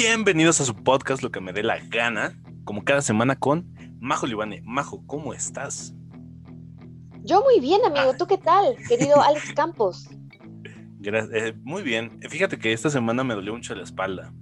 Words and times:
Bienvenidos 0.00 0.60
a 0.60 0.64
su 0.64 0.76
podcast, 0.76 1.24
lo 1.24 1.32
que 1.32 1.40
me 1.40 1.52
dé 1.52 1.64
la 1.64 1.80
gana, 1.88 2.40
como 2.62 2.84
cada 2.84 3.02
semana 3.02 3.34
con 3.34 3.74
Majo 3.98 4.28
Libane. 4.28 4.62
Majo, 4.64 5.02
¿cómo 5.08 5.34
estás? 5.34 5.92
Yo 7.24 7.42
muy 7.42 7.58
bien, 7.58 7.80
amigo. 7.84 8.14
¿Tú 8.16 8.28
qué 8.28 8.38
tal, 8.38 8.76
querido 8.88 9.20
Alex 9.20 9.52
Campos? 9.54 10.08
Gracias, 11.00 11.34
eh, 11.34 11.52
muy 11.64 11.82
bien. 11.82 12.20
Fíjate 12.30 12.60
que 12.60 12.72
esta 12.72 12.90
semana 12.90 13.24
me 13.24 13.34
dolió 13.34 13.52
mucho 13.52 13.74
la 13.74 13.82
espalda. 13.82 14.32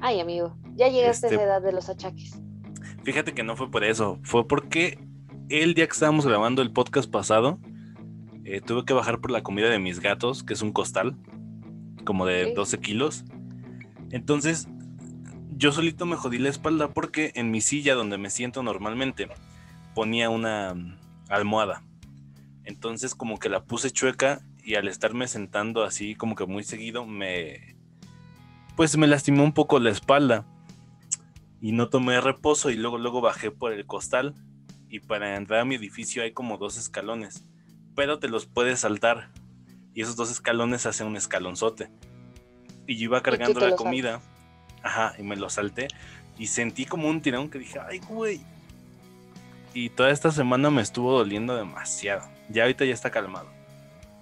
Ay, 0.00 0.20
amigo, 0.20 0.56
ya 0.76 0.86
llegaste 0.86 1.26
a 1.26 1.30
Este- 1.30 1.34
esa 1.34 1.44
edad 1.44 1.62
de 1.62 1.72
los 1.72 1.88
achaques. 1.88 2.40
Fíjate 3.02 3.34
que 3.34 3.42
no 3.42 3.56
fue 3.56 3.68
por 3.72 3.82
eso, 3.82 4.20
fue 4.22 4.46
porque 4.46 5.00
el 5.48 5.74
día 5.74 5.88
que 5.88 5.94
estábamos 5.94 6.28
grabando 6.28 6.62
el 6.62 6.72
podcast 6.72 7.10
pasado, 7.10 7.58
eh, 8.44 8.60
tuve 8.60 8.84
que 8.84 8.92
bajar 8.94 9.20
por 9.20 9.32
la 9.32 9.42
comida 9.42 9.68
de 9.68 9.80
mis 9.80 9.98
gatos, 9.98 10.44
que 10.44 10.54
es 10.54 10.62
un 10.62 10.70
costal, 10.70 11.16
como 12.04 12.24
de 12.24 12.50
Ok. 12.50 12.54
12 12.54 12.78
kilos. 12.78 13.24
Entonces, 14.12 14.68
yo 15.56 15.72
solito 15.72 16.04
me 16.04 16.16
jodí 16.16 16.38
la 16.38 16.50
espalda 16.50 16.88
porque 16.88 17.32
en 17.34 17.50
mi 17.50 17.62
silla 17.62 17.94
donde 17.94 18.18
me 18.18 18.28
siento 18.28 18.62
normalmente 18.62 19.28
ponía 19.94 20.28
una 20.28 20.74
mm, 20.74 20.98
almohada. 21.30 21.82
Entonces, 22.64 23.14
como 23.14 23.38
que 23.38 23.48
la 23.48 23.64
puse 23.64 23.90
chueca 23.90 24.42
y 24.62 24.74
al 24.74 24.86
estarme 24.86 25.28
sentando 25.28 25.82
así, 25.84 26.14
como 26.14 26.34
que 26.34 26.44
muy 26.44 26.62
seguido, 26.62 27.06
me. 27.06 27.76
Pues 28.76 28.96
me 28.98 29.06
lastimó 29.06 29.44
un 29.44 29.52
poco 29.52 29.78
la 29.80 29.90
espalda 29.90 30.44
y 31.62 31.72
no 31.72 31.88
tomé 31.88 32.20
reposo 32.20 32.70
y 32.70 32.74
luego 32.74 32.98
luego 32.98 33.22
bajé 33.22 33.50
por 33.50 33.72
el 33.72 33.86
costal 33.86 34.34
y 34.90 35.00
para 35.00 35.36
entrar 35.36 35.60
a 35.60 35.64
mi 35.64 35.76
edificio 35.76 36.22
hay 36.22 36.32
como 36.32 36.58
dos 36.58 36.76
escalones, 36.76 37.46
pero 37.94 38.18
te 38.18 38.28
los 38.28 38.44
puedes 38.44 38.80
saltar 38.80 39.30
y 39.94 40.02
esos 40.02 40.16
dos 40.16 40.30
escalones 40.30 40.84
hacen 40.84 41.06
un 41.06 41.16
escalonzote. 41.16 41.88
Y 42.86 42.96
yo 42.96 43.04
iba 43.04 43.22
cargando 43.22 43.60
la 43.60 43.74
comida, 43.74 44.20
ajá, 44.86 45.14
y 45.18 45.22
me 45.22 45.36
lo 45.36 45.50
salté 45.50 45.88
y 46.38 46.46
sentí 46.46 46.84
como 46.84 47.08
un 47.08 47.20
tirón 47.20 47.50
que 47.50 47.58
dije, 47.58 47.78
ay 47.78 48.00
güey. 48.08 48.40
Y 49.74 49.90
toda 49.90 50.10
esta 50.10 50.30
semana 50.30 50.70
me 50.70 50.80
estuvo 50.80 51.12
doliendo 51.12 51.54
demasiado. 51.54 52.26
Ya 52.48 52.62
ahorita 52.62 52.84
ya 52.84 52.94
está 52.94 53.10
calmado. 53.10 53.48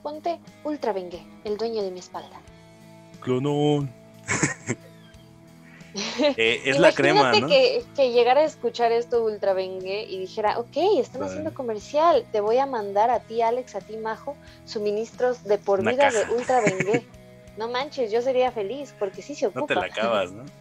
Ponte 0.03 0.41
Ultra 0.65 0.93
Bengue, 0.93 1.23
el 1.45 1.56
dueño 1.56 1.83
de 1.83 1.91
mi 1.91 2.01
espalda. 2.01 2.41
Clonón. 3.21 3.91
Eh, 6.37 6.62
es 6.65 6.81
la 6.81 6.91
crema, 6.91 7.33
¿no? 7.34 7.47
que, 7.47 7.84
que 7.95 8.11
llegara 8.11 8.41
a 8.41 8.45
escuchar 8.45 8.91
esto 8.91 9.23
Ultra 9.23 9.53
Bengue 9.53 10.03
y 10.03 10.19
dijera, 10.19 10.59
ok, 10.59 10.77
están 10.99 11.23
haciendo 11.23 11.55
comercial, 11.55 12.27
te 12.33 12.41
voy 12.41 12.59
a 12.59 12.67
mandar 12.67 13.11
a 13.11 13.21
ti, 13.21 13.43
Alex, 13.43 13.77
a 13.77 13.81
ti, 13.81 13.97
Majo, 13.97 14.37
suministros 14.65 15.45
de 15.45 15.56
por 15.56 15.78
Una 15.78 15.93
vida 15.93 16.11
caja. 16.11 16.25
de 16.25 16.34
Ultra 16.34 16.61
Bengue. 16.62 17.06
no 17.56 17.69
manches, 17.69 18.10
yo 18.10 18.20
sería 18.22 18.50
feliz 18.52 18.94
porque 18.98 19.22
sí 19.22 19.34
se 19.34 19.47
ocupa. 19.47 19.60
No 19.60 19.66
te 19.66 19.74
la 19.74 19.86
acabas, 19.86 20.33
¿no? 20.33 20.44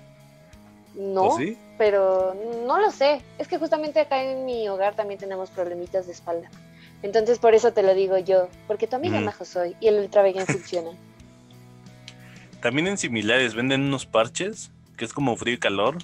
No, 0.96 1.38
pero 1.80 2.36
no 2.68 2.80
lo 2.80 2.92
sé. 2.92 3.24
Es 3.40 3.48
que 3.48 3.58
justamente 3.58 4.00
acá 4.00 4.24
en 4.24 4.46
mi 4.46 4.70
hogar 4.70 4.96
también 4.96 5.20
tenemos 5.20 5.50
problemitas 5.50 6.06
de 6.06 6.12
espalda. 6.12 6.52
Entonces 7.02 7.40
por 7.40 7.56
eso 7.56 7.74
te 7.74 7.82
lo 7.82 7.96
digo 7.96 8.20
yo, 8.20 8.48
porque 8.68 8.86
tu 8.86 8.96
amiga 8.96 9.20
Mm. 9.20 9.24
Majo 9.26 9.44
soy 9.44 9.76
y 9.80 9.88
el 9.88 9.96
Ultra 10.00 10.22
Bengue 10.22 10.46
funciona. 10.46 10.92
También 12.62 12.86
en 12.88 13.00
similares 13.00 13.56
venden 13.56 13.82
unos 13.82 14.06
parches 14.06 14.72
que 14.96 15.04
es 15.06 15.14
como 15.14 15.36
frío 15.36 15.56
y 15.56 15.58
calor. 15.58 15.98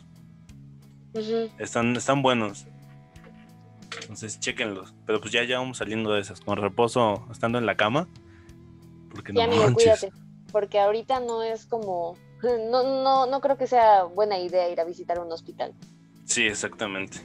Están, 1.60 1.96
están 1.96 2.22
buenos. 2.24 2.66
Entonces, 4.02 4.40
chéquenlos. 4.40 4.94
Pero 5.06 5.22
pues 5.22 5.32
ya, 5.32 5.44
ya 5.44 5.60
vamos 5.60 5.78
saliendo 5.78 6.12
de 6.14 6.22
esas. 6.22 6.42
Con 6.42 6.58
reposo, 6.58 7.28
estando 7.32 7.60
en 7.60 7.66
la 7.66 7.76
cama. 7.76 8.08
Porque 9.12 9.32
Sí, 9.32 9.38
no 9.38 9.44
amigo, 9.44 9.64
manches. 9.66 10.00
cuídate, 10.00 10.12
porque 10.52 10.80
ahorita 10.80 11.20
no 11.20 11.44
es 11.44 11.66
como, 11.66 12.18
no, 12.44 13.04
no, 13.04 13.26
no 13.26 13.42
creo 13.42 13.58
que 13.58 13.68
sea 13.68 14.04
buena 14.04 14.40
idea 14.40 14.70
ir 14.70 14.80
a 14.80 14.84
visitar 14.84 15.20
un 15.20 15.32
hospital. 15.32 15.74
Sí, 16.26 16.46
exactamente. 16.46 17.20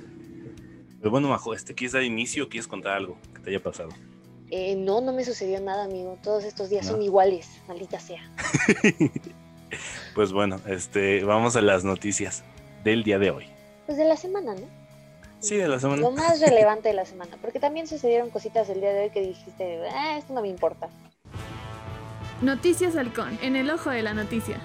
Pero 0.98 1.10
bueno, 1.10 1.28
Majo, 1.28 1.52
este, 1.52 1.74
¿quieres 1.74 1.92
dar 1.92 2.02
inicio 2.02 2.44
o 2.44 2.48
quieres 2.48 2.66
contar 2.66 2.94
algo 2.94 3.18
que 3.34 3.40
te 3.40 3.50
haya 3.50 3.62
pasado? 3.62 3.90
Eh, 4.50 4.76
no, 4.76 5.00
no 5.00 5.12
me 5.12 5.24
sucedió 5.24 5.60
nada, 5.60 5.84
amigo. 5.84 6.18
Todos 6.22 6.44
estos 6.44 6.70
días 6.70 6.86
¿No? 6.86 6.92
son 6.92 7.02
iguales, 7.02 7.48
maldita 7.68 8.00
sea. 8.00 8.22
Pues 10.14 10.32
bueno, 10.32 10.60
este, 10.68 11.24
vamos 11.24 11.56
a 11.56 11.60
las 11.60 11.84
noticias 11.84 12.44
del 12.84 13.02
día 13.02 13.18
de 13.18 13.30
hoy. 13.30 13.46
Pues 13.86 13.98
de 13.98 14.04
la 14.04 14.16
semana, 14.16 14.54
¿no? 14.54 14.66
Sí, 15.40 15.56
de 15.56 15.68
la 15.68 15.80
semana. 15.80 16.02
Lo 16.02 16.10
más 16.10 16.40
relevante 16.40 16.88
de 16.88 16.94
la 16.94 17.04
semana, 17.04 17.36
porque 17.40 17.60
también 17.60 17.86
sucedieron 17.86 18.30
cositas 18.30 18.68
el 18.68 18.80
día 18.80 18.92
de 18.92 19.04
hoy 19.04 19.10
que 19.10 19.20
dijiste, 19.20 19.80
ah, 19.88 20.16
esto 20.16 20.32
no 20.32 20.40
me 20.40 20.48
importa. 20.48 20.88
Noticias 22.42 22.96
Halcón, 22.96 23.38
en 23.42 23.56
el 23.56 23.70
ojo 23.70 23.90
de 23.90 24.02
la 24.02 24.12
noticia. 24.12 24.60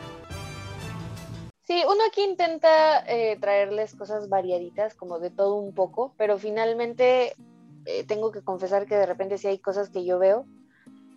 Sí, 1.63 1.84
uno 1.85 2.00
aquí 2.07 2.24
intenta 2.24 3.00
eh, 3.07 3.38
traerles 3.40 3.96
cosas 3.96 4.28
variaditas, 4.28 4.96
como 4.96 5.19
de 5.19 5.30
todo 5.30 5.56
un 5.56 5.74
poco, 5.74 6.16
pero 6.18 6.40
finalmente 6.40 7.35
eh, 7.85 8.03
tengo 8.06 8.31
que 8.31 8.41
confesar 8.41 8.88
que 8.88 8.96
de 8.96 9.06
repente 9.06 9.38
sí 9.38 9.47
hay 9.47 9.59
cosas 9.59 9.90
que 9.90 10.03
yo 10.03 10.18
veo 10.18 10.46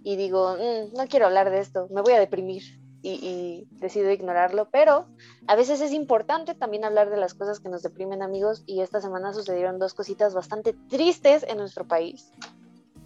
y 0.05 0.17
digo, 0.17 0.57
"Mm, 0.57 0.95
no 0.97 1.07
quiero 1.09 1.27
hablar 1.27 1.51
de 1.51 1.59
esto, 1.59 1.89
me 1.91 2.03
voy 2.03 2.13
a 2.13 2.21
deprimir 2.21 2.63
y, 3.01 3.13
y 3.13 3.67
decido 3.79 4.11
ignorarlo, 4.13 4.69
pero 4.71 5.07
a 5.47 5.57
veces 5.57 5.81
es 5.81 5.93
importante 5.93 6.55
también 6.55 6.85
hablar 6.85 7.09
de 7.09 7.17
las 7.17 7.33
cosas 7.35 7.59
que 7.59 7.71
nos 7.71 7.83
deprimen 7.83 8.23
amigos 8.23 8.63
y 8.67 8.83
esta 8.83 9.01
semana 9.01 9.33
sucedieron 9.33 9.79
dos 9.79 9.95
cositas 9.95 10.35
bastante 10.35 10.75
tristes 10.91 11.45
en 11.49 11.57
nuestro 11.57 11.89
país, 11.89 12.31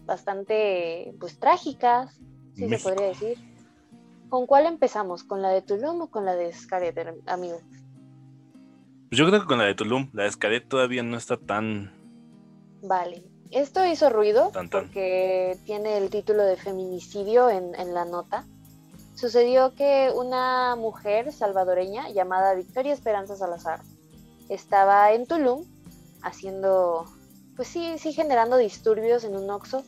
bastante 0.04 1.14
pues 1.20 1.38
trágicas, 1.38 2.20
si 2.56 2.68
se 2.68 2.78
podría 2.78 3.08
decir. 3.08 3.38
¿Con 4.28 4.46
cuál 4.46 4.66
empezamos? 4.66 5.22
¿Con 5.22 5.40
la 5.42 5.50
de 5.50 5.62
Tulum 5.62 6.02
o 6.02 6.10
con 6.10 6.24
la 6.24 6.34
de 6.34 6.52
Xcaret, 6.52 6.96
amigo? 7.26 7.60
Pues 9.08 9.18
yo 9.18 9.26
creo 9.26 9.40
que 9.40 9.46
con 9.46 9.58
la 9.58 9.64
de 9.64 9.74
Tulum, 9.74 10.10
la 10.12 10.24
de 10.24 10.28
Escaret 10.30 10.66
todavía 10.68 11.02
no 11.02 11.16
está 11.16 11.36
tan. 11.36 11.92
Vale. 12.82 13.22
Esto 13.52 13.86
hizo 13.86 14.10
ruido 14.10 14.50
Tan, 14.50 14.68
tan. 14.68 14.82
porque 14.82 15.56
tiene 15.64 15.98
el 15.98 16.10
título 16.10 16.42
de 16.42 16.56
feminicidio 16.56 17.48
en, 17.48 17.74
en 17.76 17.94
la 17.94 18.04
nota. 18.04 18.44
Sucedió 19.14 19.74
que 19.74 20.10
una 20.14 20.74
mujer 20.76 21.32
salvadoreña 21.32 22.10
llamada 22.10 22.54
Victoria 22.54 22.92
Esperanza 22.92 23.36
Salazar 23.36 23.80
estaba 24.48 25.12
en 25.12 25.26
Tulum 25.26 25.64
haciendo, 26.22 27.04
pues 27.54 27.68
sí, 27.68 27.94
sí, 27.98 28.12
generando 28.12 28.56
disturbios 28.56 29.22
en 29.24 29.36
un 29.36 29.48
Oxxo. 29.48 29.84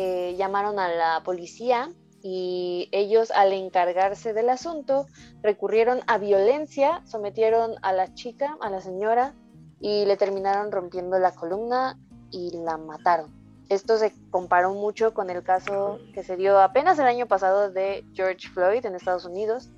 Eh, 0.00 0.36
llamaron 0.38 0.78
a 0.78 0.88
la 0.88 1.22
policía 1.24 1.92
y 2.22 2.88
ellos 2.92 3.32
al 3.32 3.52
encargarse 3.52 4.32
del 4.32 4.48
asunto 4.48 5.06
recurrieron 5.42 6.02
a 6.06 6.18
violencia, 6.18 7.02
sometieron 7.04 7.74
a 7.82 7.92
la 7.92 8.14
chica, 8.14 8.56
a 8.60 8.70
la 8.70 8.80
señora, 8.80 9.34
y 9.80 10.04
le 10.04 10.16
terminaron 10.16 10.70
rompiendo 10.70 11.18
la 11.18 11.32
columna 11.32 11.98
y 12.30 12.56
la 12.58 12.76
mataron. 12.76 13.34
Esto 13.68 13.98
se 13.98 14.12
comparó 14.30 14.72
mucho 14.72 15.14
con 15.14 15.30
el 15.30 15.42
caso 15.42 15.98
que 16.14 16.22
se 16.22 16.36
dio 16.36 16.60
apenas 16.60 16.96
el 17.00 17.06
año 17.06 17.26
pasado 17.26 17.72
de 17.72 18.04
George 18.14 18.48
Floyd 18.50 18.86
en 18.86 18.94
Estados 18.94 19.24
Unidos, 19.24 19.68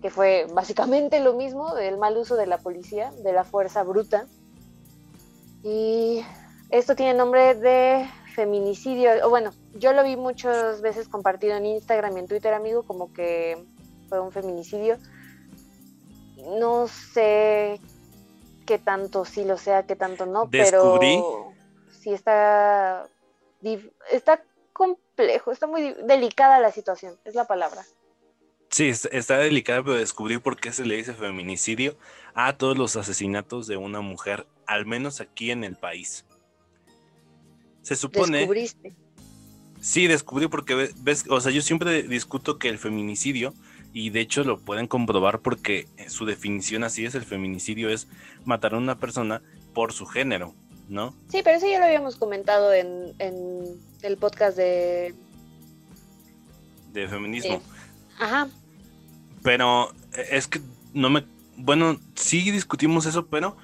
que 0.00 0.08
fue 0.08 0.46
básicamente 0.54 1.18
lo 1.18 1.34
mismo 1.34 1.74
del 1.74 1.98
mal 1.98 2.16
uso 2.16 2.36
de 2.36 2.46
la 2.46 2.58
policía, 2.58 3.10
de 3.24 3.32
la 3.32 3.42
fuerza 3.42 3.82
bruta. 3.82 4.26
Y 5.64 6.24
esto 6.70 6.94
tiene 6.94 7.14
nombre 7.14 7.56
de 7.56 8.06
feminicidio, 8.34 9.10
o 9.24 9.30
bueno, 9.30 9.52
yo 9.74 9.92
lo 9.92 10.02
vi 10.04 10.16
muchas 10.16 10.80
veces 10.80 11.08
compartido 11.08 11.56
en 11.56 11.66
Instagram 11.66 12.16
y 12.16 12.20
en 12.20 12.26
Twitter, 12.28 12.52
amigo, 12.52 12.82
como 12.82 13.12
que 13.12 13.64
fue 14.08 14.20
un 14.20 14.32
feminicidio. 14.32 14.98
No 16.58 16.88
sé 16.88 17.80
qué 18.66 18.78
tanto 18.78 19.24
sí 19.24 19.44
lo 19.44 19.56
sea, 19.56 19.86
qué 19.86 19.96
tanto 19.96 20.26
no, 20.26 20.46
Descubrí. 20.46 21.16
pero 21.16 21.52
sí 22.00 22.12
está, 22.12 23.08
está 24.10 24.42
complejo, 24.72 25.52
está 25.52 25.66
muy 25.66 25.94
delicada 26.04 26.58
la 26.58 26.72
situación, 26.72 27.16
es 27.24 27.34
la 27.34 27.46
palabra. 27.46 27.82
Sí, 28.70 28.88
es- 28.88 29.08
está 29.12 29.38
delicada, 29.38 29.82
pero 29.84 29.94
descubrí 29.94 30.38
por 30.38 30.56
qué 30.56 30.72
se 30.72 30.84
le 30.84 30.96
dice 30.96 31.14
feminicidio 31.14 31.96
a 32.34 32.56
todos 32.56 32.76
los 32.76 32.96
asesinatos 32.96 33.68
de 33.68 33.76
una 33.76 34.00
mujer, 34.00 34.46
al 34.66 34.84
menos 34.86 35.20
aquí 35.20 35.52
en 35.52 35.62
el 35.62 35.76
país. 35.76 36.24
Se 37.84 37.94
supone. 37.96 38.38
Descubriste. 38.38 38.92
Sí, 39.80 40.06
descubrí 40.08 40.48
porque 40.48 40.74
ve- 40.74 40.94
ves, 41.02 41.24
o 41.28 41.40
sea, 41.40 41.52
yo 41.52 41.62
siempre 41.62 42.02
discuto 42.02 42.58
que 42.58 42.68
el 42.68 42.78
feminicidio, 42.78 43.54
y 43.92 44.10
de 44.10 44.20
hecho 44.20 44.42
lo 44.42 44.58
pueden 44.58 44.86
comprobar 44.88 45.40
porque 45.40 45.86
su 46.08 46.24
definición 46.24 46.82
así 46.84 47.04
es, 47.04 47.14
el 47.14 47.22
feminicidio 47.24 47.88
es 47.90 48.08
matar 48.44 48.74
a 48.74 48.78
una 48.78 48.98
persona 48.98 49.42
por 49.74 49.92
su 49.92 50.06
género, 50.06 50.54
¿no? 50.88 51.14
Sí, 51.28 51.42
pero 51.44 51.58
eso 51.58 51.66
ya 51.68 51.78
lo 51.78 51.84
habíamos 51.84 52.16
comentado 52.16 52.72
en, 52.72 53.12
en 53.18 53.78
el 54.02 54.16
podcast 54.16 54.56
de... 54.56 55.14
De 56.92 57.06
feminismo. 57.08 57.54
Eh, 57.56 57.60
Ajá, 58.20 58.48
Pero 59.42 59.92
eh, 60.16 60.26
es 60.32 60.46
que 60.46 60.60
no 60.94 61.10
me, 61.10 61.24
bueno, 61.56 62.00
sí 62.14 62.50
discutimos 62.52 63.04
eso, 63.06 63.26
pero 63.26 63.56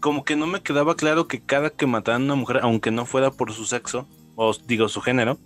como 0.00 0.24
que 0.24 0.36
no 0.36 0.46
me 0.46 0.62
quedaba 0.62 0.96
claro 0.96 1.28
que 1.28 1.40
cada 1.40 1.70
que 1.70 1.86
mataban 1.86 2.22
a 2.22 2.24
una 2.24 2.34
mujer, 2.34 2.60
aunque 2.62 2.90
no 2.90 3.06
fuera 3.06 3.30
por 3.30 3.52
su 3.52 3.64
sexo, 3.64 4.08
o 4.34 4.54
digo 4.66 4.88
su 4.88 5.00
género, 5.00 5.38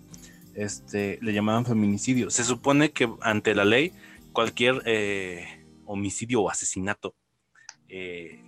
este, 0.55 1.17
le 1.21 1.33
llamaban 1.33 1.65
feminicidio. 1.65 2.29
Se 2.29 2.43
supone 2.43 2.91
que 2.91 3.09
ante 3.21 3.55
la 3.55 3.65
ley, 3.65 3.93
cualquier 4.33 4.81
eh, 4.85 5.45
homicidio 5.85 6.41
o 6.41 6.49
asesinato 6.49 7.15
eh, 7.87 8.43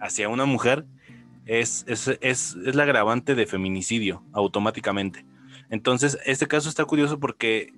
hacia 0.00 0.28
una 0.28 0.44
mujer, 0.44 0.86
es, 1.46 1.84
es, 1.88 2.08
es, 2.08 2.56
es, 2.62 2.74
la 2.74 2.84
agravante 2.84 3.34
de 3.34 3.46
feminicidio 3.46 4.24
automáticamente. 4.32 5.24
Entonces, 5.70 6.18
este 6.24 6.46
caso 6.46 6.68
está 6.68 6.84
curioso 6.84 7.20
porque 7.20 7.72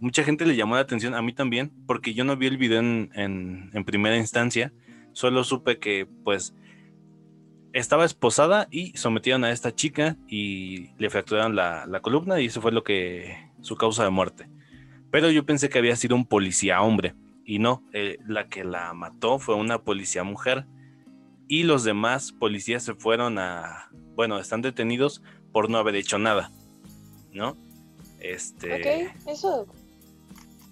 mucha 0.00 0.22
gente 0.22 0.44
le 0.44 0.56
llamó 0.56 0.74
la 0.74 0.82
atención, 0.82 1.14
a 1.14 1.22
mí 1.22 1.32
también, 1.32 1.72
porque 1.86 2.14
yo 2.14 2.24
no 2.24 2.36
vi 2.36 2.46
el 2.46 2.58
video 2.58 2.80
en, 2.80 3.10
en, 3.14 3.70
en 3.72 3.84
primera 3.84 4.16
instancia, 4.16 4.72
solo 5.12 5.44
supe 5.44 5.78
que 5.78 6.06
pues 6.24 6.54
estaba 7.80 8.06
esposada 8.06 8.68
y 8.70 8.96
sometieron 8.96 9.44
a 9.44 9.52
esta 9.52 9.74
chica 9.74 10.16
y 10.28 10.88
le 10.98 11.10
fracturaron 11.10 11.54
la, 11.54 11.84
la, 11.86 12.00
columna 12.00 12.40
y 12.40 12.46
eso 12.46 12.62
fue 12.62 12.72
lo 12.72 12.82
que 12.82 13.50
su 13.60 13.76
causa 13.76 14.02
de 14.04 14.10
muerte. 14.10 14.48
Pero 15.10 15.30
yo 15.30 15.44
pensé 15.44 15.68
que 15.68 15.78
había 15.78 15.94
sido 15.94 16.16
un 16.16 16.26
policía 16.26 16.80
hombre 16.80 17.14
y 17.44 17.58
no, 17.58 17.84
eh, 17.92 18.16
la 18.26 18.48
que 18.48 18.64
la 18.64 18.94
mató 18.94 19.38
fue 19.38 19.56
una 19.56 19.82
policía 19.82 20.24
mujer 20.24 20.66
y 21.48 21.64
los 21.64 21.84
demás 21.84 22.32
policías 22.32 22.82
se 22.82 22.94
fueron 22.94 23.38
a, 23.38 23.90
bueno, 24.14 24.38
están 24.38 24.62
detenidos 24.62 25.22
por 25.52 25.68
no 25.68 25.76
haber 25.76 25.96
hecho 25.96 26.18
nada, 26.18 26.50
¿no? 27.32 27.56
Este... 28.20 29.10
Ok, 29.10 29.28
eso 29.28 29.66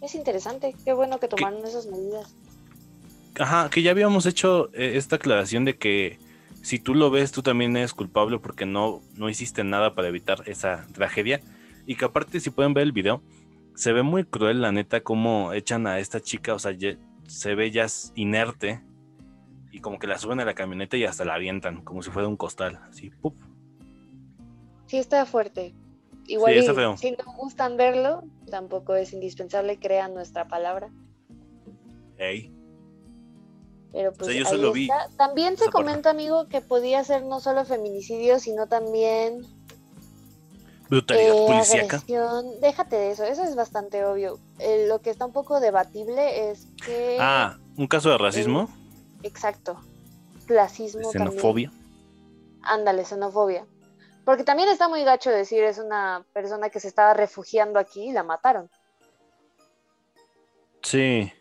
es 0.01 0.15
interesante, 0.15 0.75
qué 0.85 0.95
bueno 0.95 1.21
que 1.21 1.29
tomaron 1.29 1.65
esas 1.67 1.87
medidas. 1.87 2.35
Ajá, 3.39 3.69
que 3.69 3.83
ya 3.83 3.91
habíamos 3.91 4.25
hecho 4.25 4.71
eh, 4.73 4.93
esta 4.97 5.17
aclaración 5.17 5.67
de 5.67 5.77
que 5.77 6.19
si 6.65 6.79
tú 6.79 6.95
lo 6.95 7.11
ves, 7.11 7.31
tú 7.31 7.43
también 7.43 7.77
eres 7.77 7.93
culpable 7.93 8.39
porque 8.39 8.65
no, 8.65 9.03
no 9.17 9.29
hiciste 9.29 9.65
nada 9.65 9.95
para 9.95 10.09
evitar 10.09 10.43
esa 10.47 10.87
tragedia. 10.95 11.43
Y 11.85 11.97
que 11.97 12.07
aparte, 12.07 12.41
si 12.41 12.49
pueden 12.49 12.73
ver 12.73 12.85
el 12.85 12.93
video, 12.93 13.23
se 13.75 13.93
ve 13.93 14.03
muy 14.03 14.25
cruel, 14.25 14.63
la 14.63 14.73
neta, 14.73 15.03
cómo 15.03 15.53
echan 15.53 15.87
a 15.87 15.99
esta 15.99 16.21
chica, 16.21 16.55
o 16.55 16.59
sea, 16.59 16.73
se 17.27 17.55
ve 17.55 17.71
ya 17.71 17.87
inerte 18.15 18.83
y 19.73 19.81
como 19.81 19.99
que 19.99 20.07
la 20.07 20.17
suben 20.17 20.41
a 20.41 20.47
la 20.47 20.55
camioneta 20.55 20.97
y 20.97 21.05
hasta 21.05 21.27
la 21.27 21.35
avientan, 21.35 21.85
como 21.85 22.03
si 22.03 22.11
fuera 22.11 22.29
un 22.29 22.39
costal, 22.39 22.81
así, 22.89 23.11
¡pup! 23.11 23.37
Sí, 24.87 24.97
está 24.97 25.27
fuerte. 25.27 25.75
Igual 26.27 26.55
si 26.97 27.11
no 27.11 27.33
gustan 27.37 27.77
verlo, 27.77 28.25
tampoco 28.51 28.95
es 28.95 29.13
indispensable, 29.13 29.79
crean 29.79 30.15
nuestra 30.15 30.49
palabra. 30.49 30.89
Ey. 32.17 32.51
Pero 33.95 34.13
pues 34.13 34.35
yo 34.35 34.45
solo 34.45 34.73
vi. 34.73 34.89
También 35.17 35.57
se 35.57 35.71
comenta, 35.71 36.11
amigo, 36.11 36.49
que 36.49 36.61
podía 36.61 37.05
ser 37.05 37.23
no 37.25 37.39
solo 37.39 37.65
feminicidio, 37.65 38.41
sino 38.41 38.67
también 38.67 39.47
brutalidad 40.89 41.37
eh, 41.37 41.47
policíaca. 41.47 42.03
Déjate 42.61 42.97
de 42.97 43.11
eso, 43.13 43.23
eso 43.23 43.45
es 43.45 43.55
bastante 43.55 44.05
obvio. 44.05 44.41
Eh, 44.59 44.87
lo 44.89 45.01
que 45.01 45.11
está 45.11 45.25
un 45.25 45.33
poco 45.33 45.61
debatible 45.61 46.51
es 46.51 46.67
que. 46.85 47.19
Ah, 47.21 47.57
un 47.77 47.87
caso 47.87 48.11
de 48.11 48.19
racismo. 48.19 48.69
Exacto. 49.23 49.79
Clasismo. 50.47 51.13
Xenofobia. 51.13 51.71
Ándale, 52.63 53.05
xenofobia. 53.05 53.65
Porque 54.25 54.43
también 54.43 54.69
está 54.71 54.89
muy 54.89 55.05
gacho 55.05 55.31
decir 55.31 55.63
es 55.63 55.79
una 55.79 56.27
persona 56.33 56.69
que 56.69 56.81
se 56.81 56.89
estaba 56.89 57.15
refugiando 57.15 57.79
aquí 57.79 58.09
y 58.09 58.13
la 58.13 58.25
mataron. 58.25 58.69
Sí. 60.83 61.33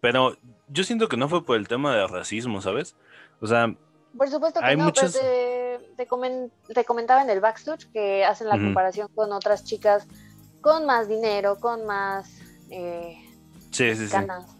Pero 0.00 0.36
yo 0.68 0.84
siento 0.84 1.08
que 1.08 1.16
no 1.16 1.28
fue 1.28 1.44
por 1.44 1.56
el 1.56 1.68
tema 1.68 1.94
de 1.96 2.06
racismo, 2.06 2.60
¿sabes? 2.60 2.96
O 3.40 3.46
sea. 3.46 3.74
Por 4.16 4.30
supuesto 4.30 4.60
que 4.60 4.76
no, 4.76 4.92
pero 4.92 5.10
te, 6.74 6.84
comentaba 6.86 7.22
en 7.22 7.28
el 7.28 7.40
backstage 7.40 7.90
que 7.92 8.24
hacen 8.24 8.48
la 8.48 8.56
comparación 8.56 9.08
con 9.14 9.30
otras 9.32 9.64
chicas 9.64 10.06
con 10.62 10.86
más 10.86 11.06
dinero, 11.06 11.58
con 11.60 11.84
más 11.84 12.40
eh, 12.70 13.14
sí, 13.70 13.94
sí, 13.94 14.06
ganas 14.08 14.56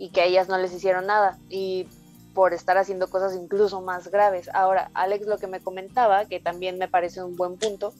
y 0.00 0.10
que 0.10 0.22
a 0.22 0.24
ellas 0.24 0.48
no 0.48 0.58
les 0.58 0.72
hicieron 0.72 1.06
nada 1.06 1.38
y 1.48 1.86
por 2.34 2.54
estar 2.54 2.78
haciendo 2.78 3.10
cosas 3.10 3.34
incluso 3.34 3.80
más 3.82 4.08
graves. 4.08 4.48
Ahora, 4.54 4.90
Alex 4.94 5.26
lo 5.26 5.38
que 5.38 5.46
me 5.46 5.60
comentaba, 5.60 6.24
que 6.24 6.40
también 6.40 6.78
me 6.78 6.88
parece 6.88 7.22
un 7.22 7.36
buen 7.36 7.58
punto, 7.58 7.92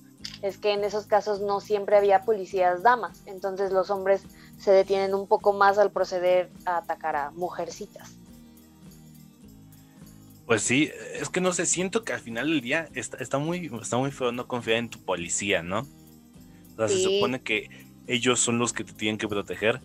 es 0.42 0.56
que 0.56 0.72
en 0.72 0.82
esos 0.82 1.06
casos 1.06 1.40
no 1.40 1.60
siempre 1.60 1.96
había 1.96 2.22
policías 2.22 2.82
damas, 2.82 3.22
entonces 3.26 3.70
los 3.70 3.90
hombres 3.90 4.22
se 4.60 4.70
detienen 4.70 5.14
un 5.14 5.26
poco 5.26 5.52
más 5.52 5.78
al 5.78 5.90
proceder 5.90 6.50
a 6.66 6.76
atacar 6.76 7.16
a 7.16 7.30
mujercitas. 7.30 8.14
Pues 10.46 10.62
sí, 10.62 10.90
es 11.14 11.28
que 11.30 11.40
no 11.40 11.52
sé, 11.52 11.64
siento 11.64 12.04
que 12.04 12.12
al 12.12 12.20
final 12.20 12.48
del 12.48 12.60
día 12.60 12.88
está, 12.94 13.16
está 13.18 13.38
muy, 13.38 13.70
está 13.80 13.96
muy 13.96 14.10
feo 14.10 14.32
no 14.32 14.46
confiar 14.46 14.78
en 14.78 14.90
tu 14.90 15.00
policía, 15.00 15.62
¿no? 15.62 15.80
O 15.80 16.76
sea, 16.76 16.88
se 16.88 17.02
supone 17.02 17.40
que 17.40 17.70
ellos 18.06 18.40
son 18.40 18.58
los 18.58 18.72
que 18.72 18.84
te 18.84 18.92
tienen 18.92 19.16
que 19.16 19.28
proteger 19.28 19.80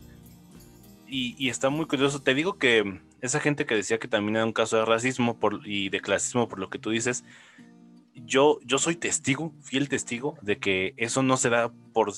y, 1.08 1.50
está 1.50 1.70
muy 1.70 1.86
curioso. 1.86 2.22
Te 2.22 2.34
digo 2.34 2.58
que 2.58 3.00
esa 3.22 3.40
gente 3.40 3.66
que 3.66 3.76
decía 3.76 4.00
que 4.00 4.08
también 4.08 4.38
era 4.38 4.46
un 4.46 4.54
caso 4.54 4.78
de 4.78 4.86
racismo 4.86 5.38
por, 5.38 5.62
y 5.66 5.90
de 5.90 6.02
clasismo, 6.02 6.48
por 6.48 6.60
lo 6.60 6.70
que 6.70 6.80
tú 6.80 6.90
dices, 6.90 7.24
yo, 8.14 8.60
yo 8.66 8.78
soy 8.78 8.96
testigo, 8.96 9.54
fiel 9.62 9.88
testigo, 9.88 10.38
de 10.42 10.58
que 10.58 10.94
eso 10.98 11.24
no 11.24 11.38
se 11.38 11.50
da 11.50 11.72
por, 11.94 12.14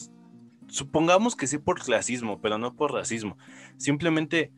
supongamos 0.68 1.36
que 1.36 1.48
sí 1.48 1.58
por 1.58 1.82
clasismo, 1.82 2.42
pero 2.42 2.58
no 2.58 2.76
por 2.76 2.94
racismo. 2.94 3.38
Simplemente 3.78 4.52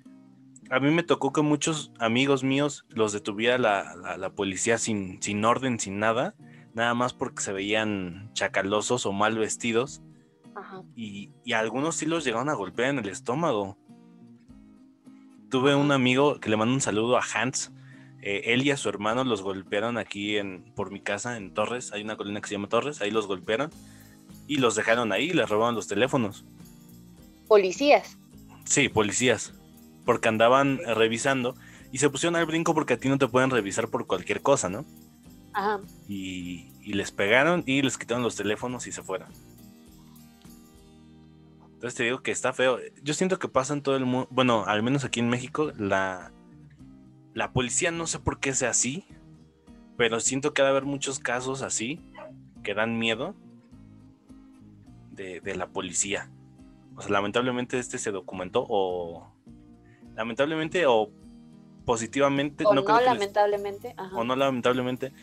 a 0.69 0.79
mí 0.79 0.91
me 0.91 1.03
tocó 1.03 1.33
que 1.33 1.41
muchos 1.41 1.91
amigos 1.99 2.43
míos 2.43 2.85
los 2.89 3.13
detuviera 3.13 3.57
la, 3.57 4.17
la, 4.17 4.29
policía 4.31 4.77
sin, 4.77 5.21
sin 5.21 5.43
orden, 5.43 5.79
sin 5.79 5.99
nada, 5.99 6.35
nada 6.73 6.93
más 6.93 7.13
porque 7.13 7.41
se 7.41 7.53
veían 7.53 8.31
chacalosos 8.33 9.05
o 9.05 9.11
mal 9.11 9.37
vestidos. 9.37 10.01
Y, 10.95 11.31
y 11.45 11.53
algunos 11.53 11.95
sí 11.95 12.05
los 12.05 12.25
llegaron 12.25 12.49
a 12.49 12.53
golpear 12.53 12.89
en 12.89 12.99
el 12.99 13.09
estómago 13.09 13.77
tuve 15.49 15.75
un 15.75 15.91
amigo 15.91 16.39
que 16.39 16.49
le 16.49 16.57
mando 16.57 16.73
un 16.73 16.81
saludo 16.81 17.17
a 17.17 17.23
Hans. 17.33 17.71
Eh, 18.21 18.53
él 18.53 18.63
y 18.63 18.71
a 18.71 18.77
su 18.77 18.89
hermano 18.89 19.23
los 19.23 19.41
golpearon 19.41 19.97
aquí 19.97 20.37
en, 20.37 20.73
por 20.75 20.91
mi 20.91 21.01
casa 21.01 21.37
en 21.37 21.53
Torres. 21.53 21.91
Hay 21.91 22.01
una 22.01 22.17
colina 22.17 22.41
que 22.41 22.47
se 22.47 22.55
llama 22.55 22.69
Torres. 22.69 23.01
Ahí 23.01 23.11
los 23.11 23.27
golpearon 23.27 23.71
y 24.49 24.57
los 24.57 24.75
dejaron 24.75 25.13
ahí. 25.13 25.31
Les 25.31 25.47
robaron 25.47 25.75
los 25.75 25.87
teléfonos. 25.87 26.43
¿Policías? 27.47 28.17
Sí, 28.65 28.89
policías. 28.89 29.53
Porque 30.05 30.27
andaban 30.27 30.79
revisando 30.85 31.55
y 31.91 31.99
se 31.99 32.09
pusieron 32.09 32.35
al 32.35 32.47
brinco 32.47 32.73
porque 32.73 32.95
a 32.95 32.97
ti 32.97 33.07
no 33.07 33.17
te 33.17 33.27
pueden 33.27 33.51
revisar 33.51 33.87
por 33.87 34.07
cualquier 34.07 34.41
cosa, 34.41 34.67
¿no? 34.67 34.85
Ajá. 35.53 35.79
Y, 36.07 36.73
y 36.81 36.93
les 36.93 37.11
pegaron 37.11 37.63
y 37.65 37.81
les 37.81 37.97
quitaron 37.97 38.23
los 38.23 38.35
teléfonos 38.35 38.87
y 38.87 38.91
se 38.91 39.03
fueron. 39.03 39.29
Entonces 41.73 41.95
te 41.95 42.03
digo 42.03 42.21
que 42.21 42.31
está 42.31 42.51
feo. 42.51 42.79
Yo 43.03 43.13
siento 43.13 43.39
que 43.39 43.47
pasa 43.47 43.73
en 43.73 43.81
todo 43.81 43.95
el 43.95 44.05
mundo, 44.05 44.27
bueno, 44.31 44.65
al 44.65 44.83
menos 44.83 45.05
aquí 45.05 45.19
en 45.19 45.29
México, 45.29 45.71
la, 45.77 46.31
la 47.33 47.53
policía 47.53 47.91
no 47.91 48.07
sé 48.07 48.19
por 48.19 48.39
qué 48.39 48.53
sea 48.53 48.71
así, 48.71 49.05
pero 49.95 50.19
siento 50.19 50.53
que 50.53 50.63
debe 50.63 50.71
haber 50.71 50.85
muchos 50.85 51.19
casos 51.19 51.61
así 51.61 52.01
que 52.63 52.73
dan 52.73 52.97
miedo 52.97 53.35
de, 55.19 55.55
la 55.55 55.67
policía. 55.67 56.29
O 56.95 57.01
sea, 57.01 57.11
lamentablemente 57.11 57.79
este 57.79 57.97
se 57.97 58.11
documentó 58.11 58.65
o 58.67 59.31
lamentablemente 60.15 60.85
o 60.85 61.11
positivamente. 61.85 62.65
O 62.65 62.73
no, 62.73 62.81
lamentablemente. 62.81 63.95
O 64.13 64.23
no 64.23 64.35
lamentablemente. 64.35 65.13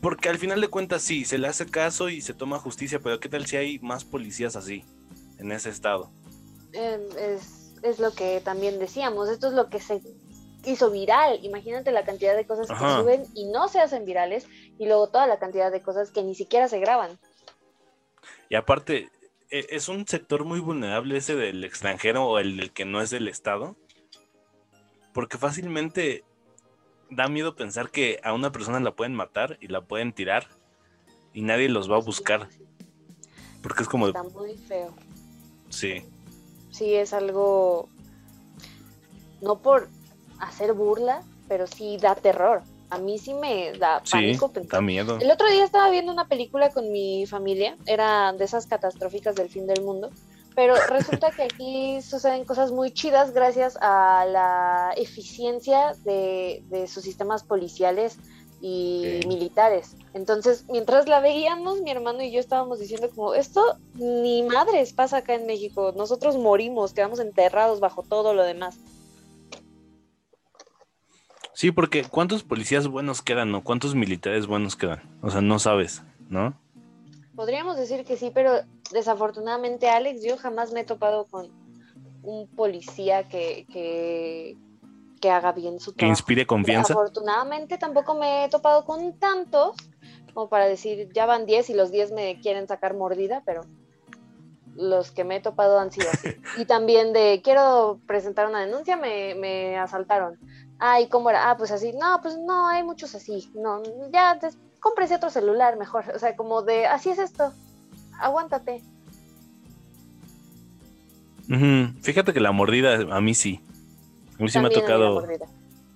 Porque 0.00 0.28
al 0.28 0.38
final 0.38 0.60
de 0.60 0.68
cuentas 0.68 1.02
sí, 1.02 1.24
se 1.24 1.38
le 1.38 1.46
hace 1.46 1.66
caso 1.66 2.08
y 2.08 2.20
se 2.22 2.32
toma 2.32 2.58
justicia, 2.58 3.00
pero 3.00 3.20
¿qué 3.20 3.28
tal 3.28 3.46
si 3.46 3.56
hay 3.56 3.78
más 3.80 4.04
policías 4.04 4.56
así? 4.56 4.84
en 5.40 5.52
ese 5.52 5.70
estado. 5.70 6.10
Em, 6.72 7.00
es, 7.82 7.98
lo 7.98 8.12
que 8.12 8.40
también 8.44 8.78
decíamos, 8.78 9.28
esto 9.28 9.48
es 9.48 9.54
lo 9.54 9.68
que 9.68 9.80
se 9.80 10.00
hizo 10.64 10.90
viral. 10.90 11.40
Imagínate 11.42 11.90
la 11.90 12.04
cantidad 12.04 12.36
de 12.36 12.46
cosas 12.46 12.68
que 12.68 12.74
suben 12.76 13.24
y 13.34 13.46
no 13.46 13.68
se 13.68 13.80
hacen 13.80 14.04
virales 14.04 14.46
y 14.78 14.86
luego 14.86 15.08
toda 15.08 15.26
la 15.26 15.38
cantidad 15.38 15.72
de 15.72 15.82
cosas 15.82 16.10
que 16.10 16.22
ni 16.22 16.34
siquiera 16.34 16.68
se 16.68 16.78
graban. 16.78 17.18
Y 18.50 18.56
aparte, 18.56 19.08
e, 19.50 19.66
es 19.70 19.88
un 19.88 20.06
sector 20.06 20.44
muy 20.44 20.60
vulnerable 20.60 21.16
ese 21.16 21.36
del 21.36 21.64
extranjero 21.64 22.26
o 22.26 22.38
el 22.38 22.58
del 22.58 22.72
que 22.72 22.84
no 22.84 23.00
es 23.00 23.08
del 23.08 23.28
estado. 23.28 23.76
Porque 25.14 25.38
fácilmente 25.38 26.24
da 27.08 27.28
miedo 27.28 27.56
pensar 27.56 27.90
que 27.90 28.20
a 28.22 28.34
una 28.34 28.52
persona 28.52 28.78
la 28.80 28.94
pueden 28.94 29.14
matar 29.14 29.56
y 29.60 29.68
la 29.68 29.80
pueden 29.80 30.12
tirar 30.12 30.48
y 31.32 31.42
nadie 31.42 31.68
los 31.68 31.90
va 31.90 31.96
a 31.96 32.00
buscar. 32.00 32.48
Porque 33.62 33.82
es 33.84 33.88
como... 33.88 34.08
Está 34.08 34.22
muy 34.24 34.56
feo. 34.56 34.94
Sí. 35.68 36.04
Sí, 36.70 36.94
es 36.94 37.12
algo, 37.12 37.88
no 39.40 39.58
por 39.58 39.88
hacer 40.40 40.72
burla, 40.72 41.22
pero 41.48 41.66
sí 41.66 41.98
da 42.00 42.14
terror. 42.14 42.62
A 42.90 42.98
mí 42.98 43.18
sí 43.18 43.34
me 43.34 43.72
da 43.72 44.02
pánico 44.10 44.50
sí, 44.54 44.66
Da 44.68 44.80
miedo. 44.80 45.18
El 45.20 45.30
otro 45.30 45.48
día 45.48 45.64
estaba 45.64 45.90
viendo 45.90 46.12
una 46.12 46.26
película 46.26 46.70
con 46.70 46.90
mi 46.90 47.26
familia, 47.26 47.76
era 47.86 48.32
de 48.32 48.44
esas 48.44 48.66
catastróficas 48.66 49.34
del 49.36 49.48
fin 49.48 49.66
del 49.66 49.82
mundo, 49.82 50.10
pero 50.54 50.74
resulta 50.88 51.30
que 51.30 51.44
aquí 51.44 52.02
suceden 52.02 52.44
cosas 52.44 52.72
muy 52.72 52.90
chidas 52.92 53.32
gracias 53.32 53.78
a 53.80 54.26
la 54.26 54.92
eficiencia 54.96 55.94
de, 56.04 56.62
de 56.68 56.86
sus 56.88 57.04
sistemas 57.04 57.44
policiales 57.44 58.18
y 58.60 59.20
militares. 59.26 59.96
Entonces, 60.12 60.64
mientras 60.68 61.08
la 61.08 61.20
veíamos, 61.20 61.80
mi 61.80 61.90
hermano 61.90 62.22
y 62.22 62.30
yo 62.30 62.40
estábamos 62.40 62.78
diciendo 62.78 63.08
como, 63.14 63.34
esto 63.34 63.78
ni 63.94 64.42
madres 64.42 64.92
pasa 64.92 65.18
acá 65.18 65.34
en 65.34 65.46
México, 65.46 65.94
nosotros 65.96 66.36
morimos, 66.36 66.92
quedamos 66.92 67.20
enterrados 67.20 67.80
bajo 67.80 68.02
todo 68.02 68.34
lo 68.34 68.42
demás. 68.42 68.76
Sí, 71.60 71.72
porque 71.72 72.04
¿cuántos 72.04 72.42
policías 72.42 72.88
buenos 72.88 73.20
quedan 73.20 73.54
o 73.54 73.62
cuántos 73.62 73.94
militares 73.94 74.46
buenos 74.46 74.76
quedan? 74.76 75.02
O 75.20 75.28
sea, 75.28 75.42
no 75.42 75.58
sabes, 75.58 76.02
¿no? 76.30 76.54
Podríamos 77.36 77.76
decir 77.76 78.06
que 78.06 78.16
sí, 78.16 78.30
pero 78.32 78.62
desafortunadamente, 78.90 79.90
Alex, 79.90 80.24
yo 80.24 80.38
jamás 80.38 80.72
me 80.72 80.80
he 80.80 80.84
topado 80.84 81.26
con 81.26 81.50
un 82.22 82.48
policía 82.48 83.28
que, 83.28 83.66
que, 83.70 84.56
que 85.20 85.30
haga 85.30 85.52
bien 85.52 85.80
su 85.80 85.92
Que 85.92 85.98
trabajo. 85.98 86.12
inspire 86.18 86.46
confianza. 86.46 86.94
Afortunadamente 86.94 87.76
tampoco 87.76 88.14
me 88.14 88.46
he 88.46 88.48
topado 88.48 88.86
con 88.86 89.18
tantos 89.18 89.76
como 90.32 90.48
para 90.48 90.64
decir, 90.64 91.10
ya 91.12 91.26
van 91.26 91.44
10 91.44 91.68
y 91.68 91.74
los 91.74 91.92
10 91.92 92.12
me 92.12 92.40
quieren 92.40 92.68
sacar 92.68 92.94
mordida, 92.94 93.42
pero 93.44 93.66
los 94.76 95.10
que 95.10 95.24
me 95.24 95.36
he 95.36 95.40
topado 95.40 95.78
han 95.78 95.92
sido 95.92 96.08
así. 96.10 96.30
Y 96.56 96.64
también 96.64 97.12
de, 97.12 97.42
quiero 97.44 98.00
presentar 98.06 98.48
una 98.48 98.60
denuncia, 98.64 98.96
me, 98.96 99.34
me 99.34 99.76
asaltaron. 99.76 100.38
Ah, 100.80 101.00
¿y 101.00 101.08
cómo 101.08 101.28
era? 101.30 101.50
Ah, 101.50 101.56
pues 101.56 101.70
así. 101.70 101.92
No, 101.92 102.20
pues 102.22 102.36
no, 102.38 102.68
hay 102.68 102.82
muchos 102.82 103.14
así. 103.14 103.50
No, 103.54 103.82
ya, 104.12 104.34
des- 104.36 104.56
cómprese 104.80 105.16
otro 105.16 105.28
celular 105.30 105.76
mejor. 105.76 106.04
O 106.14 106.18
sea, 106.18 106.34
como 106.36 106.62
de, 106.62 106.86
así 106.86 107.10
es 107.10 107.18
esto. 107.18 107.52
Aguántate. 108.18 108.82
Fíjate 112.02 112.32
que 112.32 112.40
la 112.40 112.52
mordida 112.52 112.94
a 113.14 113.20
mí 113.20 113.34
sí. 113.34 113.60
A 114.38 114.42
mí 114.42 114.48
sí 114.48 114.58
me 114.58 114.68
ha 114.68 114.70
tocado. 114.70 115.22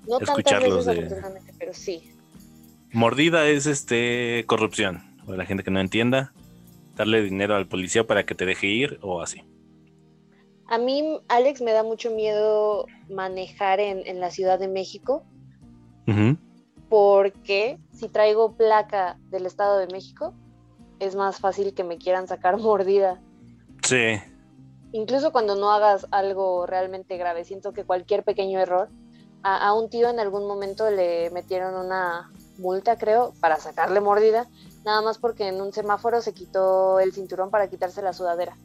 No 0.06 0.18
escucharlos 0.20 0.84
veces, 0.86 1.08
de- 1.10 1.40
pero 1.58 1.72
sí. 1.72 2.10
Mordida 2.92 3.46
es 3.46 3.66
este 3.66 4.44
corrupción. 4.46 5.02
Para 5.24 5.38
la 5.38 5.46
gente 5.46 5.64
que 5.64 5.70
no 5.70 5.80
entienda, 5.80 6.32
darle 6.96 7.22
dinero 7.22 7.56
al 7.56 7.66
policía 7.66 8.06
para 8.06 8.26
que 8.26 8.34
te 8.34 8.44
deje 8.44 8.66
ir 8.66 8.98
o 9.00 9.22
así. 9.22 9.42
A 10.74 10.78
mí, 10.78 11.20
Alex, 11.28 11.62
me 11.62 11.70
da 11.70 11.84
mucho 11.84 12.10
miedo 12.10 12.86
manejar 13.08 13.78
en, 13.78 14.04
en 14.08 14.18
la 14.18 14.32
Ciudad 14.32 14.58
de 14.58 14.66
México 14.66 15.22
porque 16.88 17.78
si 17.92 18.08
traigo 18.08 18.56
placa 18.56 19.16
del 19.30 19.46
Estado 19.46 19.78
de 19.78 19.86
México, 19.86 20.34
es 20.98 21.14
más 21.14 21.38
fácil 21.38 21.74
que 21.74 21.84
me 21.84 21.96
quieran 21.96 22.26
sacar 22.26 22.56
mordida. 22.58 23.22
Sí. 23.84 24.20
Incluso 24.90 25.30
cuando 25.30 25.54
no 25.54 25.70
hagas 25.70 26.08
algo 26.10 26.66
realmente 26.66 27.18
grave, 27.18 27.44
siento 27.44 27.72
que 27.72 27.84
cualquier 27.84 28.24
pequeño 28.24 28.58
error. 28.58 28.88
A, 29.44 29.68
a 29.68 29.74
un 29.74 29.88
tío 29.88 30.10
en 30.10 30.18
algún 30.18 30.44
momento 30.44 30.90
le 30.90 31.30
metieron 31.30 31.76
una 31.76 32.32
multa, 32.58 32.98
creo, 32.98 33.32
para 33.38 33.60
sacarle 33.60 34.00
mordida, 34.00 34.48
nada 34.84 35.02
más 35.02 35.18
porque 35.18 35.46
en 35.46 35.60
un 35.60 35.72
semáforo 35.72 36.20
se 36.20 36.34
quitó 36.34 36.98
el 36.98 37.12
cinturón 37.12 37.50
para 37.50 37.68
quitarse 37.68 38.02
la 38.02 38.12
sudadera. 38.12 38.56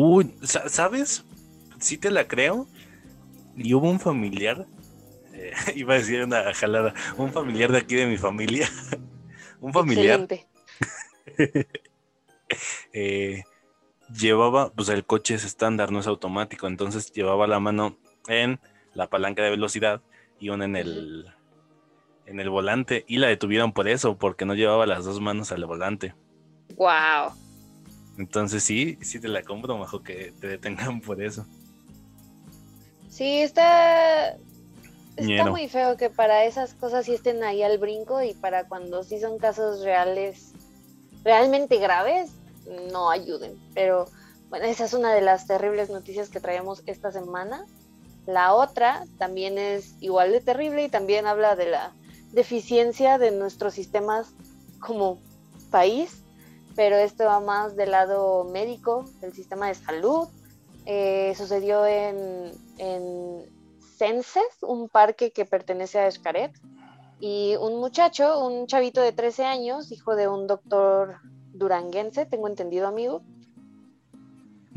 Uy, 0.00 0.32
sa- 0.42 0.68
¿sabes? 0.68 1.24
Sí 1.80 1.98
te 1.98 2.12
la 2.12 2.28
creo. 2.28 2.68
Y 3.56 3.74
hubo 3.74 3.90
un 3.90 3.98
familiar, 3.98 4.64
eh, 5.32 5.52
iba 5.74 5.94
a 5.94 5.98
decir 5.98 6.22
una 6.22 6.54
jalada, 6.54 6.94
un 7.16 7.32
familiar 7.32 7.72
de 7.72 7.78
aquí 7.78 7.96
de 7.96 8.06
mi 8.06 8.16
familia, 8.16 8.68
un 9.60 9.72
familiar 9.72 10.20
Excelente. 10.20 10.46
eh, 12.92 13.42
llevaba, 14.16 14.70
pues 14.70 14.88
el 14.90 15.04
coche 15.04 15.34
es 15.34 15.44
estándar, 15.44 15.90
no 15.90 15.98
es 15.98 16.06
automático, 16.06 16.68
entonces 16.68 17.10
llevaba 17.10 17.48
la 17.48 17.58
mano 17.58 17.98
en 18.28 18.60
la 18.94 19.10
palanca 19.10 19.42
de 19.42 19.50
velocidad 19.50 20.00
y 20.38 20.50
una 20.50 20.64
en 20.66 20.76
el, 20.76 21.26
en 22.26 22.38
el 22.38 22.50
volante 22.50 23.04
y 23.08 23.16
la 23.16 23.26
detuvieron 23.26 23.72
por 23.72 23.88
eso, 23.88 24.16
porque 24.16 24.44
no 24.44 24.54
llevaba 24.54 24.86
las 24.86 25.04
dos 25.04 25.20
manos 25.20 25.50
al 25.50 25.64
volante. 25.64 26.14
Wow. 26.76 27.32
Entonces 28.18 28.64
sí, 28.64 28.98
sí 29.00 29.20
te 29.20 29.28
la 29.28 29.42
compro, 29.42 29.78
mejor 29.78 30.02
que 30.02 30.32
te 30.40 30.48
detengan 30.48 31.00
por 31.02 31.22
eso. 31.22 31.46
Sí, 33.08 33.40
está. 33.40 34.36
Está 35.16 35.26
Ñero. 35.26 35.50
muy 35.50 35.68
feo 35.68 35.96
que 35.96 36.10
para 36.10 36.44
esas 36.44 36.74
cosas 36.74 37.06
sí 37.06 37.14
estén 37.14 37.42
ahí 37.42 37.62
al 37.64 37.78
brinco 37.78 38.22
y 38.22 38.34
para 38.34 38.68
cuando 38.68 39.02
sí 39.02 39.18
son 39.18 39.38
casos 39.38 39.82
reales, 39.82 40.52
realmente 41.24 41.78
graves, 41.78 42.30
no 42.92 43.10
ayuden. 43.10 43.58
Pero 43.74 44.04
bueno, 44.48 44.66
esa 44.66 44.84
es 44.84 44.94
una 44.94 45.12
de 45.12 45.20
las 45.20 45.48
terribles 45.48 45.90
noticias 45.90 46.28
que 46.28 46.38
traemos 46.38 46.84
esta 46.86 47.10
semana. 47.10 47.64
La 48.26 48.54
otra 48.54 49.04
también 49.18 49.58
es 49.58 49.96
igual 50.00 50.30
de 50.30 50.40
terrible 50.40 50.84
y 50.84 50.88
también 50.88 51.26
habla 51.26 51.56
de 51.56 51.70
la 51.70 51.92
deficiencia 52.30 53.18
de 53.18 53.32
nuestros 53.32 53.74
sistemas 53.74 54.34
como 54.78 55.18
país, 55.72 56.22
pero 56.78 56.94
esto 56.94 57.24
va 57.24 57.40
más 57.40 57.74
del 57.74 57.90
lado 57.90 58.44
médico, 58.44 59.04
del 59.20 59.32
sistema 59.32 59.66
de 59.66 59.74
salud. 59.74 60.28
Eh, 60.86 61.34
sucedió 61.36 61.84
en, 61.84 62.52
en 62.76 63.42
Censes, 63.96 64.62
un 64.62 64.88
parque 64.88 65.32
que 65.32 65.44
pertenece 65.44 65.98
a 65.98 66.08
Xcaret, 66.08 66.52
y 67.18 67.56
un 67.56 67.80
muchacho, 67.80 68.46
un 68.46 68.68
chavito 68.68 69.00
de 69.00 69.10
13 69.10 69.44
años, 69.44 69.90
hijo 69.90 70.14
de 70.14 70.28
un 70.28 70.46
doctor 70.46 71.16
duranguense, 71.52 72.26
tengo 72.26 72.46
entendido 72.46 72.86
amigo, 72.86 73.22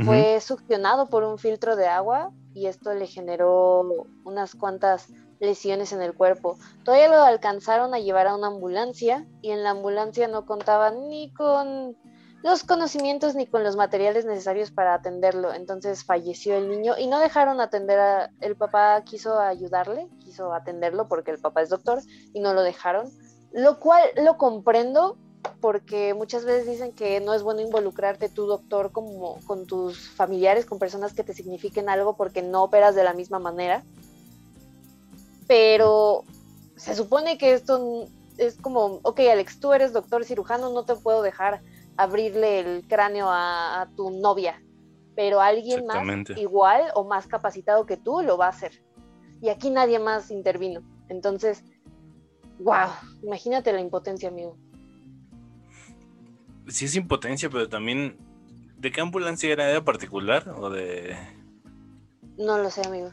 fue 0.03 0.41
succionado 0.41 1.07
por 1.07 1.23
un 1.23 1.37
filtro 1.37 1.75
de 1.75 1.85
agua 1.85 2.31
y 2.55 2.65
esto 2.65 2.95
le 2.95 3.05
generó 3.05 4.07
unas 4.23 4.55
cuantas 4.55 5.09
lesiones 5.41 5.91
en 5.91 6.01
el 6.01 6.13
cuerpo. 6.13 6.57
Todavía 6.85 7.09
lo 7.09 7.23
alcanzaron 7.23 7.93
a 7.93 7.99
llevar 7.99 8.27
a 8.27 8.35
una 8.35 8.47
ambulancia 8.47 9.27
y 9.41 9.51
en 9.51 9.63
la 9.63 9.71
ambulancia 9.71 10.27
no 10.29 10.45
contaban 10.45 11.09
ni 11.09 11.33
con 11.33 11.97
los 12.43 12.63
conocimientos 12.63 13.35
ni 13.35 13.45
con 13.45 13.63
los 13.63 13.75
materiales 13.75 14.25
necesarios 14.25 14.71
para 14.71 14.93
atenderlo. 14.93 15.53
Entonces 15.53 16.03
falleció 16.03 16.55
el 16.55 16.69
niño 16.69 16.95
y 16.97 17.07
no 17.07 17.19
dejaron 17.19 17.59
atender 17.59 17.99
a... 17.99 18.29
El 18.39 18.55
papá 18.55 19.03
quiso 19.03 19.39
ayudarle, 19.39 20.07
quiso 20.19 20.53
atenderlo 20.53 21.07
porque 21.07 21.31
el 21.31 21.39
papá 21.39 21.61
es 21.63 21.69
doctor 21.69 22.01
y 22.33 22.39
no 22.39 22.53
lo 22.53 22.61
dejaron. 22.61 23.09
Lo 23.51 23.79
cual 23.79 24.01
lo 24.15 24.37
comprendo 24.37 25.17
porque 25.59 26.13
muchas 26.13 26.45
veces 26.45 26.67
dicen 26.67 26.93
que 26.93 27.19
no 27.19 27.33
es 27.33 27.41
bueno 27.41 27.61
involucrarte 27.61 28.29
tu 28.29 28.45
doctor 28.45 28.91
como 28.91 29.39
con 29.45 29.65
tus 29.65 30.09
familiares, 30.09 30.65
con 30.65 30.79
personas 30.79 31.13
que 31.13 31.23
te 31.23 31.33
signifiquen 31.33 31.89
algo 31.89 32.15
porque 32.15 32.41
no 32.41 32.63
operas 32.63 32.95
de 32.95 33.03
la 33.03 33.13
misma 33.13 33.39
manera. 33.39 33.83
Pero 35.51 36.23
se 36.77 36.95
supone 36.95 37.37
que 37.37 37.51
esto 37.51 38.07
es 38.37 38.55
como, 38.55 39.01
ok, 39.03 39.19
Alex, 39.29 39.59
tú 39.59 39.73
eres 39.73 39.91
doctor 39.91 40.23
cirujano, 40.23 40.69
no 40.69 40.85
te 40.85 40.95
puedo 40.95 41.21
dejar 41.21 41.61
abrirle 41.97 42.61
el 42.61 42.87
cráneo 42.87 43.29
a, 43.29 43.81
a 43.81 43.89
tu 43.89 44.11
novia, 44.11 44.63
pero 45.13 45.41
alguien 45.41 45.85
más 45.85 46.29
igual 46.37 46.83
o 46.95 47.03
más 47.03 47.27
capacitado 47.27 47.85
que 47.85 47.97
tú 47.97 48.21
lo 48.21 48.37
va 48.37 48.45
a 48.45 48.51
hacer. 48.51 48.81
Y 49.41 49.49
aquí 49.49 49.71
nadie 49.71 49.99
más 49.99 50.31
intervino. 50.31 50.83
Entonces, 51.09 51.65
wow, 52.59 52.87
imagínate 53.21 53.73
la 53.73 53.81
impotencia, 53.81 54.29
amigo. 54.29 54.57
Sí 56.69 56.85
es 56.85 56.95
impotencia, 56.95 57.49
pero 57.49 57.67
también... 57.67 58.17
¿De 58.77 58.89
qué 58.89 59.01
ambulancia 59.01 59.51
era? 59.51 59.69
¿Era 59.69 59.83
particular 59.83 60.47
o 60.57 60.69
de...? 60.69 61.13
No 62.37 62.57
lo 62.57 62.69
sé, 62.69 62.87
amigo. 62.87 63.11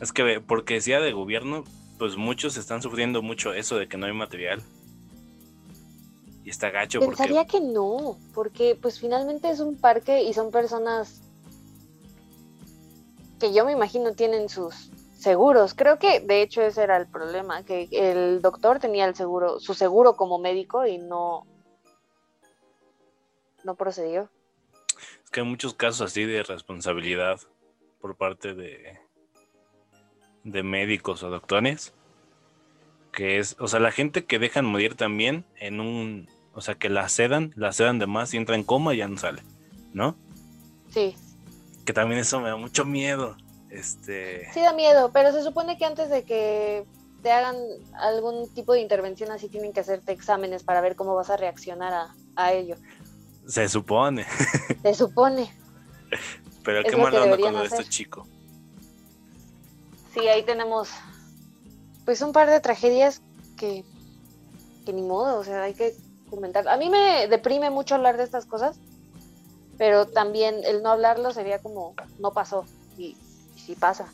Es 0.00 0.12
que 0.12 0.40
porque 0.40 0.74
decía 0.74 1.00
de 1.00 1.12
gobierno, 1.12 1.64
pues 1.98 2.16
muchos 2.16 2.56
están 2.56 2.82
sufriendo 2.82 3.22
mucho 3.22 3.52
eso 3.52 3.76
de 3.76 3.88
que 3.88 3.96
no 3.96 4.06
hay 4.06 4.12
material. 4.12 4.62
Y 6.44 6.50
está 6.50 6.70
gacho 6.70 7.00
porque... 7.00 7.16
Pensaría 7.16 7.46
que 7.46 7.60
no, 7.60 8.18
porque 8.34 8.78
pues 8.80 9.00
finalmente 9.00 9.50
es 9.50 9.60
un 9.60 9.76
parque 9.76 10.22
y 10.22 10.32
son 10.32 10.50
personas 10.50 11.22
que 13.40 13.52
yo 13.52 13.64
me 13.64 13.72
imagino 13.72 14.12
tienen 14.12 14.48
sus 14.48 14.90
seguros. 15.18 15.74
Creo 15.74 15.98
que 15.98 16.20
de 16.20 16.42
hecho 16.42 16.62
ese 16.62 16.82
era 16.82 16.96
el 16.96 17.06
problema, 17.06 17.64
que 17.64 17.88
el 17.90 18.42
doctor 18.42 18.78
tenía 18.78 19.06
el 19.06 19.14
seguro, 19.14 19.58
su 19.60 19.74
seguro 19.74 20.16
como 20.16 20.38
médico 20.38 20.86
y 20.86 20.98
no 20.98 21.46
no 23.64 23.74
procedió. 23.74 24.30
Es 25.24 25.30
que 25.30 25.40
hay 25.40 25.46
muchos 25.46 25.74
casos 25.74 26.02
así 26.02 26.24
de 26.24 26.44
responsabilidad 26.44 27.40
por 28.00 28.14
parte 28.14 28.54
de, 28.54 29.00
de 30.46 30.62
médicos 30.62 31.22
o 31.22 31.30
doctores. 31.30 31.92
Que 33.12 33.38
es, 33.38 33.56
o 33.58 33.68
sea, 33.68 33.80
la 33.80 33.92
gente 33.92 34.24
que 34.24 34.38
dejan 34.38 34.64
morir 34.64 34.94
también 34.94 35.44
en 35.58 35.80
un, 35.80 36.28
o 36.52 36.60
sea, 36.60 36.74
que 36.74 36.88
la 36.88 37.08
sedan, 37.08 37.52
la 37.56 37.72
sedan 37.72 37.98
de 37.98 38.06
más 38.06 38.32
y 38.34 38.36
entra 38.36 38.54
en 38.56 38.62
coma 38.62 38.94
y 38.94 38.98
ya 38.98 39.08
no 39.08 39.16
sale, 39.16 39.42
¿no? 39.92 40.16
Sí, 40.90 41.14
Que 41.84 41.92
también 41.92 42.20
eso 42.20 42.40
me 42.40 42.48
da 42.48 42.56
mucho 42.56 42.84
miedo. 42.84 43.36
Este, 43.70 44.50
sí 44.52 44.60
da 44.60 44.72
miedo, 44.72 45.10
pero 45.12 45.32
se 45.32 45.42
supone 45.42 45.76
que 45.76 45.84
antes 45.84 46.08
de 46.08 46.24
que 46.24 46.84
te 47.22 47.32
hagan 47.32 47.56
algún 47.94 48.52
tipo 48.54 48.72
de 48.72 48.80
intervención 48.80 49.30
así 49.30 49.48
tienen 49.48 49.72
que 49.72 49.80
hacerte 49.80 50.12
exámenes 50.12 50.62
para 50.62 50.80
ver 50.80 50.94
cómo 50.94 51.14
vas 51.14 51.30
a 51.30 51.36
reaccionar 51.36 51.92
a, 51.92 52.14
a 52.36 52.52
ello. 52.52 52.76
se 53.46 53.68
supone, 53.68 54.26
Se 54.82 54.94
supone. 54.94 55.50
pero 56.64 56.80
Es 56.80 56.90
qué 56.90 56.96
mala 56.96 57.36
que 57.36 57.42
onda 57.42 57.50
lo 57.50 57.60
de 57.60 57.66
este 57.66 57.84
chico. 57.84 58.26
Sí, 60.16 60.28
ahí 60.28 60.42
tenemos 60.44 60.88
pues 62.06 62.22
un 62.22 62.32
par 62.32 62.48
de 62.48 62.60
tragedias 62.60 63.22
que, 63.58 63.84
que 64.86 64.92
ni 64.94 65.02
modo, 65.02 65.38
o 65.38 65.44
sea, 65.44 65.64
hay 65.64 65.74
que 65.74 65.92
comentar. 66.30 66.66
A 66.68 66.78
mí 66.78 66.88
me 66.88 67.28
deprime 67.28 67.68
mucho 67.68 67.96
hablar 67.96 68.16
de 68.16 68.24
estas 68.24 68.46
cosas, 68.46 68.80
pero 69.76 70.06
también 70.06 70.60
el 70.64 70.82
no 70.82 70.88
hablarlo 70.88 71.32
sería 71.32 71.58
como 71.58 71.94
no 72.18 72.32
pasó 72.32 72.64
y, 72.96 73.14
y 73.56 73.60
sí 73.60 73.74
pasa. 73.74 74.10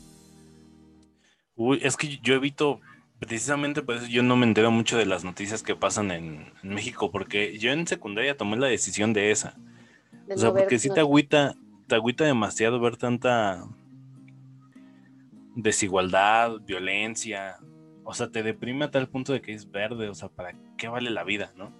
Uy, 1.55 1.79
es 1.81 1.95
que 1.95 2.17
yo 2.17 2.33
evito, 2.33 2.81
precisamente 3.19 3.81
por 3.81 3.95
eso 3.95 4.07
yo 4.07 4.23
no 4.23 4.35
me 4.35 4.45
entero 4.45 4.71
mucho 4.71 4.97
de 4.97 5.05
las 5.05 5.23
noticias 5.23 5.63
que 5.63 5.77
pasan 5.77 6.11
en, 6.11 6.51
en 6.63 6.69
México, 6.69 7.11
porque 7.11 7.57
yo 7.59 7.71
en 7.71 7.87
secundaria 7.87 8.35
tomé 8.35 8.57
la 8.57 8.67
decisión 8.67 9.13
de 9.13 9.31
esa. 9.31 9.55
de 10.27 10.33
O 10.33 10.37
sea, 10.37 10.49
no 10.49 10.55
ver 10.55 10.63
porque 10.63 10.79
sí 10.79 10.89
te 10.89 10.99
agüita, 10.99 11.55
te 11.87 11.95
agüita 11.95 12.25
demasiado 12.25 12.81
ver 12.81 12.97
tanta 12.97 13.63
desigualdad, 15.55 16.59
violencia. 16.61 17.57
O 18.03 18.13
sea, 18.13 18.29
te 18.29 18.43
deprime 18.43 18.85
a 18.85 18.91
tal 18.91 19.07
punto 19.07 19.33
de 19.33 19.41
que 19.41 19.53
es 19.53 19.69
verde. 19.69 20.09
O 20.09 20.15
sea, 20.15 20.29
¿para 20.29 20.55
qué 20.77 20.87
vale 20.87 21.09
la 21.09 21.23
vida, 21.23 21.51
no? 21.55 21.73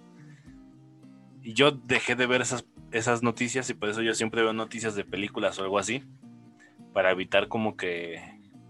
Y 1.42 1.54
yo 1.54 1.72
dejé 1.72 2.16
de 2.16 2.26
ver 2.26 2.42
esas, 2.42 2.66
esas 2.92 3.22
noticias 3.24 3.70
y 3.70 3.74
por 3.74 3.90
eso 3.90 4.02
yo 4.02 4.14
siempre 4.14 4.42
veo 4.42 4.54
noticias 4.54 4.96
de 4.96 5.04
películas 5.04 5.60
o 5.60 5.64
algo 5.64 5.80
así. 5.80 6.04
Para 6.94 7.12
evitar 7.12 7.48
como 7.48 7.76
que, 7.76 8.22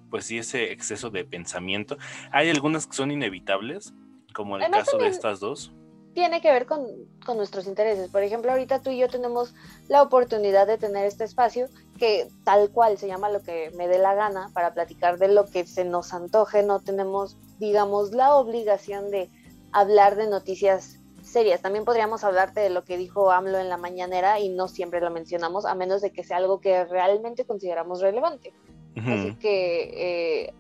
pues 0.10 0.26
sí, 0.26 0.38
ese 0.38 0.72
exceso 0.72 1.10
de 1.10 1.26
pensamiento. 1.26 1.98
Hay 2.32 2.50
algunas 2.50 2.88
que 2.88 2.94
son 2.94 3.12
inevitables, 3.12 3.94
como 4.34 4.56
el 4.56 4.64
Además, 4.64 4.86
caso 4.86 4.98
de 4.98 5.08
estas 5.08 5.40
dos. 5.40 5.74
Tiene 6.14 6.42
que 6.42 6.52
ver 6.52 6.66
con, 6.66 6.86
con 7.26 7.38
nuestros 7.38 7.68
intereses. 7.68 8.10
Por 8.10 8.24
ejemplo, 8.24 8.52
ahorita 8.52 8.82
tú 8.82 8.92
y 8.92 9.00
yo 9.00 9.08
tenemos 9.10 9.54
la 9.88 10.02
oportunidad 10.02 10.68
de 10.68 10.78
tener 10.78 11.06
este 11.06 11.24
espacio 11.24 11.68
que 11.98 12.28
tal 12.44 12.70
cual 12.70 12.98
se 12.98 13.08
llama 13.08 13.30
lo 13.30 13.42
que 13.42 13.72
me 13.76 13.88
dé 13.88 13.98
la 13.98 14.14
gana 14.14 14.50
para 14.54 14.74
platicar 14.74 15.18
de 15.18 15.30
lo 15.30 15.46
que 15.46 15.66
se 15.66 15.86
nos 15.86 16.14
antoje. 16.14 16.64
No 16.64 16.80
tenemos, 16.80 17.38
digamos, 17.60 18.12
la 18.12 18.36
obligación 18.36 19.10
de 19.10 19.30
hablar 19.72 20.16
de 20.16 20.28
noticias 20.28 21.00
serias. 21.22 21.62
También 21.62 21.86
podríamos 21.86 22.24
hablarte 22.24 22.60
de 22.60 22.70
lo 22.70 22.84
que 22.84 22.98
dijo 22.98 23.32
AMLO 23.32 23.58
en 23.60 23.70
la 23.70 23.78
mañanera 23.78 24.40
y 24.40 24.50
no 24.50 24.68
siempre 24.68 25.02
lo 25.02 25.10
mencionamos, 25.10 25.66
a 25.66 25.76
menos 25.76 26.02
de 26.02 26.12
que 26.12 26.24
sea 26.24 26.38
algo 26.38 26.60
que 26.60 26.86
realmente 26.86 27.46
consideramos 27.46 28.02
relevante. 28.02 28.54
Así 28.96 29.36
que 29.38 30.46
eh, 30.46 30.54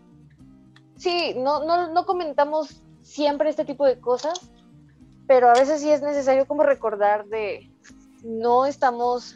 sí, 0.97 1.35
no, 1.37 1.63
no, 1.63 1.91
no 1.91 2.05
comentamos 2.05 2.81
siempre 3.03 3.49
este 3.49 3.65
tipo 3.65 3.85
de 3.85 3.99
cosas, 3.99 4.39
pero 5.27 5.49
a 5.49 5.53
veces 5.53 5.81
sí 5.81 5.89
es 5.89 6.01
necesario 6.01 6.45
como 6.45 6.63
recordar 6.63 7.25
de 7.25 7.69
no 8.23 8.65
estamos 8.65 9.35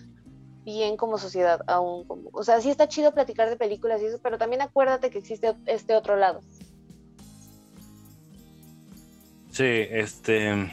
bien 0.64 0.98
como 0.98 1.18
sociedad 1.18 1.62
aún. 1.68 2.06
Como, 2.06 2.30
o 2.34 2.44
sea, 2.44 2.62
sí 2.62 2.70
está 2.70 2.88
chido 2.88 3.14
platicar 3.14 3.50
de 3.50 3.58
películas 3.58 4.02
y 4.02 4.06
eso, 4.06 4.20
pero 4.22 4.38
también 4.38 4.62
acuérdate 4.62 5.10
que 5.10 5.20
existe 5.20 5.56
este 5.66 5.96
otro 5.96 6.16
lado. 6.16 6.42
Sí, 9.52 9.66
este. 9.66 10.72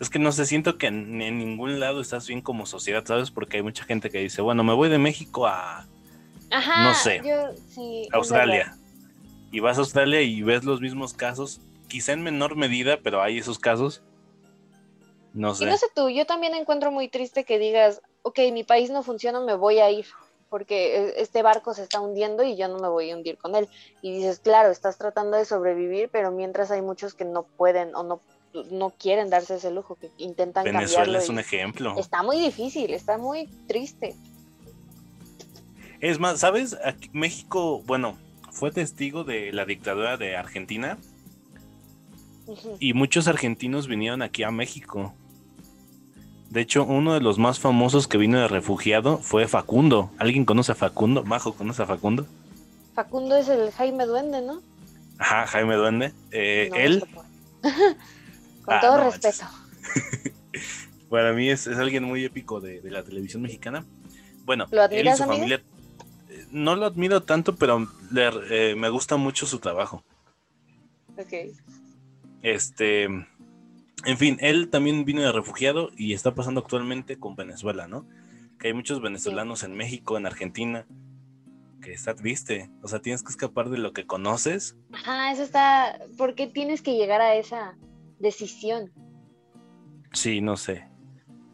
Es 0.00 0.10
que 0.10 0.18
no 0.18 0.30
sé, 0.30 0.46
siento 0.46 0.78
que 0.78 0.86
en, 0.86 1.20
en 1.20 1.38
ningún 1.38 1.80
lado 1.80 2.00
estás 2.00 2.28
bien 2.28 2.40
como 2.40 2.66
sociedad, 2.66 3.04
¿sabes? 3.04 3.30
Porque 3.30 3.56
hay 3.56 3.62
mucha 3.62 3.84
gente 3.84 4.10
que 4.10 4.20
dice, 4.20 4.42
bueno, 4.42 4.62
me 4.62 4.72
voy 4.72 4.88
de 4.88 4.98
México 4.98 5.46
a 5.46 5.86
Ajá, 6.50 6.84
No 6.84 6.94
sé. 6.94 7.20
yo 7.24 7.52
sí, 7.68 8.08
Australia. 8.12 8.76
Y 9.50 9.60
vas 9.60 9.78
a 9.78 9.80
Australia 9.80 10.20
y 10.22 10.42
ves 10.42 10.64
los 10.64 10.80
mismos 10.80 11.14
casos, 11.14 11.60
quizá 11.88 12.12
en 12.12 12.22
menor 12.22 12.56
medida, 12.56 13.00
pero 13.02 13.22
hay 13.22 13.38
esos 13.38 13.58
casos. 13.58 14.02
No 15.34 15.52
Y 15.52 15.56
sé. 15.56 15.66
no 15.66 15.76
sé 15.76 15.86
tú, 15.94 16.08
yo 16.08 16.26
también 16.26 16.54
encuentro 16.54 16.90
muy 16.90 17.08
triste 17.08 17.44
que 17.44 17.58
digas, 17.58 18.00
ok, 18.22 18.38
mi 18.52 18.64
país 18.64 18.90
no 18.90 19.02
funciona, 19.02 19.40
me 19.40 19.54
voy 19.54 19.78
a 19.78 19.90
ir, 19.90 20.06
porque 20.48 20.96
eh, 20.96 21.14
este 21.18 21.42
barco 21.42 21.74
se 21.74 21.82
está 21.82 22.00
hundiendo 22.00 22.42
y 22.42 22.56
yo 22.56 22.68
no 22.68 22.78
me 22.78 22.88
voy 22.88 23.10
a 23.10 23.16
hundir 23.16 23.36
con 23.38 23.54
él. 23.54 23.68
Y 24.02 24.12
dices, 24.14 24.38
claro, 24.40 24.70
estás 24.70 24.96
tratando 24.98 25.36
de 25.36 25.44
sobrevivir, 25.44 26.08
pero 26.10 26.30
mientras 26.30 26.70
hay 26.70 26.82
muchos 26.82 27.14
que 27.14 27.24
no 27.24 27.42
pueden 27.42 27.94
o 27.94 28.02
no, 28.02 28.20
no 28.70 28.90
quieren 28.90 29.28
darse 29.30 29.56
ese 29.56 29.70
lujo, 29.70 29.96
que 29.96 30.10
intentan 30.16 30.64
Venezuela 30.64 31.04
cambiarlo. 31.04 31.18
es 31.18 31.28
un 31.28 31.36
y 31.36 31.40
ejemplo. 31.40 31.94
Está 31.98 32.22
muy 32.22 32.38
difícil, 32.40 32.92
está 32.94 33.18
muy 33.18 33.46
triste. 33.66 34.14
Es 36.00 36.18
más, 36.18 36.40
¿sabes? 36.40 36.76
Aquí- 36.84 37.10
México, 37.12 37.82
bueno, 37.84 38.16
fue 38.50 38.70
testigo 38.70 39.24
de 39.24 39.52
la 39.52 39.64
dictadura 39.64 40.16
de 40.16 40.36
Argentina 40.36 40.98
Y 42.80 42.94
muchos 42.94 43.28
argentinos 43.28 43.86
vinieron 43.88 44.22
aquí 44.22 44.42
a 44.42 44.50
México. 44.50 45.14
De 46.50 46.60
hecho, 46.62 46.84
uno 46.84 47.12
de 47.14 47.20
los 47.20 47.38
más 47.38 47.60
famosos 47.60 48.08
que 48.08 48.16
vino 48.16 48.38
de 48.38 48.48
refugiado 48.48 49.18
fue 49.18 49.46
Facundo. 49.48 50.10
¿Alguien 50.18 50.44
conoce 50.46 50.72
a 50.72 50.74
Facundo? 50.74 51.22
Majo, 51.24 51.52
¿conoce 51.54 51.82
a 51.82 51.86
Facundo? 51.86 52.26
Facundo 52.94 53.36
es 53.36 53.48
el 53.48 53.70
Jaime 53.72 54.06
Duende, 54.06 54.40
¿no? 54.40 54.62
Ajá, 55.18 55.46
Jaime 55.46 55.74
Duende. 55.74 56.12
Eh, 56.30 56.68
No, 56.70 56.76
él, 56.76 57.04
Con 57.62 58.74
Ah, 58.74 58.80
todo 58.80 58.96
no 58.98 59.10
respeto. 59.10 59.44
para 61.10 61.32
mí, 61.32 61.48
es, 61.50 61.66
es 61.66 61.76
alguien 61.78 62.04
muy 62.04 62.24
épico 62.24 62.60
de, 62.60 62.80
de 62.80 62.90
la 62.90 63.02
televisión 63.02 63.42
mexicana. 63.42 63.84
Bueno, 64.44 64.66
¿Lo 64.70 64.82
él 64.84 64.90
y 64.92 64.98
admiras, 64.98 65.18
su 65.18 65.24
familia. 65.24 65.62
eh, 66.30 66.46
No 66.50 66.76
lo 66.76 66.86
admiro 66.86 67.22
tanto, 67.22 67.56
pero 67.56 67.86
le- 68.10 68.70
eh, 68.70 68.74
me 68.74 68.88
gusta 68.88 69.16
mucho 69.16 69.44
su 69.46 69.58
trabajo. 69.58 70.02
Ok. 71.18 71.32
Este, 72.42 73.04
en 73.04 74.16
fin, 74.16 74.38
él 74.40 74.70
también 74.70 75.04
vino 75.04 75.22
de 75.22 75.32
refugiado 75.32 75.90
y 75.96 76.14
está 76.14 76.34
pasando 76.34 76.60
actualmente 76.60 77.18
con 77.18 77.36
Venezuela, 77.36 77.86
¿no? 77.88 78.06
Que 78.58 78.68
hay 78.68 78.74
muchos 78.74 79.00
venezolanos 79.00 79.62
en 79.62 79.76
México, 79.76 80.16
en 80.16 80.26
Argentina, 80.26 80.86
que 81.80 81.92
está 81.92 82.14
triste. 82.14 82.70
O 82.82 82.88
sea, 82.88 83.00
tienes 83.00 83.22
que 83.22 83.30
escapar 83.30 83.70
de 83.70 83.78
lo 83.78 83.92
que 83.92 84.06
conoces. 84.06 84.76
Ajá, 84.92 85.32
eso 85.32 85.42
está. 85.42 85.98
¿Por 86.16 86.34
qué 86.34 86.46
tienes 86.46 86.82
que 86.82 86.94
llegar 86.94 87.20
a 87.20 87.34
esa 87.34 87.76
decisión? 88.18 88.92
Sí, 90.12 90.40
no 90.40 90.56
sé. 90.56 90.88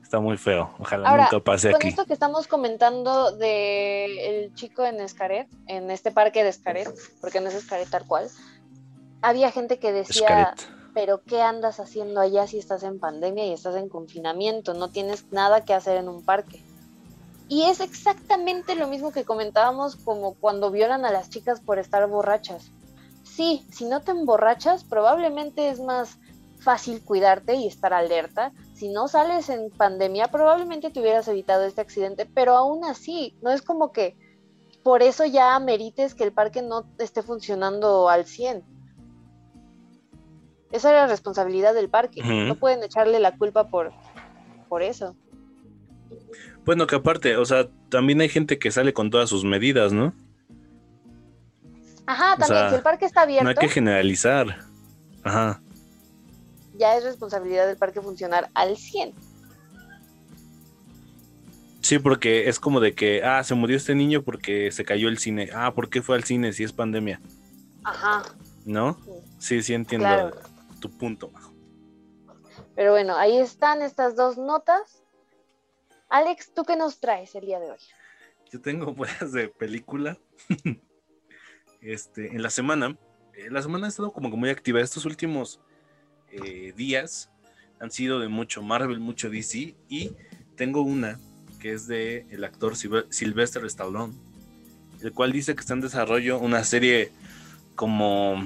Está 0.02 0.20
muy 0.20 0.36
feo. 0.36 0.74
Ojalá 0.78 1.08
Ahora, 1.08 1.24
nunca 1.24 1.40
pase 1.42 1.70
Con 1.70 1.78
aquí. 1.78 1.88
esto 1.88 2.06
que 2.06 2.12
estamos 2.12 2.46
comentando 2.46 3.36
de 3.36 4.44
el 4.44 4.54
chico 4.54 4.84
en 4.84 5.00
Escaret, 5.00 5.48
en 5.66 5.90
este 5.90 6.12
parque 6.12 6.42
de 6.42 6.50
Escaret, 6.50 6.88
porque 7.20 7.40
no 7.40 7.48
es 7.48 7.54
Escaret 7.54 7.88
tal 7.88 8.06
cual, 8.06 8.28
había 9.24 9.50
gente 9.50 9.78
que 9.78 9.90
decía, 9.90 10.54
pero 10.92 11.22
¿qué 11.22 11.40
andas 11.40 11.80
haciendo 11.80 12.20
allá 12.20 12.46
si 12.46 12.58
estás 12.58 12.82
en 12.82 13.00
pandemia 13.00 13.46
y 13.46 13.52
estás 13.52 13.74
en 13.74 13.88
confinamiento? 13.88 14.74
No 14.74 14.90
tienes 14.90 15.32
nada 15.32 15.64
que 15.64 15.72
hacer 15.72 15.96
en 15.96 16.10
un 16.10 16.22
parque. 16.22 16.62
Y 17.48 17.62
es 17.62 17.80
exactamente 17.80 18.74
lo 18.74 18.86
mismo 18.86 19.12
que 19.12 19.24
comentábamos 19.24 19.96
como 19.96 20.34
cuando 20.34 20.70
violan 20.70 21.06
a 21.06 21.10
las 21.10 21.30
chicas 21.30 21.60
por 21.60 21.78
estar 21.78 22.06
borrachas. 22.06 22.70
Sí, 23.22 23.66
si 23.72 23.86
no 23.86 24.02
te 24.02 24.10
emborrachas, 24.10 24.84
probablemente 24.84 25.70
es 25.70 25.80
más 25.80 26.18
fácil 26.58 27.02
cuidarte 27.02 27.54
y 27.54 27.66
estar 27.66 27.94
alerta. 27.94 28.52
Si 28.74 28.90
no 28.90 29.08
sales 29.08 29.48
en 29.48 29.70
pandemia, 29.70 30.28
probablemente 30.28 30.90
te 30.90 31.00
hubieras 31.00 31.28
evitado 31.28 31.64
este 31.64 31.80
accidente, 31.80 32.26
pero 32.26 32.56
aún 32.56 32.84
así, 32.84 33.34
no 33.40 33.50
es 33.50 33.62
como 33.62 33.90
que 33.90 34.16
por 34.82 35.02
eso 35.02 35.24
ya 35.24 35.58
merites 35.60 36.14
que 36.14 36.24
el 36.24 36.32
parque 36.32 36.60
no 36.60 36.84
esté 36.98 37.22
funcionando 37.22 38.10
al 38.10 38.26
100. 38.26 38.74
Esa 40.72 40.90
era 40.90 41.02
la 41.02 41.06
responsabilidad 41.06 41.74
del 41.74 41.88
parque. 41.88 42.22
No 42.22 42.56
pueden 42.56 42.82
echarle 42.82 43.20
la 43.20 43.36
culpa 43.36 43.68
por, 43.68 43.92
por 44.68 44.82
eso. 44.82 45.16
Bueno, 46.64 46.86
que 46.86 46.96
aparte, 46.96 47.36
o 47.36 47.44
sea, 47.44 47.68
también 47.90 48.20
hay 48.20 48.28
gente 48.28 48.58
que 48.58 48.70
sale 48.70 48.92
con 48.92 49.10
todas 49.10 49.28
sus 49.28 49.44
medidas, 49.44 49.92
¿no? 49.92 50.14
Ajá, 52.06 52.34
O 52.34 52.38
también, 52.38 52.58
sea, 52.58 52.68
si 52.70 52.74
el 52.76 52.82
parque 52.82 53.04
está 53.06 53.22
abierto, 53.22 53.44
No 53.44 53.50
hay 53.50 53.56
que 53.56 53.68
generalizar. 53.68 54.58
Ajá. 55.22 55.60
ya 56.76 56.96
es 56.96 57.04
responsabilidad 57.04 57.66
del 57.66 57.76
parque 57.78 58.00
funcionar 58.00 58.50
al 58.54 58.76
100. 58.76 59.14
Sí, 61.80 61.98
porque 61.98 62.48
es 62.48 62.58
como 62.58 62.80
de 62.80 62.94
que, 62.94 63.22
ah, 63.22 63.44
se 63.44 63.54
murió 63.54 63.76
este 63.76 63.94
niño 63.94 64.22
porque 64.22 64.72
se 64.72 64.84
cayó 64.84 65.08
el 65.08 65.18
cine. 65.18 65.50
Ah, 65.54 65.72
¿por 65.74 65.88
qué 65.90 66.00
fue 66.02 66.16
al 66.16 66.24
cine 66.24 66.52
si 66.52 66.64
es 66.64 66.72
pandemia? 66.72 67.20
Ajá, 67.84 68.22
¿No? 68.64 68.98
Sí, 69.38 69.62
sí 69.62 69.74
entiendo 69.74 70.06
Claro. 70.06 70.36
Tu 70.84 70.90
punto, 70.98 71.30
Majo. 71.30 71.54
pero 72.74 72.90
bueno, 72.92 73.16
ahí 73.16 73.38
están 73.38 73.80
estas 73.80 74.16
dos 74.16 74.36
notas. 74.36 75.02
Alex, 76.10 76.52
¿tú 76.54 76.64
qué 76.64 76.76
nos 76.76 77.00
traes 77.00 77.34
el 77.34 77.46
día 77.46 77.58
de 77.58 77.70
hoy? 77.70 77.78
Yo 78.52 78.60
tengo 78.60 78.92
buenas 78.92 79.32
de 79.32 79.48
película. 79.48 80.18
este, 81.80 82.36
en 82.36 82.42
la 82.42 82.50
semana, 82.50 82.98
eh, 83.32 83.48
la 83.50 83.62
semana 83.62 83.86
ha 83.86 83.88
estado 83.88 84.12
como 84.12 84.30
que 84.30 84.36
muy 84.36 84.50
activa. 84.50 84.80
Estos 84.82 85.06
últimos 85.06 85.58
eh, 86.30 86.74
días 86.76 87.30
han 87.80 87.90
sido 87.90 88.20
de 88.20 88.28
mucho 88.28 88.60
Marvel, 88.62 89.00
mucho 89.00 89.30
DC. 89.30 89.74
Y 89.88 90.12
tengo 90.54 90.82
una 90.82 91.18
que 91.60 91.72
es 91.72 91.86
de 91.86 92.26
el 92.30 92.44
actor 92.44 92.74
Silve- 92.74 93.06
Sylvester 93.10 93.64
Stallone, 93.64 94.12
el 95.00 95.12
cual 95.14 95.32
dice 95.32 95.54
que 95.54 95.60
está 95.62 95.72
en 95.72 95.80
desarrollo 95.80 96.38
una 96.38 96.62
serie 96.62 97.10
como 97.74 98.36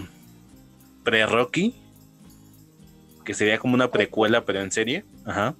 pre-Rocky, 1.02 1.74
que 3.28 3.34
sería 3.34 3.58
como 3.58 3.74
una 3.74 3.90
precuela, 3.90 4.46
pero 4.46 4.62
en 4.62 4.72
serie. 4.72 5.04
Ajá. 5.26 5.54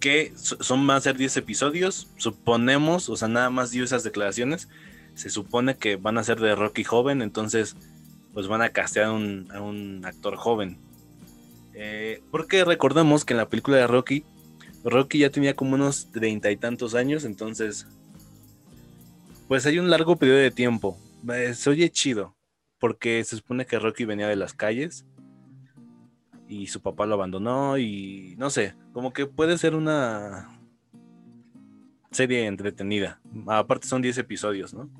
Que 0.00 0.32
so- 0.34 0.60
son 0.60 0.84
más 0.84 1.04
de 1.04 1.12
10 1.12 1.36
episodios, 1.36 2.08
suponemos, 2.16 3.08
o 3.08 3.14
sea, 3.16 3.28
nada 3.28 3.48
más 3.48 3.70
dio 3.70 3.84
esas 3.84 4.02
declaraciones, 4.02 4.68
se 5.14 5.30
supone 5.30 5.76
que 5.76 5.94
van 5.94 6.18
a 6.18 6.24
ser 6.24 6.40
de 6.40 6.56
Rocky 6.56 6.82
joven, 6.82 7.22
entonces 7.22 7.76
pues 8.34 8.48
van 8.48 8.60
a 8.60 8.70
castear 8.70 9.06
a 9.06 9.12
un, 9.12 9.46
a 9.52 9.60
un 9.60 10.04
actor 10.04 10.34
joven. 10.34 10.78
Eh, 11.74 12.20
porque 12.32 12.64
recordemos 12.64 13.24
que 13.24 13.34
en 13.34 13.38
la 13.38 13.48
película 13.48 13.76
de 13.76 13.86
Rocky, 13.86 14.24
Rocky 14.82 15.18
ya 15.20 15.30
tenía 15.30 15.54
como 15.54 15.76
unos 15.76 16.10
treinta 16.10 16.50
y 16.50 16.56
tantos 16.56 16.96
años, 16.96 17.24
entonces 17.24 17.86
pues 19.46 19.64
hay 19.64 19.78
un 19.78 19.90
largo 19.90 20.16
periodo 20.16 20.38
de 20.38 20.50
tiempo. 20.50 20.98
Eh, 21.32 21.54
se 21.54 21.70
oye 21.70 21.88
chido, 21.88 22.34
porque 22.80 23.22
se 23.22 23.36
supone 23.36 23.64
que 23.64 23.78
Rocky 23.78 24.04
venía 24.06 24.26
de 24.26 24.34
las 24.34 24.54
calles 24.54 25.04
y 26.50 26.66
su 26.66 26.82
papá 26.82 27.06
lo 27.06 27.14
abandonó 27.14 27.78
y 27.78 28.34
no 28.36 28.50
sé, 28.50 28.74
como 28.92 29.12
que 29.12 29.26
puede 29.26 29.56
ser 29.56 29.76
una 29.76 30.60
serie 32.10 32.46
entretenida. 32.46 33.20
Aparte 33.46 33.86
son 33.86 34.02
10 34.02 34.18
episodios, 34.18 34.74
¿no? 34.74 34.90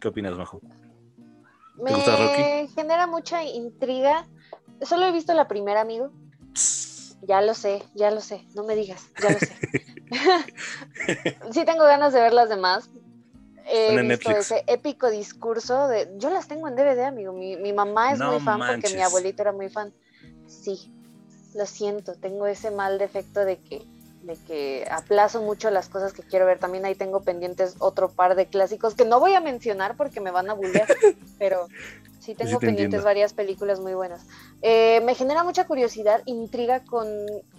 ¿Qué 0.00 0.08
opinas, 0.08 0.36
Majo? 0.38 0.62
Me 1.76 1.90
¿Te 1.90 1.94
gusta 1.96 2.16
Rocky? 2.16 2.72
genera 2.74 3.06
mucha 3.06 3.44
intriga. 3.44 4.26
Solo 4.80 5.04
he 5.04 5.12
visto 5.12 5.34
la 5.34 5.48
primera, 5.48 5.82
amigo. 5.82 6.10
Ya 7.22 7.42
lo 7.42 7.52
sé, 7.52 7.82
ya 7.94 8.10
lo 8.10 8.20
sé, 8.20 8.46
no 8.54 8.64
me 8.64 8.76
digas, 8.76 9.10
ya 9.22 9.32
lo 9.32 9.38
sé. 9.38 9.54
sí 11.52 11.64
tengo 11.66 11.84
ganas 11.84 12.14
de 12.14 12.20
ver 12.22 12.32
las 12.32 12.48
demás. 12.48 12.90
He 13.66 14.00
visto 14.02 14.30
ese 14.30 14.64
épico 14.66 15.10
discurso 15.10 15.88
de... 15.88 16.08
Yo 16.18 16.30
las 16.30 16.48
tengo 16.48 16.68
en 16.68 16.76
DVD, 16.76 17.04
amigo. 17.04 17.32
Mi, 17.32 17.56
mi 17.56 17.72
mamá 17.72 18.12
es 18.12 18.18
No 18.18 18.32
muy 18.32 18.40
fan 18.40 18.58
porque 18.58 18.72
manches. 18.72 18.94
mi 18.94 19.02
abuelito 19.02 19.42
era 19.42 19.52
muy 19.52 19.68
fan. 19.68 19.92
Sí, 20.46 20.92
lo 21.54 21.66
siento, 21.66 22.14
tengo 22.14 22.46
ese 22.46 22.70
mal 22.70 22.98
defecto 22.98 23.44
de 23.44 23.58
que, 23.58 23.82
de 24.22 24.36
que 24.46 24.86
aplazo 24.90 25.40
mucho 25.42 25.70
las 25.70 25.88
cosas 25.88 26.12
que 26.12 26.22
quiero 26.22 26.46
ver. 26.46 26.58
También 26.58 26.84
ahí 26.84 26.94
tengo 26.94 27.22
pendientes 27.22 27.76
otro 27.78 28.10
par 28.10 28.34
de 28.34 28.46
clásicos 28.46 28.94
que 28.94 29.04
no 29.04 29.20
voy 29.20 29.34
a 29.34 29.40
mencionar 29.40 29.96
porque 29.96 30.20
me 30.20 30.30
van 30.30 30.50
a 30.50 30.54
bullear, 30.54 30.86
pero 31.38 31.68
sí 32.20 32.34
tengo 32.34 32.58
te 32.58 32.66
pendientes 32.66 32.84
entiendo. 32.98 33.04
varias 33.04 33.32
películas 33.32 33.80
muy 33.80 33.94
buenas. 33.94 34.26
Eh, 34.62 35.00
me 35.04 35.14
genera 35.14 35.42
mucha 35.44 35.66
curiosidad, 35.66 36.22
intriga 36.26 36.80
con 36.84 37.08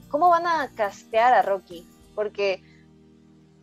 cómo 0.10 0.30
van 0.30 0.46
a 0.46 0.70
castear 0.76 1.34
a 1.34 1.42
Rocky, 1.42 1.88
porque 2.14 2.62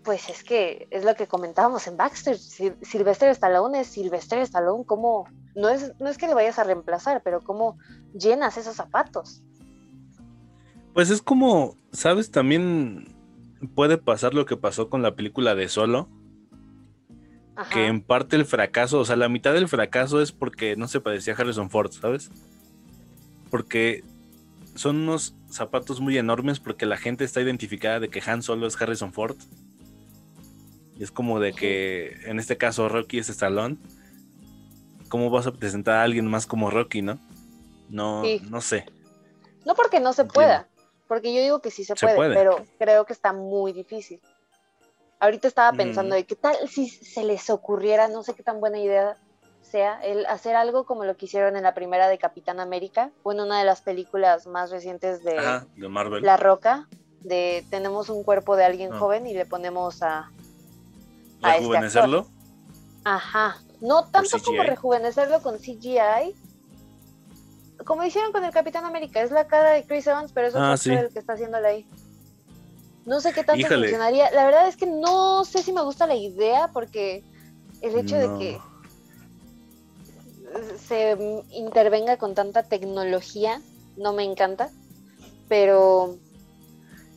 pues 0.05 0.29
es 0.29 0.43
que 0.43 0.89
es 0.91 1.05
lo 1.05 1.15
que 1.15 1.27
comentábamos 1.27 1.87
en 1.87 1.97
Baxter, 1.97 2.37
Sil- 2.37 2.77
Sylvester 2.83 3.29
Stallone 3.31 3.81
es 3.81 3.87
Sylvester 3.89 4.41
Stallone, 4.41 4.85
¿cómo? 4.85 5.29
No 5.55 5.69
es, 5.69 5.93
no 6.01 6.09
es 6.09 6.19
que 6.19 6.27
le 6.27 6.35
vayas 6.35 6.59
a 6.59 6.65
reemplazar, 6.65 7.23
pero 7.23 7.41
¿cómo 7.41 7.79
llenas 8.15 8.57
esos 8.57 8.75
zapatos? 8.77 9.43
Pues 10.95 11.11
es 11.11 11.23
como, 11.23 11.77
¿sabes? 11.93 12.31
También 12.31 13.15
puede 13.75 13.97
pasar 13.99 14.35
lo 14.35 14.45
que 14.47 14.57
pasó 14.57 14.91
con 14.91 15.03
la 15.03 15.15
película 15.15 15.55
de 15.55 15.69
Solo, 15.69 16.09
Ajá. 17.55 17.71
que 17.73 17.87
en 17.87 18.03
parte 18.03 18.37
el 18.37 18.45
fracaso, 18.45 18.99
o 18.99 19.05
sea, 19.05 19.17
la 19.17 19.29
mitad 19.29 19.53
del 19.53 19.69
fracaso 19.69 20.21
es 20.21 20.33
porque 20.33 20.75
no 20.77 20.89
se 20.89 21.01
parecía 21.01 21.35
a 21.35 21.37
Harrison 21.37 21.71
Ford, 21.71 21.93
¿sabes? 21.93 22.31
Porque 23.51 24.03
son 24.75 24.97
unos 24.97 25.35
zapatos 25.51 26.01
muy 26.01 26.17
enormes 26.17 26.61
porque 26.61 26.87
la 26.87 26.97
gente 26.97 27.25
está 27.25 27.41
identificada 27.41 28.01
de 28.01 28.09
que 28.09 28.23
Han 28.27 28.43
Solo 28.43 28.67
es 28.67 28.81
Harrison 28.81 29.13
Ford. 29.13 29.37
Y 30.97 31.03
es 31.05 31.11
como 31.11 31.41
de 31.41 31.53
que, 31.53 32.17
en 32.27 32.39
este 32.39 32.57
caso, 32.57 32.89
Rocky 32.89 33.19
es 33.19 33.29
Stallone. 33.29 33.77
¿Cómo 35.09 35.31
vas 35.31 35.47
a 35.47 35.53
presentar 35.53 35.97
a 35.97 36.03
alguien 36.05 36.27
más 36.27 36.47
como 36.47 36.71
Rocky, 36.71 37.03
no? 37.03 37.19
No, 37.89 38.23
Sí. 38.25 38.41
no 38.49 38.61
sé. 38.61 38.87
No 39.67 39.75
porque 39.75 40.01
no 40.01 40.13
se 40.13 40.25
pueda, 40.25 40.69
porque 41.09 41.33
yo 41.35 41.41
digo 41.41 41.61
que 41.61 41.71
sí 41.71 41.85
se, 41.85 41.95
Se 41.97 42.07
puede, 42.07 42.17
puede. 42.17 42.35
pero 42.35 42.65
creo 42.79 43.05
que 43.05 43.13
está 43.13 43.33
muy 43.33 43.73
difícil. 43.73 44.21
Ahorita 45.21 45.47
estaba 45.47 45.77
pensando 45.77 46.15
Mm. 46.15 46.19
de 46.19 46.25
qué 46.25 46.35
tal 46.35 46.57
si 46.69 46.89
se 46.89 47.23
les 47.25 47.49
ocurriera, 47.51 48.09
no 48.09 48.23
sé 48.23 48.35
qué 48.35 48.43
tan 48.43 48.59
buena 48.61 48.79
idea 48.79 49.17
sea, 49.61 50.01
el 50.03 50.27
hacer 50.27 50.57
algo 50.57 50.85
como 50.85 51.05
lo 51.05 51.17
que 51.17 51.27
hicieron 51.27 51.57
en 51.57 51.63
la 51.63 51.75
primera 51.75 52.09
de 52.09 52.19
Capitán 52.19 52.59
América, 52.61 53.11
o 53.23 53.33
en 53.33 53.41
una 53.41 53.59
de 53.59 53.65
las 53.65 53.81
películas 53.83 54.47
más 54.47 54.71
recientes 54.71 55.23
de 55.23 55.39
Ajá, 55.39 55.67
de 55.77 55.89
Marvel. 55.89 56.23
La 56.23 56.37
Roca, 56.37 56.89
de 57.21 57.65
tenemos 57.71 58.09
un 58.11 58.25
cuerpo 58.25 58.57
de 58.57 58.65
alguien 58.65 58.93
Ah. 58.93 58.99
joven 58.99 59.27
y 59.27 59.35
le 59.35 59.47
ponemos 59.47 60.03
a... 60.03 60.31
este 61.49 61.61
Rejuvenecerlo. 61.61 62.27
Ajá, 63.05 63.57
no 63.81 64.05
tanto 64.05 64.39
como 64.45 64.63
rejuvenecerlo 64.63 65.43
con 65.43 65.59
CGI, 65.59 66.35
como 67.85 68.05
hicieron 68.05 68.31
con 68.33 68.45
el 68.45 68.53
Capitán 68.53 68.85
América, 68.85 69.21
es 69.23 69.31
la 69.33 69.47
cara 69.49 69.71
de 69.71 69.85
Chris 69.85 70.07
Evans, 70.07 70.33
pero 70.33 70.47
es 70.49 70.55
otro 70.55 70.65
Ah, 70.67 70.77
sí. 70.77 70.91
el 70.93 71.13
que 71.13 71.19
está 71.19 71.33
haciéndole 71.33 71.67
ahí. 71.69 71.87
No 73.05 73.21
sé 73.21 73.33
qué 73.33 73.43
tanto 73.43 73.61
Híjole. 73.61 73.89
funcionaría. 73.89 74.31
La 74.31 74.45
verdad 74.45 74.69
es 74.69 74.77
que 74.77 74.87
no 74.87 75.45
sé 75.45 75.63
si 75.65 75.73
me 75.73 75.83
gusta 75.83 76.07
la 76.07 76.15
idea, 76.15 76.71
porque 76.73 77.25
el 77.81 77.99
hecho 77.99 78.17
No. 78.17 78.39
de 78.39 78.39
que 78.39 78.61
se 80.79 81.17
intervenga 81.51 82.17
con 82.19 82.35
tanta 82.35 82.63
tecnología 82.63 83.61
no 83.97 84.13
me 84.13 84.23
encanta, 84.23 84.71
pero 85.49 86.19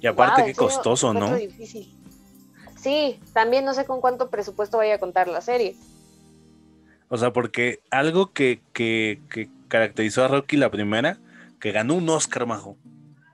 Y 0.01 0.07
aparte, 0.07 0.41
Wow, 0.41 0.45
qué 0.47 0.55
costoso, 0.55 1.13
¿no? 1.13 1.35
difícil. 1.35 1.94
Sí, 2.85 3.19
también 3.33 3.65
no 3.65 3.73
sé 3.73 3.85
con 3.85 3.99
cuánto 3.99 4.29
presupuesto 4.29 4.77
vaya 4.77 4.93
a 4.93 4.99
contar 4.99 5.27
la 5.27 5.41
serie. 5.41 5.75
O 7.09 7.17
sea, 7.17 7.33
porque 7.33 7.79
algo 7.89 8.31
que, 8.31 8.61
que, 8.73 9.23
que 9.27 9.49
caracterizó 9.69 10.23
a 10.23 10.27
Rocky 10.27 10.55
la 10.55 10.69
primera, 10.69 11.17
que 11.59 11.71
ganó 11.71 11.95
un 11.95 12.07
Oscar, 12.09 12.45
majo, 12.45 12.77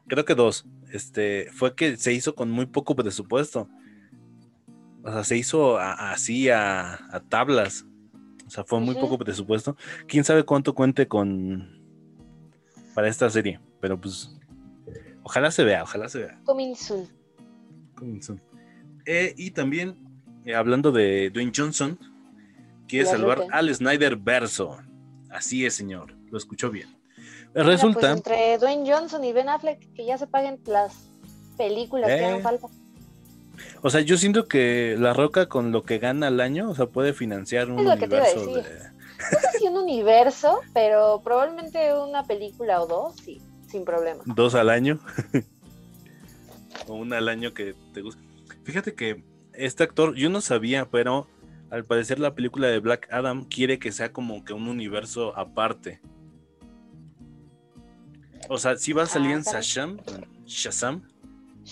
creo 0.07 0.23
que 0.23 0.35
dos, 0.35 0.65
este, 0.93 1.49
fue 1.51 1.75
que 1.75 1.97
se 1.97 2.13
hizo 2.13 2.33
con 2.33 2.49
muy 2.49 2.65
poco 2.65 2.95
presupuesto. 2.95 3.67
O 5.03 5.11
sea, 5.11 5.25
se 5.25 5.35
hizo 5.35 5.77
a- 5.77 6.13
así 6.13 6.47
a, 6.49 6.93
a 7.13 7.19
tablas. 7.19 7.85
O 8.47 8.49
sea, 8.49 8.63
fue 8.63 8.79
muy 8.79 8.95
poco 8.95 9.17
presupuesto. 9.17 9.75
Quién 10.07 10.23
sabe 10.23 10.45
cuánto 10.45 10.73
cuente 10.73 11.09
con 11.09 11.77
para 12.95 13.09
esta 13.09 13.29
serie, 13.29 13.59
pero 13.81 13.99
pues 13.99 14.33
ojalá 15.23 15.51
se 15.51 15.65
vea, 15.65 15.83
ojalá 15.83 16.07
se 16.07 16.19
vea. 16.19 16.39
Coming 16.45 16.73
soon. 16.73 17.09
Coming 17.95 18.21
soon. 18.21 18.50
Eh, 19.05 19.33
y 19.37 19.51
también, 19.51 19.95
eh, 20.45 20.55
hablando 20.55 20.91
de 20.91 21.29
Dwayne 21.29 21.51
Johnson, 21.55 21.97
quiere 22.87 23.05
La 23.05 23.11
salvar 23.11 23.37
ruta. 23.39 23.55
al 23.57 23.73
Snyder 23.73 24.15
verso. 24.17 24.77
Así 25.29 25.65
es, 25.65 25.73
señor. 25.73 26.13
Lo 26.29 26.37
escuchó 26.37 26.69
bien. 26.69 26.87
Mira, 27.53 27.63
Resulta, 27.67 27.99
pues, 27.99 28.17
entre 28.17 28.57
Dwayne 28.57 28.89
Johnson 28.91 29.23
y 29.23 29.33
Ben 29.33 29.49
Affleck, 29.49 29.93
que 29.93 30.05
ya 30.05 30.17
se 30.17 30.27
paguen 30.27 30.59
las 30.65 31.09
películas 31.57 32.07
que 32.09 32.15
Eh. 32.19 32.25
hagan 32.25 32.41
falta. 32.41 32.67
o 33.83 33.89
sea, 33.89 34.01
yo 34.01 34.17
siento 34.17 34.47
que 34.47 34.95
La 34.97 35.13
Roca 35.13 35.47
con 35.47 35.71
lo 35.71 35.83
que 35.83 35.99
gana 35.99 36.27
al 36.27 36.39
año, 36.39 36.69
o 36.69 36.75
sea, 36.75 36.85
puede 36.87 37.13
financiar 37.13 37.69
un 37.69 37.79
Es 37.79 37.85
lo 37.85 37.97
que 37.97 38.07
te 38.07 38.15
iba 38.15 38.25
a 38.25 38.31
universo 38.31 38.55
decir. 38.55 38.73
de... 38.73 38.91
No 39.31 39.39
sé 39.39 39.57
si 39.59 39.67
un 39.67 39.77
universo, 39.77 40.59
pero 40.73 41.21
probablemente 41.23 41.93
una 41.93 42.23
película 42.23 42.81
o 42.81 42.87
dos, 42.87 43.15
sí, 43.23 43.39
sin 43.69 43.85
problema. 43.85 44.23
dos 44.25 44.55
al 44.55 44.69
año. 44.69 44.99
o 46.87 46.95
una 46.95 47.17
al 47.17 47.27
año 47.29 47.53
que 47.53 47.75
te 47.93 48.01
gusta. 48.01 48.21
Fíjate 48.63 48.93
que 48.93 49.23
este 49.53 49.83
actor, 49.83 50.15
yo 50.15 50.29
no 50.29 50.41
sabía, 50.41 50.89
pero 50.89 51.27
al 51.69 51.85
parecer 51.85 52.19
la 52.19 52.35
película 52.35 52.67
de 52.67 52.79
Black 52.79 53.07
Adam 53.11 53.45
quiere 53.45 53.79
que 53.79 53.91
sea 53.91 54.11
como 54.11 54.43
que 54.43 54.53
un 54.53 54.67
universo 54.67 55.37
aparte. 55.37 56.01
O 58.49 58.57
sea, 58.57 58.77
sí 58.77 58.93
va 58.93 59.03
a 59.03 59.07
salir 59.07 59.31
Ah, 59.31 59.35
en 59.37 59.43
caray. 59.43 59.61
Shazam, 59.61 59.97
Shazam, 60.45 61.01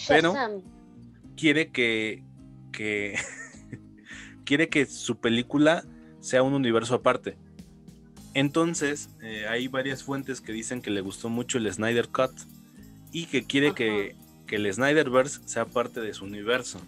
Pero- 0.08 0.34
quiere 1.36 1.72
que, 1.72 2.24
que 2.72 3.16
quiere 4.46 4.70
que 4.70 4.86
su 4.86 5.18
película 5.20 5.84
sea 6.20 6.44
un 6.44 6.54
universo 6.54 6.96
aparte. 6.96 7.38
Entonces, 8.36 9.10
eh, 9.22 9.48
hay 9.50 9.68
varias 9.68 10.04
fuentes 10.04 10.40
que 10.42 10.52
dicen 10.54 10.82
que 10.82 10.92
le 10.92 11.02
gustó 11.02 11.30
mucho 11.30 11.58
el 11.58 11.72
Snyder 11.72 12.10
Cut 12.10 12.32
y 13.12 13.26
que 13.26 13.46
quiere 13.46 13.74
que, 13.74 14.16
que 14.50 14.56
el 14.56 14.74
Snyderverse 14.74 15.42
sea 15.46 15.66
parte 15.66 16.02
de 16.02 16.12
su 16.14 16.26
universo. 16.26 16.82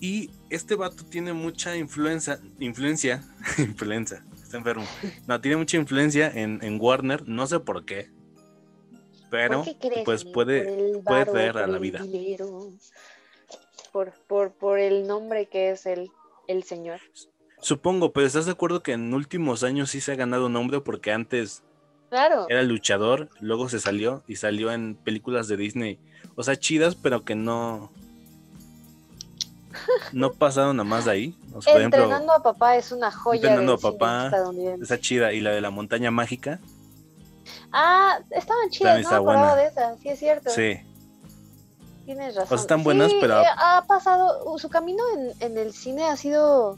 Y 0.00 0.30
este 0.50 0.76
vato 0.76 1.04
tiene 1.04 1.32
mucha 1.32 1.76
influencia, 1.76 2.40
influencia, 2.60 3.22
influencia, 3.58 4.24
está 4.42 4.56
enfermo. 4.56 4.84
No, 5.26 5.40
tiene 5.40 5.56
mucha 5.56 5.76
influencia 5.76 6.30
en, 6.32 6.60
en 6.62 6.80
Warner, 6.80 7.26
no 7.28 7.46
sé 7.46 7.58
por 7.60 7.84
qué, 7.84 8.10
pero 9.30 9.64
¿Por 9.64 9.78
qué 9.78 9.88
crees, 9.88 10.04
pues 10.04 10.24
puede, 10.24 11.00
puede 11.04 11.26
traer 11.26 11.58
a 11.58 11.66
la 11.66 11.78
vida. 11.78 12.00
dinero, 12.00 12.70
Por, 13.92 14.12
por, 14.28 14.52
por 14.52 14.78
el 14.78 15.06
nombre 15.06 15.46
que 15.46 15.70
es 15.70 15.86
el, 15.86 16.10
el 16.46 16.62
señor. 16.62 17.00
Supongo, 17.60 18.12
pero 18.12 18.26
¿estás 18.26 18.46
de 18.46 18.52
acuerdo 18.52 18.82
que 18.82 18.92
en 18.92 19.12
últimos 19.14 19.62
años 19.64 19.90
sí 19.90 20.00
se 20.00 20.12
ha 20.12 20.16
ganado 20.16 20.48
nombre 20.48 20.80
porque 20.80 21.12
antes 21.12 21.62
Claro. 22.10 22.46
era 22.50 22.62
luchador, 22.62 23.30
luego 23.40 23.68
se 23.70 23.80
salió 23.80 24.22
y 24.28 24.36
salió 24.36 24.70
en 24.70 24.96
películas 24.96 25.48
de 25.48 25.56
Disney, 25.56 25.98
o 26.36 26.42
sea, 26.42 26.56
chidas, 26.56 26.94
pero 26.94 27.24
que 27.24 27.34
no 27.34 27.90
no 30.12 30.32
pasaron 30.32 30.78
a 30.80 30.84
más 30.84 31.06
de 31.06 31.10
ahí. 31.10 31.36
O 31.54 31.62
sea, 31.62 31.72
por 31.72 31.80
ejemplo, 31.80 32.02
Entrenando 32.02 32.32
a 32.34 32.42
papá 32.42 32.76
es 32.76 32.92
una 32.92 33.10
joya 33.10 33.36
Entrenando 33.40 33.74
a 33.74 33.78
papá, 33.78 34.30
esa 34.80 34.98
chida 35.00 35.32
y 35.32 35.40
la 35.40 35.50
de 35.50 35.60
la 35.60 35.70
montaña 35.70 36.10
mágica, 36.10 36.60
Ah, 37.72 38.18
estaban 38.30 38.68
chidas, 38.68 38.92
También 38.92 39.02
no 39.04 39.08
está 39.08 39.18
buena. 39.20 39.56
de 39.56 39.66
esa, 39.66 39.96
sí 39.96 40.08
es 40.10 40.18
cierto. 40.18 40.50
sí, 40.50 40.78
Tienes 42.04 42.34
razón. 42.34 42.58
están 42.58 42.82
buenas, 42.84 43.10
Sí, 43.10 43.16
pero- 43.20 43.40
eh, 43.40 43.46
ha 43.56 43.84
pasado, 43.86 44.58
su 44.58 44.68
camino 44.68 45.02
en, 45.16 45.32
en 45.52 45.56
el 45.58 45.72
cine 45.72 46.04
ha 46.04 46.16
sido 46.16 46.76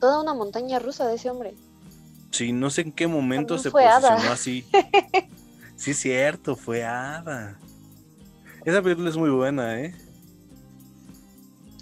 toda 0.00 0.20
una 0.20 0.34
montaña 0.34 0.78
rusa 0.80 1.06
de 1.06 1.14
ese 1.14 1.30
hombre. 1.30 1.54
sí, 2.32 2.52
no 2.52 2.70
sé 2.70 2.80
en 2.82 2.92
qué 2.92 3.06
momento 3.06 3.54
También 3.54 3.62
se 3.62 3.70
posicionó 3.70 4.32
así. 4.32 4.66
Sí, 5.76 5.90
es 5.90 5.98
cierto, 5.98 6.56
fue 6.56 6.84
Ada. 6.84 7.58
Esa 8.66 8.82
película 8.82 9.08
es 9.08 9.16
muy 9.16 9.30
buena, 9.30 9.80
¿eh? 9.80 9.94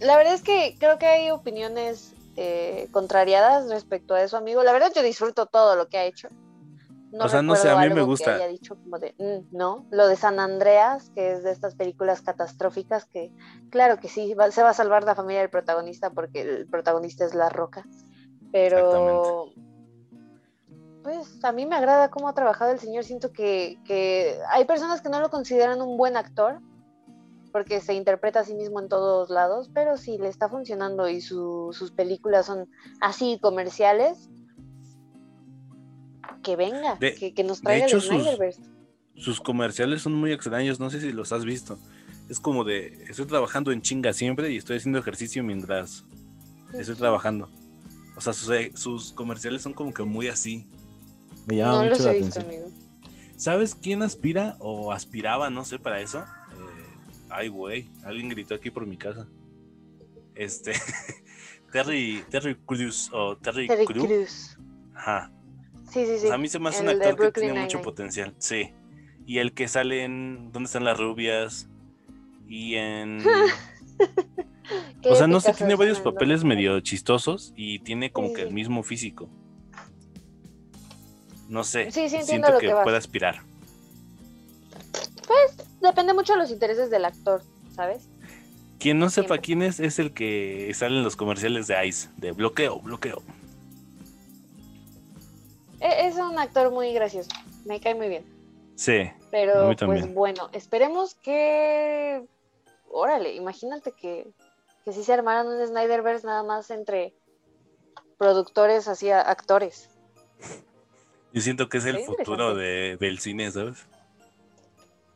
La 0.01 0.17
verdad 0.19 0.35
es 0.35 0.43
que 0.43 0.77
creo 0.79 0.99
que 0.99 1.07
hay 1.07 1.31
opiniones 1.31 2.15
eh, 2.37 2.89
contrariadas 2.91 3.71
respecto 3.71 4.15
a 4.15 4.23
eso, 4.23 4.37
amigo. 4.37 4.63
La 4.63 4.73
verdad, 4.73 4.93
yo 4.95 5.03
disfruto 5.03 5.47
todo 5.47 5.77
lo 5.77 5.89
que 5.89 5.97
ha 5.97 6.05
hecho. 6.05 6.29
O 7.19 7.29
sea, 7.29 7.41
no 7.41 7.57
sé, 7.57 7.71
a 7.71 7.77
mí 7.77 7.89
me 7.95 8.03
gusta. 8.03 8.35
haya 8.35 8.49
dicho 8.49 8.77
como 8.77 8.99
de, 8.99 9.15
"Mm, 9.19 9.57
no, 9.57 9.87
lo 9.91 10.09
de 10.09 10.17
San 10.17 10.39
Andreas, 10.41 11.11
que 11.15 11.33
es 11.33 11.43
de 11.45 11.53
estas 11.53 11.75
películas 11.75 12.21
catastróficas, 12.21 13.07
que 13.07 13.31
claro 13.71 13.99
que 13.99 14.09
sí, 14.09 14.35
va- 14.35 14.51
se 14.51 14.63
va 14.63 14.71
a 14.71 14.75
salvar 14.75 15.05
la 15.05 15.15
familia 15.15 15.41
del 15.41 15.49
protagonista 15.49 16.11
porque 16.11 16.43
el 16.43 16.67
protagonista 16.67 17.25
es 17.25 17.35
La 17.35 17.49
Roca. 17.49 17.87
Pero, 18.53 19.47
pues 21.03 21.45
a 21.45 21.53
mí 21.53 21.65
me 21.67 21.77
agrada 21.77 22.09
cómo 22.11 22.29
ha 22.29 22.35
trabajado 22.35 22.73
el 22.73 22.79
señor. 22.81 23.05
Siento 23.05 23.31
que, 23.33 23.79
que 23.87 24.39
hay 24.51 24.65
personas 24.65 25.01
que 25.01 25.09
no 25.09 25.21
lo 25.21 25.31
consideran 25.31 25.81
un 25.83 25.97
buen 25.97 26.17
actor, 26.17 26.61
porque 27.55 27.81
se 27.81 27.95
interpreta 27.95 28.41
a 28.41 28.45
sí 28.45 28.53
mismo 28.53 28.81
en 28.81 28.89
todos 28.89 29.31
lados, 29.31 29.71
pero 29.73 29.97
si 29.97 30.19
le 30.19 30.27
está 30.27 30.49
funcionando 30.49 31.09
y 31.09 31.21
su- 31.21 31.71
sus 31.73 31.93
películas 31.93 32.47
son 32.47 32.69
así 33.01 33.39
comerciales, 33.41 34.29
que 36.43 36.57
venga, 36.57 36.97
De- 36.97 37.15
que, 37.15 37.33
que 37.33 37.45
nos 37.45 37.61
de 37.61 37.65
traiga 37.67 37.87
hecho, 37.87 37.99
el 37.99 38.03
sus- 38.03 38.11
Snyderverse. 38.11 38.61
Sus 39.15 39.41
comerciales 39.41 40.03
son 40.03 40.15
muy 40.15 40.33
extraños, 40.33 40.81
no 40.81 40.91
sé 40.91 41.01
si 41.01 41.13
los 41.13 41.31
has 41.31 41.45
visto. 41.45 41.79
Es 42.29 42.41
como 42.41 42.65
de, 42.65 43.05
estoy 43.09 43.27
trabajando 43.27 43.71
en 43.71 43.83
chinga 43.83 44.13
siempre 44.13 44.51
y 44.51 44.57
estoy 44.57 44.79
haciendo 44.79 44.99
ejercicio 44.99 45.45
mientras 45.45 46.05
estoy 46.77 46.97
trabajando. 46.97 47.49
O 48.17 48.21
sea, 48.21 48.33
sus, 48.33 48.51
eh, 48.51 48.73
sus 48.75 49.13
comerciales 49.13 49.63
son 49.63 49.75
como 49.75 49.95
que 49.95 50.03
muy 50.03 50.27
así. 50.27 50.67
Me 51.47 51.55
llama 51.55 51.75
No 51.75 51.83
mucho 51.85 51.91
los 51.91 52.01
la 52.01 52.11
he 52.11 52.15
visto, 52.19 52.41
atención. 52.41 52.65
amigo. 52.65 52.71
¿Sabes 53.37 53.77
quién 53.77 54.03
aspira 54.03 54.57
o 54.59 54.91
aspiraba, 54.91 55.51
no 55.51 55.65
sé, 55.65 55.79
para 55.79 56.01
eso? 56.01 56.25
Ay, 57.37 57.49
güey, 57.49 57.91
alguien 58.05 58.29
gritó 58.29 58.55
aquí 58.55 58.71
por 58.71 58.87
mi 58.87 58.97
casa. 58.97 59.27
Este, 60.37 60.73
Terry, 61.73 62.23
Terry 62.31 62.55
Crews 62.65 63.11
o 63.13 63.37
Terry, 63.37 63.67
Terry. 63.67 63.85
Crews. 63.87 64.57
Ajá. 64.95 65.33
Sí, 65.91 66.07
sí, 66.07 66.19
sí. 66.21 66.29
a 66.31 66.39
mí 66.39 66.49
se 66.49 66.59
me 66.61 66.69
hace 66.69 66.83
un 66.83 66.91
el 66.91 67.03
actor 67.03 67.33
que 67.33 67.41
tiene 67.41 67.61
mucho 67.61 67.83
potencial. 67.83 68.35
Sí. 68.39 68.73
Y 69.27 69.39
el 69.39 69.53
que 69.53 69.67
sale 69.69 70.05
en 70.05 70.51
¿Dónde 70.53 70.67
están 70.67 70.85
las 70.85 70.97
rubias? 70.99 71.69
Y 72.49 72.75
en... 72.77 73.19
O 75.07 75.15
sea, 75.15 75.27
no 75.27 75.41
sé, 75.41 75.53
tiene 75.53 75.75
varios 75.75 76.01
papeles 76.01 76.37
los- 76.41 76.45
medio 76.47 76.81
chistosos 76.81 77.53
y 77.55 77.81
tiene 77.81 78.11
como 78.11 78.29
Sí, 78.29 78.35
que 78.35 78.41
sí. 78.43 78.49
el 78.49 78.55
mismo 78.55 78.83
físico. 78.83 79.29
No 81.49 81.63
sé. 81.65 81.91
Sí, 81.91 82.09
sí, 82.09 82.17
entiendo 82.17 82.27
siento 82.27 82.53
lo 82.53 82.59
que, 82.59 82.69
que 82.69 82.75
puede 82.83 82.97
aspirar. 82.97 83.43
Depende 85.85 86.15
mucho 86.15 86.33
de 86.33 86.39
los 86.41 86.51
intereses 86.51 86.91
del 86.91 87.05
actor, 87.05 87.43
¿sabes? 87.75 88.09
Quien 88.79 88.99
no 88.99 89.09
sepa 89.11 89.39
quién 89.39 89.63
es, 89.63 89.79
es 89.81 89.99
el 89.99 90.13
que 90.13 90.73
sale 90.75 90.97
en 90.97 91.05
los 91.05 91.15
comerciales 91.17 91.67
de 91.67 91.87
Ice, 91.87 92.09
de 92.17 92.33
bloqueo, 92.33 92.81
bloqueo. 92.81 93.23
E- 95.81 96.07
Es 96.09 96.17
un 96.17 96.39
actor 96.39 96.71
muy 96.71 96.93
gracioso. 96.93 97.31
Me 97.65 97.81
cae 97.81 97.95
muy 97.95 98.09
bien. 98.09 98.25
Sí. 98.77 99.11
Pero 99.31 99.75
pues 99.87 100.13
bueno, 100.13 100.49
esperemos 100.53 101.15
que. 101.17 102.25
Órale, 102.91 103.35
imagínate 103.35 103.93
que, 103.93 104.27
que 104.85 104.93
si 104.93 105.03
se 105.05 105.13
armaran 105.13 105.47
un 105.47 105.67
Snyderverse 105.67 106.27
nada 106.27 106.43
más 106.43 106.71
entre 106.71 107.13
productores 108.19 108.87
hacia 108.89 109.21
actores. 109.21 109.89
Yo 111.33 111.41
siento 111.41 111.69
que 111.69 111.79
es 111.79 111.85
el 111.87 111.99
futuro 112.05 112.55
de- 112.55 112.97
del 113.01 113.19
cine, 113.19 113.51
¿sabes? 113.51 113.87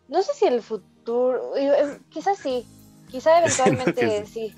No 0.08 0.22
sé 0.22 0.32
si 0.34 0.46
el 0.46 0.62
futuro. 0.62 1.56
eh, 1.56 1.68
eh, 1.68 1.98
Quizás 2.08 2.38
sí. 2.38 2.66
Quizá 3.10 3.38
eventualmente 3.42 3.94
que 3.94 4.26
sí. 4.26 4.54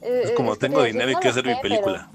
Es 0.00 0.30
eh, 0.30 0.34
como 0.34 0.52
es 0.52 0.58
que 0.58 0.66
te 0.66 0.68
tengo 0.68 0.84
dinero 0.84 1.10
y 1.10 1.14
quiero 1.14 1.30
hacer 1.30 1.46
mi 1.46 1.54
película. 1.60 2.10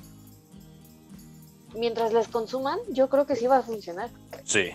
Mientras 1.76 2.12
les 2.14 2.28
consuman, 2.28 2.80
yo 2.90 3.10
creo 3.10 3.26
que 3.26 3.36
sí 3.36 3.48
va 3.48 3.58
a 3.58 3.64
funcionar. 3.64 4.10
Sí. 4.44 4.72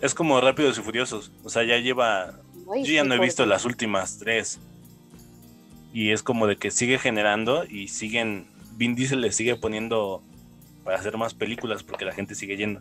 Es 0.00 0.14
como 0.14 0.40
Rápidos 0.40 0.78
y 0.78 0.82
Furiosos. 0.82 1.32
O 1.42 1.48
sea, 1.48 1.64
ya 1.64 1.78
lleva 1.78 2.40
Ay, 2.72 2.84
Yo 2.84 2.94
ya 2.94 3.04
no 3.04 3.14
he 3.14 3.18
visto 3.18 3.44
las 3.46 3.64
últimas 3.64 4.18
tres. 4.18 4.58
Y 5.92 6.10
es 6.10 6.22
como 6.22 6.46
de 6.46 6.56
que 6.56 6.70
sigue 6.70 6.98
generando 6.98 7.64
y 7.64 7.88
siguen. 7.88 8.46
Vin 8.76 8.96
Diesel 8.96 9.20
le 9.20 9.30
sigue 9.30 9.54
poniendo 9.54 10.20
para 10.82 10.98
hacer 10.98 11.16
más 11.16 11.34
películas 11.34 11.84
porque 11.84 12.04
la 12.04 12.12
gente 12.12 12.34
sigue 12.34 12.56
yendo. 12.56 12.80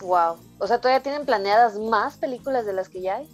Wow. 0.00 0.36
O 0.58 0.66
sea, 0.66 0.80
todavía 0.80 1.02
tienen 1.02 1.26
planeadas 1.26 1.78
más 1.78 2.16
películas 2.16 2.64
de 2.66 2.72
las 2.72 2.88
que 2.88 3.00
ya 3.00 3.16
hay. 3.16 3.28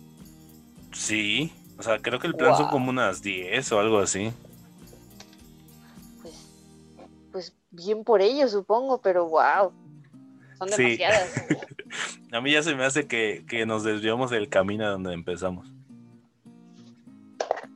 Sí. 0.92 1.52
O 1.78 1.82
sea, 1.82 1.98
creo 1.98 2.18
que 2.18 2.26
el 2.26 2.34
plan 2.34 2.56
son 2.56 2.68
como 2.68 2.90
unas 2.90 3.22
10 3.22 3.70
o 3.72 3.80
algo 3.80 3.98
así. 3.98 4.32
Pues, 6.22 6.34
pues 7.32 7.52
bien 7.70 8.02
por 8.04 8.20
ello, 8.22 8.48
supongo, 8.48 9.00
pero 9.00 9.26
wow. 9.28 9.72
Son 10.58 10.68
Sí. 10.70 10.82
demasiadas. 10.96 11.30
A 12.32 12.40
mí 12.40 12.50
ya 12.52 12.62
se 12.62 12.74
me 12.74 12.84
hace 12.84 13.06
que, 13.06 13.44
que 13.48 13.64
nos 13.66 13.84
desviamos 13.84 14.30
del 14.30 14.48
camino 14.48 14.84
a 14.84 14.88
donde 14.90 15.12
empezamos. 15.14 15.68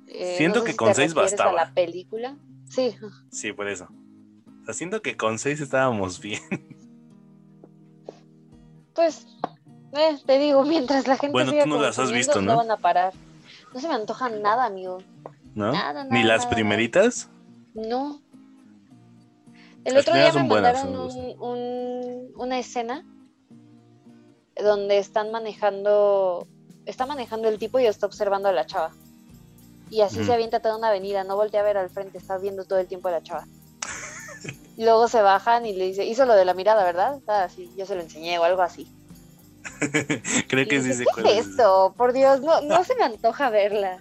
Eh, 0.08 0.34
Siento 0.36 0.60
sé 0.60 0.66
que 0.66 0.70
si 0.72 0.76
con 0.76 0.88
te 0.88 0.94
seis 0.94 1.14
refieres 1.14 1.32
bastaba. 1.32 1.50
A 1.62 1.66
la 1.66 1.72
película. 1.74 2.36
Sí, 2.68 2.94
Sí, 3.30 3.52
por 3.52 3.68
eso. 3.68 3.88
O 4.62 4.64
sea, 4.64 4.74
siento 4.74 5.00
que 5.02 5.16
con 5.16 5.38
6 5.38 5.60
estábamos 5.60 6.20
bien. 6.20 6.40
Pues, 8.94 9.26
eh, 9.92 10.18
te 10.26 10.38
digo, 10.38 10.64
mientras 10.64 11.06
la 11.06 11.16
gente 11.16 11.32
Bueno, 11.32 11.50
siga 11.52 11.64
tú 11.64 11.70
no 11.70 11.80
las 11.80 11.98
has 11.98 12.12
visto, 12.12 12.40
¿no? 12.42 12.56
van 12.56 12.70
a 12.70 12.76
parar. 12.76 13.12
No 13.72 13.80
se 13.80 13.88
me 13.88 13.94
antoja 13.94 14.28
nada, 14.28 14.64
amigo. 14.64 14.98
¿No? 15.54 15.72
Nada, 15.72 16.04
Ni 16.04 16.10
nada, 16.10 16.24
las 16.24 16.38
nada, 16.44 16.50
primeritas. 16.50 17.28
No. 17.74 18.20
El 19.84 19.94
Las 19.94 20.02
otro 20.02 20.14
día 20.14 20.32
me 20.32 20.48
buenas, 20.48 20.84
mandaron 20.84 21.12
me 21.12 21.34
un- 21.34 21.42
un- 21.42 22.32
una 22.36 22.58
escena 22.58 23.04
donde 24.62 24.98
están 24.98 25.30
manejando, 25.30 26.46
está 26.86 27.06
manejando 27.06 27.48
el 27.48 27.58
tipo 27.58 27.78
y 27.80 27.86
está 27.86 28.06
observando 28.06 28.48
a 28.48 28.52
la 28.52 28.66
chava. 28.66 28.90
Y 29.88 30.02
así 30.02 30.22
se 30.24 30.32
avienta 30.32 30.60
toda 30.60 30.76
una 30.76 30.88
avenida, 30.88 31.24
no 31.24 31.34
voltea 31.34 31.60
a 31.60 31.64
ver 31.64 31.76
al 31.76 31.90
frente, 31.90 32.18
está 32.18 32.38
viendo 32.38 32.64
todo 32.64 32.78
el 32.78 32.86
tiempo 32.86 33.08
a 33.08 33.12
la 33.12 33.22
chava. 33.22 33.46
Y 34.80 34.84
luego 34.84 35.08
se 35.08 35.20
bajan 35.20 35.66
y 35.66 35.74
le 35.74 35.88
dice, 35.88 36.06
hizo 36.06 36.24
lo 36.24 36.34
de 36.34 36.46
la 36.46 36.54
mirada, 36.54 36.82
¿verdad? 36.84 37.20
Ah, 37.28 37.50
sí, 37.54 37.70
yo 37.76 37.84
se 37.84 37.94
lo 37.94 38.00
enseñé 38.00 38.38
o 38.38 38.44
algo 38.44 38.62
así. 38.62 38.90
Creo 40.48 40.62
Y 40.62 40.68
que 40.68 40.80
sí 40.80 40.88
dice, 40.88 40.94
sé 41.00 41.04
¿Qué 41.04 41.20
cuál 41.20 41.26
es 41.26 41.48
esto? 41.48 41.94
Por 41.98 42.14
Dios, 42.14 42.40
no, 42.40 42.62
no 42.62 42.82
se 42.82 42.94
me 42.94 43.04
antoja 43.04 43.50
verla. 43.50 43.98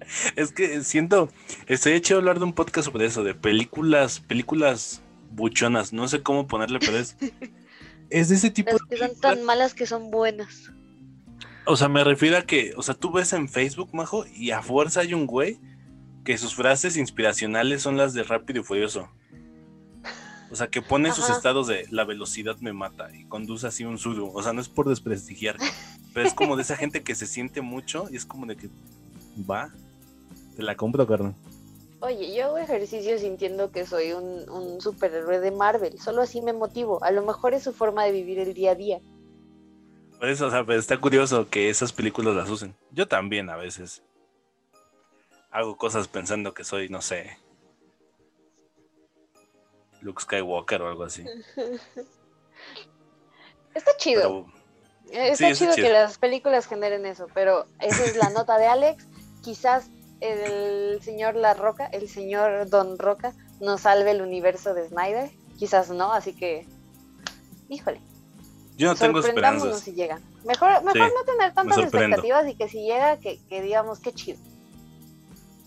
Es 0.34 0.50
que 0.52 0.82
siento, 0.82 1.28
estoy 1.66 1.92
hecho 1.92 2.14
a 2.14 2.18
hablar 2.18 2.38
de 2.38 2.46
un 2.46 2.54
podcast 2.54 2.86
sobre 2.86 3.04
eso, 3.04 3.22
de 3.22 3.34
películas, 3.34 4.20
películas 4.20 5.02
buchonas, 5.30 5.92
no 5.92 6.08
sé 6.08 6.22
cómo 6.22 6.46
ponerle, 6.46 6.78
pero 6.78 6.96
es, 6.96 7.16
es 8.08 8.30
de 8.30 8.36
ese 8.36 8.50
tipo 8.50 8.70
Las 8.70 8.80
de 8.80 8.96
que 8.96 9.06
son 9.06 9.20
tan 9.20 9.42
malas 9.42 9.74
que 9.74 9.84
son 9.84 10.10
buenas. 10.10 10.70
O 11.66 11.76
sea, 11.76 11.90
me 11.90 12.02
refiero 12.02 12.38
a 12.38 12.42
que, 12.46 12.72
o 12.78 12.82
sea, 12.82 12.94
tú 12.94 13.12
ves 13.12 13.34
en 13.34 13.46
Facebook, 13.46 13.90
Majo, 13.92 14.24
y 14.34 14.52
a 14.52 14.62
fuerza 14.62 15.00
hay 15.00 15.12
un 15.12 15.26
güey 15.26 15.60
que 16.24 16.38
sus 16.38 16.54
frases 16.54 16.96
inspiracionales 16.96 17.82
son 17.82 17.98
las 17.98 18.14
de 18.14 18.22
Rápido 18.22 18.62
y 18.62 18.64
Furioso. 18.64 19.10
O 20.54 20.56
sea, 20.56 20.68
que 20.68 20.82
pone 20.82 21.10
sus 21.10 21.30
estados 21.30 21.66
de 21.66 21.84
la 21.90 22.04
velocidad 22.04 22.56
me 22.60 22.72
mata 22.72 23.12
y 23.12 23.24
conduce 23.24 23.66
así 23.66 23.84
un 23.84 23.98
sudo. 23.98 24.30
O 24.32 24.40
sea, 24.40 24.52
no 24.52 24.60
es 24.60 24.68
por 24.68 24.88
desprestigiar, 24.88 25.56
pero 26.14 26.28
es 26.28 26.32
como 26.32 26.54
de 26.54 26.62
esa 26.62 26.76
gente 26.76 27.02
que 27.02 27.16
se 27.16 27.26
siente 27.26 27.60
mucho 27.60 28.06
y 28.08 28.14
es 28.14 28.24
como 28.24 28.46
de 28.46 28.54
que 28.54 28.68
va, 29.50 29.72
te 30.54 30.62
la 30.62 30.76
compro, 30.76 31.08
carnal. 31.08 31.34
Oye, 31.98 32.36
yo 32.36 32.44
hago 32.44 32.58
ejercicio 32.58 33.18
sintiendo 33.18 33.72
que 33.72 33.84
soy 33.84 34.12
un, 34.12 34.48
un 34.48 34.80
superhéroe 34.80 35.40
de 35.40 35.50
Marvel. 35.50 35.98
Solo 35.98 36.22
así 36.22 36.40
me 36.40 36.52
motivo. 36.52 37.02
A 37.02 37.10
lo 37.10 37.26
mejor 37.26 37.52
es 37.52 37.64
su 37.64 37.72
forma 37.72 38.04
de 38.04 38.12
vivir 38.12 38.38
el 38.38 38.54
día 38.54 38.70
a 38.70 38.74
día. 38.76 39.00
Por 40.20 40.28
eso, 40.28 40.46
o 40.46 40.50
sea, 40.52 40.64
pero 40.64 40.78
está 40.78 41.00
curioso 41.00 41.48
que 41.48 41.68
esas 41.68 41.92
películas 41.92 42.36
las 42.36 42.48
usen. 42.48 42.76
Yo 42.92 43.08
también 43.08 43.50
a 43.50 43.56
veces 43.56 44.04
hago 45.50 45.76
cosas 45.76 46.06
pensando 46.06 46.54
que 46.54 46.62
soy, 46.62 46.88
no 46.88 47.02
sé, 47.02 47.38
Luke 50.04 50.22
Skywalker 50.22 50.82
o 50.82 50.88
algo 50.88 51.04
así. 51.04 51.24
Está 53.74 53.96
chido. 53.96 54.22
Pero 54.22 54.46
Eh, 55.10 55.36
sí, 55.36 55.44
Está 55.44 55.48
está 55.50 55.74
chido 55.74 55.86
que 55.86 55.92
las 55.92 56.18
películas 56.18 56.66
generen 56.66 57.06
eso. 57.06 57.26
Pero 57.34 57.66
esa 57.80 58.04
es 58.04 58.16
la 58.16 58.30
nota 58.30 58.58
de 58.58 58.66
Alex. 58.66 59.06
Quizás 59.42 59.86
el 60.20 61.00
señor 61.02 61.34
La 61.36 61.54
Roca, 61.54 61.86
el 61.86 62.08
señor 62.08 62.68
Don 62.70 62.98
Roca, 62.98 63.34
nos 63.60 63.82
salve 63.82 64.10
el 64.12 64.22
universo 64.22 64.74
de 64.74 64.88
Snyder. 64.88 65.30
Quizás 65.58 65.90
no, 65.90 66.12
así 66.12 66.34
que. 66.34 66.66
Híjole. 67.68 68.00
yo 68.76 68.88
no 68.88 68.94
tengo 68.94 69.18
esperanzas. 69.20 69.80
si 69.80 69.92
llega. 69.94 70.20
Mejor, 70.44 70.82
mejor 70.84 71.08
Sí, 71.08 71.14
no 71.14 71.24
tener 71.24 71.54
tantas 71.54 71.78
expectativas 71.78 72.46
y 72.48 72.54
que 72.54 72.68
si 72.68 72.82
llega, 72.84 73.16
que, 73.18 73.40
que 73.48 73.62
digamos 73.62 73.98
qué 74.00 74.12
chido. 74.12 74.38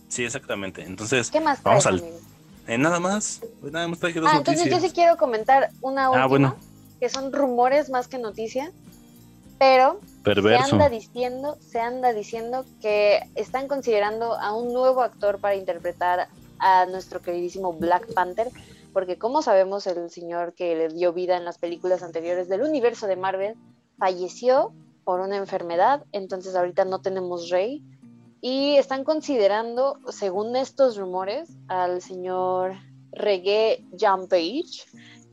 Sí, 0.10 0.24
exactamente. 0.24 0.84
Entonces, 0.84 1.30
¿Qué 1.32 1.42
más 1.42 1.62
Vamos 1.64 1.84
traes, 1.84 2.02
al- 2.02 2.08
amigo? 2.08 2.20
Eh, 2.68 2.78
nada 2.78 3.00
más. 3.00 3.42
Pues 3.62 3.72
nada 3.74 3.88
más 3.88 4.00
traje 4.00 4.20
dos 4.20 4.30
Ah, 4.32 4.38
entonces 4.38 4.60
noticias. 4.66 4.82
yo 4.84 4.88
sí 4.90 4.94
quiero 4.94 5.18
comentar 5.18 5.70
una 5.82 6.10
última, 6.10 6.24
Ah, 6.24 6.28
bueno. 6.28 6.56
que 7.00 7.10
son 7.10 7.32
rumores 7.34 7.90
más 7.90 8.08
que 8.08 8.18
noticia, 8.18 8.72
pero 9.60 10.00
se 10.24 10.56
anda 10.56 10.90
diciendo, 10.90 11.58
se 11.62 11.80
anda 11.80 12.14
diciendo 12.14 12.66
que 12.82 13.22
están 13.36 13.68
considerando 13.68 14.34
a 14.40 14.56
un 14.56 14.74
nuevo 14.74 15.02
actor 15.02 15.40
para 15.40 15.56
interpretar 15.56 16.28
a 16.60 16.86
nuestro 16.86 17.22
queridísimo 17.22 17.74
Black 17.74 18.14
Panther, 18.14 18.50
porque 18.94 19.18
como 19.18 19.42
sabemos 19.42 19.86
el 19.88 20.10
señor 20.10 20.54
que 20.54 20.76
le 20.76 20.90
dio 20.90 21.14
vida 21.14 21.38
en 21.38 21.46
las 21.46 21.58
películas 21.58 22.04
anteriores 22.04 22.50
del 22.50 22.62
universo 22.62 23.08
de 23.08 23.16
Marvel 23.16 23.56
falleció 23.98 24.74
por 25.04 25.20
una 25.22 25.38
enfermedad, 25.38 26.04
entonces 26.12 26.56
ahorita 26.56 26.84
no 26.86 27.00
tenemos 27.00 27.50
rey 27.50 27.82
y 28.50 28.78
están 28.78 29.04
considerando, 29.04 30.00
según 30.08 30.56
estos 30.56 30.96
rumores, 30.96 31.50
al 31.68 32.02
señor 32.02 32.76
Reggae 33.12 33.84
John 34.00 34.30
Page, 34.30 34.86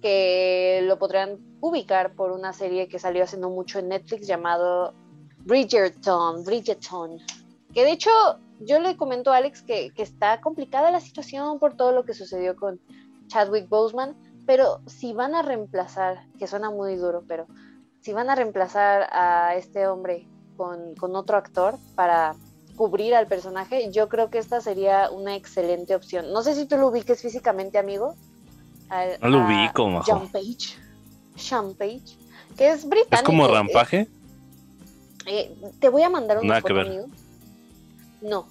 que 0.02 0.80
lo 0.82 0.98
podrían 0.98 1.38
ubicar 1.60 2.16
por 2.16 2.32
una 2.32 2.52
serie 2.52 2.88
que 2.88 2.98
salió 2.98 3.22
hace 3.22 3.36
no 3.36 3.50
mucho 3.50 3.78
en 3.78 3.90
Netflix 3.90 4.26
llamado 4.26 4.94
Bridgerton, 5.44 6.42
Bridgerton, 6.42 7.20
que 7.72 7.84
de 7.84 7.92
hecho 7.92 8.10
yo 8.58 8.80
le 8.80 8.96
comento 8.96 9.30
a 9.30 9.36
Alex 9.36 9.62
que, 9.62 9.92
está 9.96 10.40
complicada 10.40 10.90
la 10.90 10.98
situación 10.98 11.60
por 11.60 11.76
todo 11.76 11.92
lo 11.92 12.04
que 12.04 12.14
sucedió 12.14 12.56
con 12.56 12.80
Chadwick 13.28 13.68
Boseman, 13.68 14.16
pero 14.44 14.80
si 14.86 15.12
van 15.12 15.36
a 15.36 15.42
reemplazar, 15.42 16.26
que 16.36 16.48
suena 16.48 16.68
muy 16.68 16.96
duro, 16.96 17.22
pero 17.28 17.46
si 18.00 18.12
van 18.12 18.28
a 18.28 18.34
reemplazar 18.34 19.08
a 19.12 19.54
este 19.54 19.86
hombre 19.86 20.26
con 20.56 21.14
otro 21.14 21.36
actor 21.36 21.78
para 21.94 22.34
cubrir 22.76 23.14
al 23.14 23.26
personaje, 23.26 23.90
yo 23.90 24.08
creo 24.08 24.30
que 24.30 24.38
esta 24.38 24.60
sería 24.60 25.10
una 25.10 25.36
excelente 25.36 25.94
opción. 25.94 26.32
No 26.32 26.42
sé 26.42 26.54
si 26.54 26.66
tú 26.66 26.76
lo 26.76 26.88
ubiques 26.88 27.22
físicamente, 27.22 27.78
amigo. 27.78 28.14
no 29.20 29.28
lo 29.28 29.46
ubico, 29.46 29.88
majo. 29.88 30.04
John 30.06 30.28
Page. 30.28 30.84
Sean 31.36 31.74
Page, 31.74 32.16
que 32.56 32.70
es 32.70 32.88
británico. 32.88 33.16
¿Es 33.16 33.22
como 33.22 33.48
rampaje? 33.48 34.08
Eh, 35.26 35.54
te 35.80 35.88
voy 35.88 36.02
a 36.02 36.10
mandar 36.10 36.38
un 36.38 36.48
foto, 36.48 36.80
amigo. 36.80 37.06
No. 38.20 38.46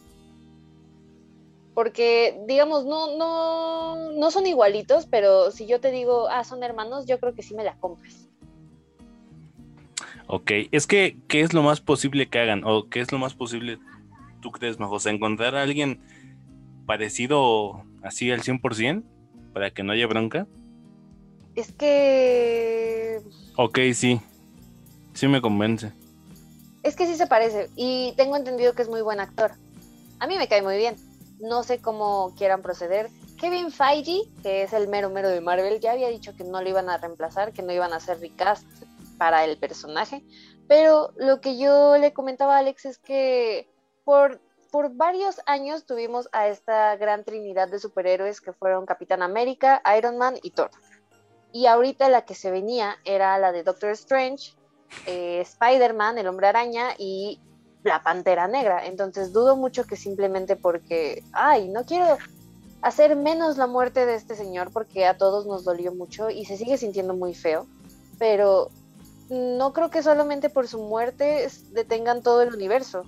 Porque, 1.74 2.40
digamos, 2.48 2.86
no, 2.86 3.18
no, 3.18 4.12
no 4.12 4.32
son 4.32 4.46
igualitos, 4.46 5.08
pero 5.08 5.50
si 5.50 5.66
yo 5.66 5.80
te 5.80 5.92
digo, 5.92 6.28
ah, 6.30 6.44
son 6.44 6.64
hermanos, 6.64 7.08
yo 7.08 7.20
creo 7.20 7.34
que 7.34 7.42
sí 7.42 7.56
me 7.56 7.64
la 7.64 7.76
compras. 7.78 8.28
Ok, 10.28 10.52
es 10.72 10.88
que, 10.88 11.18
¿qué 11.28 11.42
es 11.42 11.54
lo 11.54 11.64
más 11.64 11.82
posible 11.82 12.30
que 12.30 12.40
hagan? 12.40 12.64
¿O 12.64 12.90
qué 12.90 13.00
es 13.00 13.12
lo 13.12 13.18
más 13.18 13.34
posible, 13.34 13.80
tú 14.44 14.52
crees, 14.52 14.80
Majos? 14.80 15.08
¿Encontrar 15.08 15.56
a 15.56 15.64
alguien 15.64 16.02
parecido 16.86 17.84
así 18.04 18.30
al 18.30 18.42
100% 18.42 19.04
para 19.54 19.72
que 19.72 19.82
no 19.82 19.94
haya 19.94 20.06
bronca? 20.06 20.46
Es 21.56 21.72
que... 21.72 23.22
Ok, 23.56 23.80
sí. 23.94 24.20
Sí 25.14 25.28
me 25.28 25.42
convence. 25.42 25.94
Es 26.84 26.96
que 26.96 27.08
sí 27.08 27.16
se 27.16 27.28
parece 27.28 27.70
y 27.76 28.14
tengo 28.18 28.36
entendido 28.36 28.74
que 28.74 28.82
es 28.82 28.90
muy 28.90 29.02
buen 29.02 29.20
actor. 29.20 29.52
A 30.20 30.28
mí 30.28 30.38
me 30.38 30.48
cae 30.48 30.62
muy 30.62 30.78
bien. 30.78 30.96
No 31.40 31.64
sé 31.64 31.80
cómo 31.80 32.34
quieran 32.38 32.62
proceder. 32.62 33.10
Kevin 33.40 33.72
Feige, 33.72 34.22
que 34.42 34.64
es 34.64 34.74
el 34.74 34.88
mero 34.88 35.10
mero 35.10 35.30
de 35.30 35.42
Marvel, 35.42 35.80
ya 35.80 35.92
había 35.92 36.10
dicho 36.10 36.36
que 36.36 36.44
no 36.44 36.62
lo 36.62 36.70
iban 36.70 36.90
a 36.90 36.98
reemplazar, 36.98 37.54
que 37.54 37.62
no 37.62 37.72
iban 37.72 37.94
a 37.94 37.98
hacer 37.98 38.20
recast 38.20 38.66
para 39.18 39.46
el 39.46 39.58
personaje. 39.58 40.24
Pero 40.68 41.14
lo 41.18 41.42
que 41.42 41.58
yo 41.58 41.98
le 41.98 42.14
comentaba 42.14 42.56
a 42.56 42.60
Alex 42.60 42.86
es 42.86 42.98
que 42.98 43.73
por, 44.04 44.40
por 44.72 44.94
varios 44.96 45.42
años 45.46 45.86
tuvimos 45.86 46.30
a 46.32 46.48
esta 46.48 46.96
gran 46.98 47.24
trinidad 47.24 47.68
de 47.70 47.80
superhéroes 47.80 48.42
que 48.42 48.54
fueron 48.54 48.86
Capitán 48.86 49.22
América, 49.22 49.82
Iron 49.98 50.18
Man 50.18 50.36
y 50.42 50.52
Thor. 50.52 50.72
Y 51.52 51.68
ahorita 51.68 52.10
la 52.10 52.26
que 52.26 52.36
se 52.36 52.52
venía 52.52 52.98
era 53.06 53.38
la 53.38 53.52
de 53.52 53.64
Doctor 53.64 53.92
Strange, 53.92 54.54
eh, 55.06 55.42
Spider-Man, 55.42 56.18
el 56.18 56.28
hombre 56.28 56.48
araña 56.48 56.96
y 56.98 57.40
la 57.84 58.02
pantera 58.02 58.48
negra. 58.48 58.86
Entonces 58.86 59.34
dudo 59.34 59.56
mucho 59.56 59.86
que 59.86 59.96
simplemente 59.96 60.56
porque, 60.56 61.24
ay, 61.34 61.70
no 61.70 61.86
quiero 61.86 62.18
hacer 62.82 63.16
menos 63.16 63.58
la 63.58 63.68
muerte 63.68 64.06
de 64.06 64.16
este 64.16 64.36
señor 64.36 64.72
porque 64.72 65.06
a 65.06 65.18
todos 65.18 65.46
nos 65.46 65.64
dolió 65.64 65.94
mucho 65.94 66.30
y 66.30 66.46
se 66.46 66.58
sigue 66.58 66.78
sintiendo 66.78 67.14
muy 67.14 67.34
feo, 67.34 67.66
pero 68.20 68.70
no 69.30 69.72
creo 69.74 69.90
que 69.90 70.04
solamente 70.04 70.50
por 70.50 70.68
su 70.68 70.80
muerte 70.80 71.48
detengan 71.72 72.22
todo 72.22 72.42
el 72.42 72.54
universo. 72.54 73.04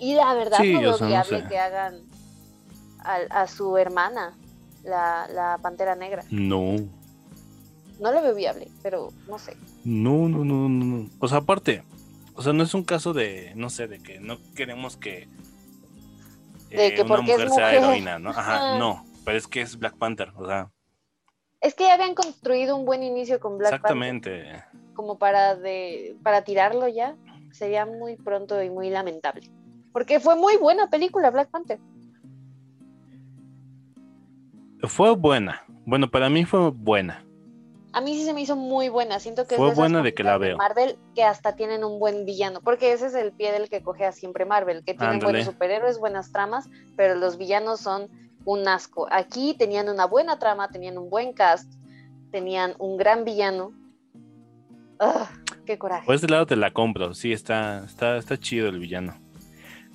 Y 0.00 0.14
la 0.14 0.34
verdad 0.34 0.58
no 0.58 0.94
es 0.94 1.00
viable 1.00 1.46
que 1.48 1.58
hagan 1.58 2.00
a, 3.00 3.42
a 3.42 3.46
su 3.46 3.76
hermana 3.76 4.36
la, 4.82 5.28
la 5.28 5.58
Pantera 5.62 5.94
Negra. 5.94 6.24
No. 6.30 6.76
No 8.00 8.12
lo 8.12 8.22
veo 8.22 8.34
viable, 8.34 8.68
pero 8.82 9.10
no 9.28 9.38
sé. 9.38 9.56
No, 9.84 10.28
no, 10.28 10.44
no, 10.44 10.68
no. 10.68 11.08
O 11.18 11.28
sea, 11.28 11.38
aparte, 11.38 11.84
o 12.34 12.42
sea, 12.42 12.54
no 12.54 12.62
es 12.62 12.72
un 12.72 12.82
caso 12.82 13.12
de, 13.12 13.52
no 13.56 13.68
sé, 13.68 13.88
de 13.88 13.98
que 13.98 14.20
no 14.20 14.38
queremos 14.54 14.96
que, 14.96 15.28
de 16.70 16.86
eh, 16.86 16.94
que 16.94 17.02
una 17.02 17.20
mujer, 17.20 17.50
sea 17.50 17.74
heroína, 17.74 18.18
¿no? 18.18 18.30
Ajá, 18.30 18.78
no, 18.78 19.04
pero 19.26 19.36
es 19.36 19.46
que 19.46 19.60
es 19.60 19.78
Black 19.78 19.96
Panther, 19.96 20.32
o 20.36 20.46
sea. 20.46 20.70
Es 21.60 21.74
que 21.74 21.84
ya 21.84 21.94
habían 21.94 22.14
construido 22.14 22.74
un 22.74 22.86
buen 22.86 23.02
inicio 23.02 23.38
con 23.38 23.58
Black 23.58 23.82
Panther. 23.82 23.90
Exactamente. 23.90 24.64
Como 24.94 25.18
para 25.18 25.54
de, 25.56 26.16
para 26.22 26.42
tirarlo 26.42 26.88
ya, 26.88 27.16
sería 27.52 27.84
muy 27.84 28.16
pronto 28.16 28.62
y 28.62 28.70
muy 28.70 28.88
lamentable. 28.88 29.50
Porque 29.92 30.20
fue 30.20 30.36
muy 30.36 30.56
buena 30.56 30.88
película 30.88 31.30
Black 31.30 31.50
Panther. 31.50 31.80
Fue 34.82 35.14
buena. 35.14 35.62
Bueno, 35.84 36.10
para 36.10 36.30
mí 36.30 36.44
fue 36.44 36.70
buena. 36.70 37.24
A 37.92 38.00
mí 38.00 38.14
sí 38.14 38.24
se 38.24 38.32
me 38.32 38.40
hizo 38.40 38.54
muy 38.54 38.88
buena. 38.88 39.18
Siento 39.18 39.46
que 39.46 39.56
fue 39.56 39.74
buena 39.74 40.02
de 40.02 40.14
que 40.14 40.22
la 40.22 40.38
veo. 40.38 40.56
Marvel 40.56 40.96
que 41.14 41.24
hasta 41.24 41.56
tienen 41.56 41.82
un 41.82 41.98
buen 41.98 42.24
villano, 42.24 42.60
porque 42.60 42.92
ese 42.92 43.06
es 43.06 43.14
el 43.14 43.32
pie 43.32 43.52
del 43.52 43.68
que 43.68 43.82
coge 43.82 44.04
a 44.04 44.12
siempre 44.12 44.44
Marvel, 44.44 44.84
que 44.84 44.94
tienen 44.94 45.18
buenos 45.18 45.44
superhéroes, 45.44 45.98
buenas 45.98 46.30
tramas, 46.30 46.68
pero 46.96 47.16
los 47.16 47.36
villanos 47.36 47.80
son 47.80 48.08
un 48.44 48.68
asco. 48.68 49.08
Aquí 49.10 49.54
tenían 49.58 49.88
una 49.88 50.06
buena 50.06 50.38
trama, 50.38 50.68
tenían 50.68 50.98
un 50.98 51.10
buen 51.10 51.32
cast, 51.32 51.72
tenían 52.30 52.74
un 52.78 52.96
gran 52.96 53.24
villano. 53.24 53.72
¡Qué 55.66 55.78
coraje! 55.78 56.06
Por 56.06 56.14
este 56.14 56.28
lado 56.28 56.46
te 56.46 56.56
la 56.56 56.72
compro, 56.72 57.14
sí, 57.14 57.32
está, 57.32 57.84
está, 57.84 58.16
está 58.18 58.38
chido 58.38 58.68
el 58.68 58.78
villano. 58.78 59.18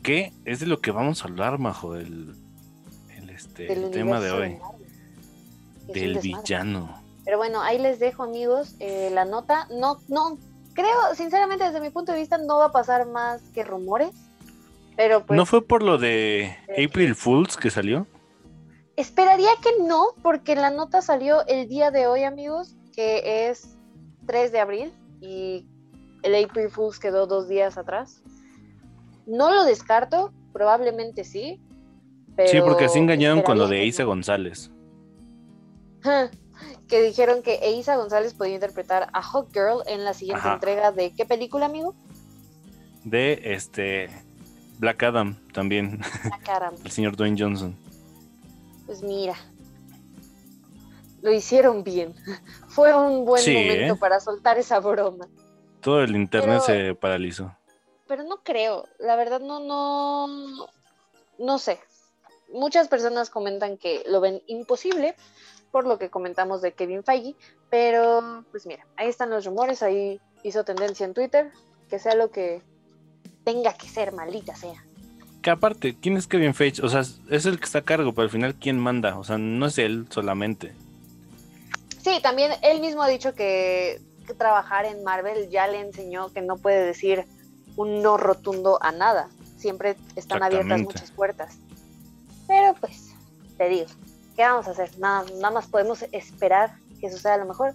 ¿Qué? 0.06 0.32
Es 0.46 0.60
de 0.60 0.68
lo 0.68 0.82
que 0.82 0.92
vamos 0.92 1.24
a 1.24 1.28
hablar, 1.28 1.58
Majo, 1.58 1.96
el, 1.96 2.36
el, 3.18 3.30
este, 3.32 3.74
el 3.74 3.90
tema 3.90 4.20
de 4.20 4.30
hoy 4.30 4.60
del 5.88 6.20
villano. 6.20 7.02
Pero 7.24 7.38
bueno, 7.38 7.60
ahí 7.64 7.80
les 7.80 7.98
dejo, 7.98 8.22
amigos, 8.22 8.76
eh, 8.80 9.10
la 9.12 9.26
nota. 9.26 9.68
No, 9.72 9.98
no, 10.08 10.38
creo, 10.74 11.16
sinceramente, 11.16 11.64
desde 11.64 11.82
mi 11.82 11.90
punto 11.90 12.12
de 12.12 12.20
vista, 12.20 12.38
no 12.38 12.60
va 12.60 12.66
a 12.66 12.72
pasar 12.72 13.08
más 13.08 13.42
que 13.56 13.64
rumores. 13.64 14.12
Pero 14.96 15.26
pues, 15.26 15.36
¿No 15.36 15.48
fue 15.48 15.66
por 15.66 15.82
lo 15.82 15.98
de 15.98 16.56
April 16.70 17.16
Fools 17.16 17.58
que 17.58 17.72
salió? 17.72 18.06
Esperaría 18.98 19.50
que 19.64 19.84
no, 19.88 20.10
porque 20.22 20.56
la 20.56 20.70
nota 20.70 21.02
salió 21.02 21.48
el 21.48 21.68
día 21.68 21.90
de 21.90 22.06
hoy, 22.06 22.26
amigos, 22.26 22.76
que 22.94 23.50
es 23.50 23.76
3 24.28 24.52
de 24.52 24.60
abril 24.60 24.94
y 25.20 25.66
el 26.22 26.46
April 26.46 26.70
Fools 26.70 27.00
quedó 27.00 27.26
dos 27.26 27.48
días 27.48 27.76
atrás. 27.80 28.22
No 29.26 29.54
lo 29.54 29.64
descarto, 29.64 30.34
probablemente 30.54 31.24
sí. 31.24 31.60
Pero 32.36 32.50
sí, 32.50 32.60
porque 32.62 32.90
se 32.90 33.00
engañaron 33.00 33.42
con 33.42 33.58
lo 33.58 33.68
de 33.68 33.86
Isa 33.86 34.04
González. 34.04 34.72
que 36.88 37.02
dijeron 37.02 37.42
que 37.42 37.56
Eiza 37.62 37.96
González 37.96 38.34
podía 38.34 38.56
interpretar 38.56 39.10
a 39.14 39.22
Hot 39.22 39.52
Girl 39.54 39.82
en 39.88 40.04
la 40.04 40.14
siguiente 40.14 40.48
entrega 40.48 40.92
de 40.92 41.14
¿qué 41.14 41.26
película, 41.26 41.66
amigo? 41.66 41.96
De 43.04 43.40
este 43.44 44.10
Black 44.80 45.04
Adam 45.04 45.38
también. 45.54 46.00
Black 46.24 46.50
Adam. 46.50 46.76
El 46.84 46.92
señor 46.92 47.16
Dwayne 47.16 47.38
Johnson. 47.40 47.76
Pues 48.86 49.02
mira, 49.02 49.36
lo 51.22 51.32
hicieron 51.32 51.84
bien. 51.84 52.14
Fue 52.68 52.94
un 52.94 53.26
buen 53.26 53.44
momento 53.44 53.94
¿eh? 53.94 53.98
para 54.00 54.20
soltar 54.20 54.58
esa 54.58 54.80
broma. 54.80 55.28
Todo 55.82 56.02
el 56.02 56.16
internet 56.16 56.62
se 56.66 56.96
paralizó. 56.96 57.56
Pero 58.08 58.24
no 58.24 58.38
creo, 58.44 58.88
la 59.00 59.16
verdad 59.16 59.40
no, 59.40 59.60
no, 59.60 60.68
no 61.40 61.58
sé. 61.58 61.80
Muchas 62.54 62.88
personas 62.88 63.30
comentan 63.30 63.78
que 63.78 64.04
lo 64.08 64.22
ven 64.22 64.42
imposible, 64.48 65.16
por 65.72 65.86
lo 65.86 65.98
que 65.98 66.10
comentamos 66.10 66.62
de 66.62 66.74
Kevin 66.74 67.04
Feige, 67.04 67.36
pero 67.70 68.46
pues 68.52 68.66
mira, 68.66 68.86
ahí 68.96 69.10
están 69.10 69.30
los 69.30 69.46
rumores, 69.46 69.84
ahí 69.84 70.22
hizo 70.44 70.64
tendencia 70.64 71.06
en 71.06 71.14
Twitter, 71.14 71.52
que 71.90 72.00
sea 72.00 72.16
lo 72.16 72.32
que 72.32 72.62
tenga 73.44 73.74
que 73.74 73.88
ser, 73.88 74.14
maldita 74.14 74.56
sea. 74.56 74.84
Que 75.42 75.50
aparte, 75.50 75.96
¿quién 76.00 76.18
es 76.18 76.28
Kevin 76.28 76.54
Feige? 76.54 76.82
O 76.82 76.90
sea, 76.90 77.02
es 77.02 77.46
el 77.46 77.60
que 77.60 77.66
está 77.66 77.80
a 77.80 77.84
cargo, 77.84 78.14
pero 78.14 78.24
al 78.24 78.30
final, 78.30 78.56
¿quién 78.56 78.80
manda? 78.80 79.18
O 79.18 79.24
sea, 79.24 79.38
no 79.38 79.66
es 79.66 79.78
él 79.78 80.08
solamente. 80.10 80.74
Sí, 82.04 82.20
también 82.22 82.52
él 82.62 82.82
mismo 82.82 83.02
ha 83.02 83.08
dicho 83.08 83.34
que, 83.34 84.00
trabajar 84.38 84.86
en 84.86 85.04
Marvel 85.04 85.50
ya 85.50 85.68
le 85.68 85.80
enseñó 85.80 86.32
que 86.34 86.42
no 86.42 86.58
puede 86.58 86.84
decir 86.84 87.26
un 87.76 88.02
no 88.02 88.18
rotundo 88.18 88.78
a 88.82 88.92
nada. 88.92 89.30
Siempre 89.58 89.96
están 90.16 90.44
abiertas 90.44 90.82
muchas 90.82 91.12
puertas. 91.12 91.58
Pero 92.48 92.76
pues, 92.76 93.16
te 93.58 93.70
digo, 93.70 93.88
¿qué 94.36 94.44
vamos 94.44 94.68
a 94.68 94.72
hacer? 94.72 94.98
Nada, 95.00 95.26
nada 95.36 95.52
más 95.52 95.68
podemos 95.68 96.04
esperar 96.12 96.76
que 97.00 97.12
suceda 97.12 97.38
lo 97.38 97.46
mejor. 97.46 97.74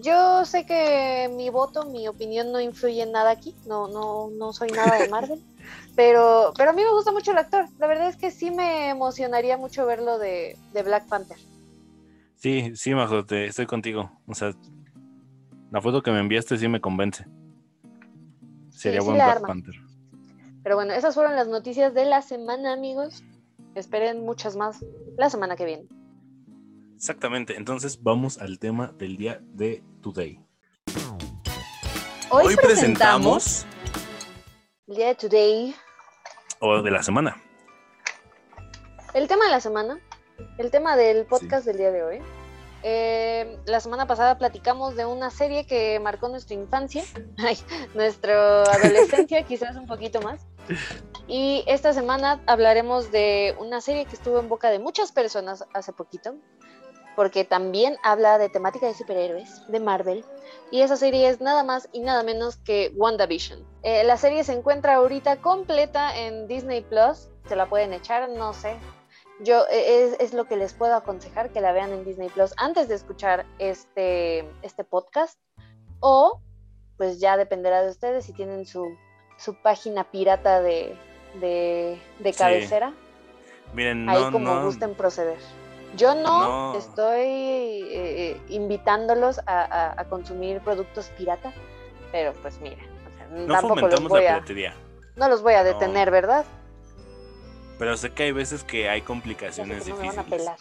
Yo 0.00 0.44
sé 0.44 0.64
que 0.64 1.30
mi 1.34 1.50
voto, 1.50 1.84
mi 1.84 2.08
opinión 2.08 2.52
no 2.52 2.60
influye 2.60 3.02
en 3.02 3.12
nada 3.12 3.30
aquí, 3.30 3.54
no, 3.66 3.88
no, 3.88 4.30
no 4.30 4.52
soy 4.52 4.70
nada 4.70 4.98
de 4.98 5.08
Marvel. 5.08 5.42
Pero, 5.94 6.54
pero 6.56 6.70
a 6.70 6.72
mí 6.72 6.82
me 6.82 6.90
gusta 6.90 7.12
mucho 7.12 7.32
el 7.32 7.38
actor. 7.38 7.66
La 7.78 7.86
verdad 7.86 8.08
es 8.08 8.16
que 8.16 8.30
sí 8.30 8.50
me 8.50 8.88
emocionaría 8.88 9.58
mucho 9.58 9.84
verlo 9.84 10.18
de, 10.18 10.56
de 10.72 10.82
Black 10.82 11.06
Panther. 11.06 11.36
Sí, 12.36 12.72
sí, 12.74 12.94
Majo, 12.94 13.26
te, 13.26 13.46
estoy 13.46 13.66
contigo. 13.66 14.10
O 14.26 14.34
sea, 14.34 14.52
la 15.70 15.82
foto 15.82 16.02
que 16.02 16.10
me 16.10 16.18
enviaste 16.18 16.56
sí 16.56 16.66
me 16.66 16.80
convence. 16.80 17.26
Sería 18.82 19.00
sí 19.00 19.06
buen 19.06 19.18
la 19.18 19.26
Black. 19.26 19.46
Panther. 19.46 19.74
Pero 20.64 20.74
bueno, 20.74 20.92
esas 20.92 21.14
fueron 21.14 21.36
las 21.36 21.46
noticias 21.46 21.94
de 21.94 22.04
la 22.04 22.20
semana, 22.20 22.72
amigos. 22.72 23.22
Esperen 23.76 24.24
muchas 24.24 24.56
más 24.56 24.84
la 25.16 25.30
semana 25.30 25.54
que 25.54 25.64
viene. 25.64 25.86
Exactamente. 26.96 27.56
Entonces 27.56 28.02
vamos 28.02 28.38
al 28.38 28.58
tema 28.58 28.92
del 28.98 29.16
día 29.16 29.40
de 29.42 29.84
Today. 30.00 30.40
Hoy, 32.30 32.56
presentamos 32.56 33.66
el 34.88 34.96
día 34.96 35.06
de 35.08 35.14
Today. 35.14 35.74
o 36.58 36.82
de 36.82 36.90
la 36.90 37.04
semana. 37.04 37.40
El 39.14 39.28
tema 39.28 39.44
de 39.44 39.50
la 39.52 39.60
semana, 39.60 40.00
el 40.58 40.70
tema 40.72 40.96
del 40.96 41.24
podcast 41.26 41.66
del 41.66 41.76
día 41.76 41.92
de 41.92 42.02
hoy. 42.02 42.18
Eh, 42.82 43.58
la 43.66 43.80
semana 43.80 44.06
pasada 44.06 44.38
platicamos 44.38 44.96
de 44.96 45.06
una 45.06 45.30
serie 45.30 45.66
que 45.66 46.00
marcó 46.00 46.28
nuestra 46.28 46.54
infancia, 46.54 47.04
ay, 47.38 47.58
nuestra 47.94 48.62
adolescencia, 48.62 49.42
quizás 49.46 49.76
un 49.76 49.86
poquito 49.86 50.20
más. 50.20 50.46
Y 51.28 51.64
esta 51.66 51.92
semana 51.92 52.40
hablaremos 52.46 53.12
de 53.12 53.54
una 53.58 53.80
serie 53.80 54.04
que 54.04 54.16
estuvo 54.16 54.38
en 54.38 54.48
boca 54.48 54.70
de 54.70 54.78
muchas 54.78 55.12
personas 55.12 55.64
hace 55.72 55.92
poquito, 55.92 56.34
porque 57.14 57.44
también 57.44 57.96
habla 58.02 58.38
de 58.38 58.48
temática 58.48 58.86
de 58.86 58.94
superhéroes, 58.94 59.66
de 59.68 59.80
Marvel. 59.80 60.24
Y 60.70 60.80
esa 60.80 60.96
serie 60.96 61.28
es 61.28 61.40
nada 61.40 61.62
más 61.62 61.88
y 61.92 62.00
nada 62.00 62.22
menos 62.22 62.56
que 62.56 62.92
WandaVision. 62.96 63.64
Eh, 63.82 64.04
la 64.04 64.16
serie 64.16 64.44
se 64.44 64.54
encuentra 64.54 64.94
ahorita 64.94 65.36
completa 65.36 66.16
en 66.16 66.48
Disney 66.48 66.80
Plus. 66.82 67.28
Se 67.46 67.56
la 67.56 67.66
pueden 67.66 67.92
echar, 67.92 68.28
no 68.30 68.52
sé, 68.52 68.76
yo 69.42 69.64
eh, 69.70 70.04
es, 70.04 70.20
es, 70.20 70.32
lo 70.34 70.44
que 70.46 70.56
les 70.56 70.72
puedo 70.72 70.94
aconsejar 70.94 71.50
que 71.50 71.60
la 71.60 71.72
vean 71.72 71.92
en 71.92 72.04
Disney 72.04 72.28
Plus 72.28 72.52
antes 72.56 72.88
de 72.88 72.94
escuchar 72.94 73.44
este, 73.58 74.48
este 74.62 74.84
podcast 74.84 75.38
o 76.00 76.40
pues 76.96 77.20
ya 77.20 77.36
dependerá 77.36 77.82
de 77.82 77.90
ustedes 77.90 78.24
si 78.24 78.32
tienen 78.32 78.66
su, 78.66 78.96
su 79.36 79.54
página 79.62 80.04
pirata 80.04 80.60
de, 80.60 80.96
de, 81.40 82.00
de 82.20 82.32
cabecera. 82.32 82.90
Sí. 82.90 82.96
Miren, 83.74 84.08
ahí 84.08 84.22
no, 84.22 84.32
como 84.32 84.54
no, 84.54 84.64
gusten 84.64 84.94
proceder. 84.94 85.38
Yo 85.96 86.14
no, 86.14 86.72
No. 86.72 86.78
estoy 86.78 87.26
eh, 87.26 88.40
invitándolos 88.48 89.40
a, 89.46 89.62
a- 89.62 90.00
a 90.00 90.04
consumir 90.08 90.60
productos 90.60 91.06
pirata, 91.18 91.52
pero 92.10 92.32
pues 92.42 92.60
mira, 92.60 92.76
o 92.76 93.16
sea, 93.16 93.26
no 93.28 93.52
tampoco 93.52 93.88
los 93.88 94.08
voy 94.08 94.24
la 94.24 94.36
a, 94.36 94.44
no 95.16 95.28
los 95.28 95.42
voy 95.42 95.54
a 95.54 95.64
detener, 95.64 96.10
¿verdad? 96.10 96.44
Pero 97.78 97.96
sé 97.96 98.12
que 98.12 98.24
hay 98.24 98.32
veces 98.32 98.64
que 98.64 98.88
hay 98.88 99.00
sé 99.00 99.06
complicaciones 99.06 99.84
que 99.84 99.90
no 99.90 99.96
me 99.96 100.06
van 100.08 100.18
a 100.18 100.22
difíciles. 100.22 100.40
pelar. 100.40 100.58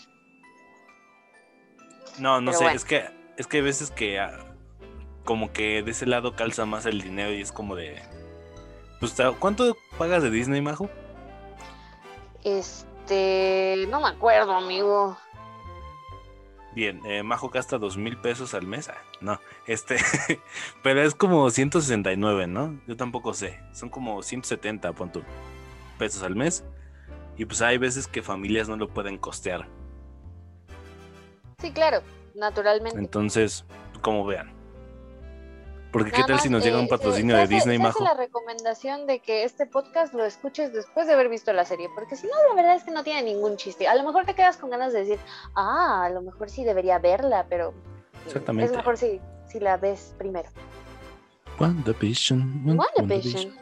No, 2.19 2.41
no 2.41 2.51
Pero 2.51 2.57
sé, 2.57 2.63
bueno. 2.65 2.77
es 2.77 2.85
que 2.85 3.09
es 3.37 3.47
que 3.47 3.57
hay 3.57 3.63
veces 3.63 3.91
que 3.91 4.19
ah, 4.19 4.55
como 5.23 5.51
que 5.53 5.83
de 5.83 5.91
ese 5.91 6.05
lado 6.05 6.35
calza 6.35 6.65
más 6.65 6.85
el 6.85 7.01
dinero 7.01 7.31
y 7.33 7.41
es 7.41 7.51
como 7.51 7.75
de 7.75 8.01
pues 8.99 9.15
¿cuánto 9.39 9.75
pagas 9.97 10.21
de 10.21 10.29
Disney, 10.29 10.61
Majo? 10.61 10.89
Este, 12.43 13.85
no 13.89 13.99
me 14.01 14.09
acuerdo, 14.09 14.53
amigo. 14.53 15.17
Bien, 16.73 17.01
eh, 17.05 17.23
Majo 17.23 17.49
gasta 17.49 17.77
dos 17.77 17.97
mil 17.97 18.17
pesos 18.17 18.53
al 18.53 18.65
mes. 18.65 18.89
Ah, 18.89 18.97
no, 19.19 19.39
este, 19.67 19.97
pero 20.83 21.01
es 21.01 21.15
como 21.15 21.49
169, 21.49 22.47
¿no? 22.47 22.79
Yo 22.87 22.95
tampoco 22.95 23.33
sé. 23.33 23.59
Son 23.73 23.89
como 23.89 24.21
170, 24.23 24.93
pon 24.93 25.11
pesos 25.97 26.23
al 26.23 26.35
mes. 26.35 26.63
Y 27.41 27.45
pues 27.45 27.59
hay 27.63 27.79
veces 27.79 28.05
que 28.07 28.21
familias 28.21 28.69
no 28.69 28.75
lo 28.75 28.87
pueden 28.87 29.17
costear. 29.17 29.67
Sí, 31.59 31.71
claro, 31.71 32.01
naturalmente. 32.35 32.99
Entonces, 32.99 33.65
como 34.03 34.23
vean. 34.27 34.53
Porque 35.91 36.11
qué 36.11 36.17
Nada 36.17 36.27
tal 36.27 36.35
más, 36.35 36.43
si 36.43 36.49
nos 36.49 36.63
llega 36.63 36.77
eh, 36.77 36.81
un 36.81 36.85
se- 36.85 36.89
patrocinio 36.91 37.33
se 37.33 37.37
de 37.39 37.43
hace- 37.45 37.53
Disney, 37.55 37.77
se 37.77 37.83
hace 37.87 37.99
Majo? 37.99 38.03
la 38.03 38.13
recomendación 38.13 39.07
de 39.07 39.21
que 39.21 39.43
este 39.43 39.65
podcast 39.65 40.13
lo 40.13 40.23
escuches 40.23 40.71
después 40.71 41.07
de 41.07 41.13
haber 41.13 41.29
visto 41.29 41.51
la 41.51 41.65
serie, 41.65 41.89
porque 41.95 42.15
si 42.15 42.27
no, 42.27 42.33
la 42.49 42.53
verdad 42.53 42.75
es 42.75 42.83
que 42.83 42.91
no 42.91 43.03
tiene 43.03 43.23
ningún 43.23 43.57
chiste. 43.57 43.87
A 43.87 43.95
lo 43.95 44.03
mejor 44.03 44.25
te 44.27 44.35
quedas 44.35 44.57
con 44.57 44.69
ganas 44.69 44.93
de 44.93 44.99
decir, 44.99 45.17
ah, 45.55 46.03
a 46.05 46.09
lo 46.11 46.21
mejor 46.21 46.47
sí 46.47 46.63
debería 46.63 46.99
verla, 46.99 47.47
pero 47.49 47.71
mm, 47.71 48.27
Exactamente. 48.27 48.71
es 48.71 48.77
mejor 48.77 48.97
si, 48.99 49.19
si 49.47 49.59
la 49.59 49.77
ves 49.77 50.13
primero. 50.19 50.47
WandaVision, 51.59 52.61
Wan- 52.67 52.77
WandaVision. 52.97 53.55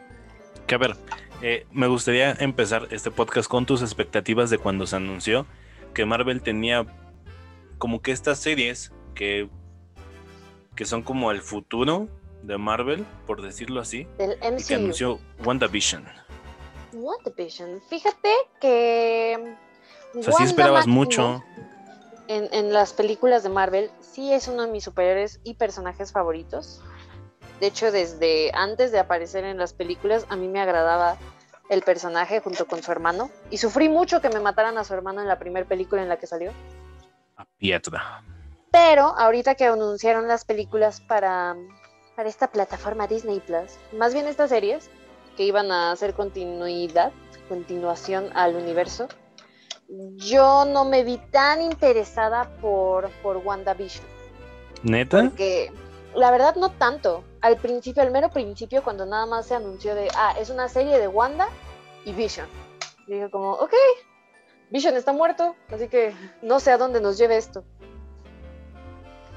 Que 0.67 0.75
a 0.75 0.77
ver, 0.79 0.97
eh, 1.41 1.65
me 1.71 1.87
gustaría 1.87 2.31
empezar 2.39 2.87
este 2.91 3.11
podcast 3.11 3.49
con 3.49 3.65
tus 3.65 3.81
expectativas 3.81 4.49
de 4.49 4.57
cuando 4.57 4.85
se 4.87 4.95
anunció 4.95 5.45
que 5.93 6.05
Marvel 6.05 6.41
tenía 6.41 6.85
como 7.77 8.01
que 8.01 8.11
estas 8.11 8.39
series 8.39 8.91
que, 9.15 9.49
que 10.75 10.85
son 10.85 11.01
como 11.03 11.31
el 11.31 11.41
futuro 11.41 12.07
de 12.43 12.57
Marvel, 12.57 13.05
por 13.25 13.41
decirlo 13.41 13.81
así, 13.81 14.07
Del 14.17 14.33
y 14.33 14.63
que 14.63 14.75
MCU. 14.75 14.75
anunció 14.75 15.19
WandaVision. 15.45 16.05
WandaVision. 16.93 17.81
Fíjate 17.89 18.29
que. 18.61 19.55
O 20.15 20.23
sea, 20.23 20.33
sí 20.33 20.43
esperabas 20.43 20.87
mucho. 20.87 21.43
En, 22.27 22.47
en 22.53 22.71
las 22.73 22.93
películas 22.93 23.43
de 23.43 23.49
Marvel, 23.49 23.89
sí 24.01 24.31
es 24.31 24.47
uno 24.47 24.65
de 24.65 24.71
mis 24.71 24.83
superhéroes 24.83 25.39
y 25.43 25.55
personajes 25.55 26.11
favoritos. 26.11 26.83
De 27.59 27.67
hecho, 27.67 27.91
desde 27.91 28.51
antes 28.53 28.91
de 28.91 28.99
aparecer 28.99 29.43
en 29.43 29.57
las 29.57 29.73
películas, 29.73 30.25
a 30.29 30.35
mí 30.35 30.47
me 30.47 30.61
agradaba 30.61 31.17
el 31.69 31.81
personaje 31.83 32.39
junto 32.39 32.65
con 32.65 32.81
su 32.81 32.91
hermano. 32.91 33.29
Y 33.49 33.57
sufrí 33.57 33.89
mucho 33.89 34.21
que 34.21 34.29
me 34.29 34.39
mataran 34.39 34.77
a 34.77 34.83
su 34.83 34.93
hermano 34.93 35.21
en 35.21 35.27
la 35.27 35.39
primera 35.39 35.67
película 35.67 36.01
en 36.01 36.09
la 36.09 36.17
que 36.17 36.27
salió. 36.27 36.51
A 37.35 37.45
Pietra. 37.45 38.23
Pero 38.71 39.15
ahorita 39.17 39.55
que 39.55 39.65
anunciaron 39.65 40.27
las 40.27 40.45
películas 40.45 41.01
para, 41.01 41.55
para 42.15 42.29
esta 42.29 42.47
plataforma 42.47 43.07
Disney 43.07 43.39
Plus, 43.39 43.77
más 43.93 44.13
bien 44.13 44.27
estas 44.27 44.49
series 44.49 44.89
que 45.35 45.43
iban 45.43 45.71
a 45.71 45.91
hacer 45.91 46.13
continuidad, 46.13 47.11
continuación 47.47 48.29
al 48.35 48.55
universo, 48.55 49.07
yo 50.17 50.65
no 50.65 50.85
me 50.85 51.03
vi 51.03 51.17
tan 51.31 51.61
interesada 51.61 52.49
por, 52.61 53.09
por 53.23 53.37
WandaVision. 53.37 54.05
¿Neta? 54.83 55.23
Porque 55.23 55.71
la 56.15 56.29
verdad 56.29 56.55
no 56.55 56.69
tanto. 56.69 57.23
Al 57.41 57.57
principio, 57.57 58.01
al 58.03 58.11
mero 58.11 58.29
principio, 58.29 58.83
cuando 58.83 59.05
nada 59.05 59.25
más 59.25 59.47
se 59.47 59.55
anunció 59.55 59.95
de, 59.95 60.09
ah, 60.15 60.35
es 60.39 60.49
una 60.49 60.67
serie 60.67 60.99
de 60.99 61.07
Wanda 61.07 61.47
y 62.05 62.11
Vision. 62.11 62.47
Dije 63.07 63.29
como, 63.29 63.53
ok, 63.53 63.73
Vision 64.69 64.95
está 64.95 65.13
muerto, 65.13 65.55
así 65.71 65.87
que 65.87 66.13
no 66.41 66.59
sé 66.59 66.71
a 66.71 66.77
dónde 66.77 67.01
nos 67.01 67.17
lleve 67.17 67.37
esto. 67.37 67.63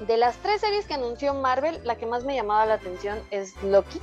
De 0.07 0.17
las 0.17 0.35
tres 0.37 0.61
series 0.61 0.85
que 0.85 0.95
anunció 0.95 1.33
Marvel, 1.33 1.79
la 1.83 1.95
que 1.95 2.05
más 2.05 2.25
me 2.25 2.35
llamaba 2.35 2.65
la 2.65 2.73
atención 2.75 3.19
es 3.31 3.55
Loki. 3.63 3.99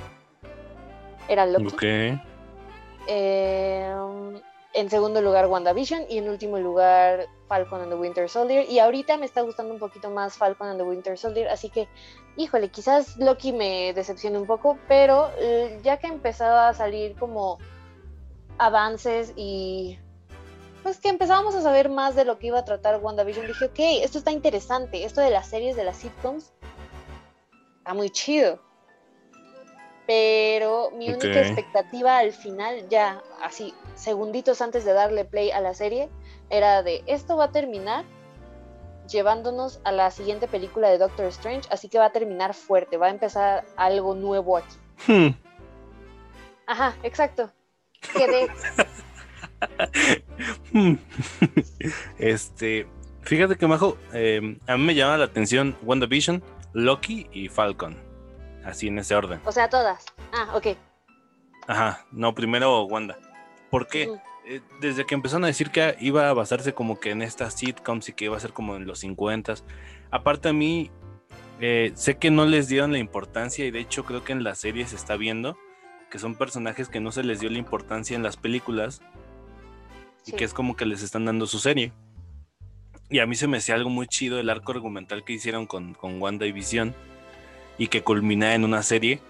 Era 1.28 1.44
Loki. 1.46 1.74
Ok. 1.74 1.82
Eh, 3.07 3.94
en 4.72 4.88
segundo 4.88 5.20
lugar 5.20 5.46
WandaVision 5.46 6.05
y 6.09 6.18
en 6.18 6.28
último 6.28 6.59
lugar 6.59 7.26
Falcon 7.48 7.80
and 7.80 7.90
the 7.90 7.96
Winter 7.96 8.28
Soldier. 8.28 8.64
Y 8.70 8.78
ahorita 8.78 9.16
me 9.16 9.26
está 9.26 9.42
gustando 9.42 9.74
un 9.74 9.80
poquito 9.80 10.11
más 10.11 10.36
Falcon 10.36 10.68
and 10.68 10.78
the 10.78 10.84
Winter 10.84 11.18
Soldier, 11.18 11.48
así 11.48 11.70
que, 11.70 11.88
híjole, 12.41 12.70
quizás 12.70 13.16
Loki 13.18 13.53
me 13.53 13.93
decepcione 13.93 14.38
un 14.38 14.47
poco, 14.47 14.78
pero 14.88 15.30
eh, 15.38 15.78
ya 15.82 15.99
que 15.99 16.07
empezaba 16.07 16.68
a 16.68 16.74
salir 16.74 17.14
como 17.16 17.59
avances 18.59 19.32
y 19.36 19.99
pues 20.82 20.99
que 20.99 21.11
empezábamos 21.11 21.55
a 21.55 21.61
saber 21.61 21.91
más 21.91 22.14
de 22.14 22.24
lo 22.24 22.38
que 22.38 22.47
iba 22.47 22.59
a 22.59 22.64
tratar 22.64 23.01
WandaVision, 23.03 23.47
dije, 23.47 23.66
ok, 23.66 23.78
esto 24.03 24.18
está 24.18 24.30
interesante, 24.30 25.05
esto 25.05 25.20
de 25.20 25.30
las 25.30 25.49
series, 25.49 25.76
de 25.76 25.84
las 25.84 25.99
sitcoms, 25.99 26.53
está 27.78 27.93
muy 27.93 28.09
chido. 28.09 28.59
Pero 30.07 30.91
mi 30.93 31.11
única 31.11 31.41
expectativa 31.41 32.18
al 32.18 32.32
final, 32.32 32.88
ya 32.88 33.22
así, 33.43 33.74
segunditos 33.95 34.61
antes 34.62 34.84
de 34.84 34.93
darle 34.95 35.24
play 35.24 35.51
a 35.51 35.61
la 35.61 35.74
serie, 35.74 36.09
era 36.49 36.82
de 36.82 37.05
esto 37.07 37.36
va 37.36 37.45
a 37.45 37.53
terminar 37.53 38.05
llevándonos 39.11 39.80
a 39.84 39.92
la 39.92 40.11
siguiente 40.11 40.48
película 40.48 40.88
de 40.88 40.98
Doctor 40.98 41.26
Strange, 41.26 41.68
así 41.70 41.88
que 41.88 41.98
va 41.98 42.06
a 42.06 42.12
terminar 42.12 42.54
fuerte, 42.54 42.96
va 42.96 43.06
a 43.06 43.11
empezar 43.11 43.64
algo 43.76 44.14
nuevo 44.14 44.56
aquí. 44.56 44.76
Hmm. 45.06 45.28
Ajá, 46.66 46.94
exacto. 47.02 47.50
Quedé. 48.12 48.48
Hmm. 50.72 50.94
este, 52.18 52.86
fíjate 53.20 53.56
que 53.56 53.66
Majo, 53.66 53.98
eh, 54.14 54.58
a 54.66 54.76
mí 54.78 54.84
me 54.84 54.94
llama 54.94 55.18
la 55.18 55.26
atención 55.26 55.76
WandaVision, 55.82 56.42
Loki 56.72 57.28
y 57.30 57.48
Falcon. 57.48 57.94
Así 58.64 58.88
en 58.88 58.98
ese 58.98 59.14
orden. 59.14 59.38
O 59.44 59.52
sea, 59.52 59.68
todas. 59.68 60.06
Ah, 60.32 60.52
ok. 60.54 60.68
Ajá, 61.66 62.06
no, 62.11 62.34
primero 62.34 62.84
Wanda. 62.84 63.18
¿Por 63.70 63.86
qué? 63.86 64.08
Ujú. 64.08 64.20
Eh, 64.47 64.61
desde 64.80 65.07
que 65.07 65.14
empezaron 65.14 65.45
a 65.45 65.49
decir 65.49 65.70
que 65.70 65.97
iba 66.01 66.28
a 66.28 66.32
basarse 66.32 66.72
como 66.72 66.99
que 66.99 67.11
en 67.11 67.22
estas 67.22 67.55
sitcoms 67.55 68.09
y 68.09 68.12
que 68.12 68.24
iba 68.26 68.36
a 68.36 68.41
ser 68.41 68.53
como 68.53 68.76
en 68.76 68.86
los 68.86 69.01
50 69.01 69.55
Aparte 70.11 70.49
a 70.49 70.53
mí, 70.53 70.91
eh, 71.61 71.93
sé 71.95 72.16
que 72.16 72.30
no 72.30 72.47
les 72.47 72.68
dieron 72.68 72.93
la 72.93 72.99
importancia 72.99 73.64
y 73.64 73.70
de 73.70 73.80
hecho 73.80 74.05
creo 74.05 74.24
que 74.24 74.32
en 74.32 74.43
la 74.43 74.55
serie 74.55 74.86
se 74.86 74.97
está 74.97 75.16
viendo 75.16 75.57
que 76.11 76.18
son 76.18 76.34
personajes 76.34 76.88
que 76.88 77.01
no 77.01 77.12
se 77.12 77.22
les 77.22 77.41
dio 77.41 77.49
la 77.49 77.59
importancia 77.59 78.16
en 78.16 78.22
las 78.22 78.36
películas 78.36 79.01
y 80.26 80.32
que 80.32 80.45
es 80.45 80.53
como 80.53 80.76
que 80.76 80.84
les 80.84 81.03
están 81.03 81.24
dando 81.24 81.47
su 81.47 81.59
serie. 81.59 81.93
Y 83.09 83.20
a 83.20 83.26
mí 83.26 83.34
se 83.36 83.47
me 83.47 83.59
hacía 83.59 83.76
algo 83.76 83.91
muy 83.91 84.07
chido 84.07 84.38
el 84.38 84.51
arco 84.51 84.72
argumental 84.72 85.24
que 85.24 85.32
hicieron 85.32 85.66
con, 85.66 85.95
con 85.95 86.20
Wanda 86.20 86.47
y 86.47 86.53
Visión 86.53 86.95
y 87.78 87.86
que 87.86 88.03
culmina 88.03 88.55
en 88.55 88.64
una 88.64 88.82
serie. 88.82 89.20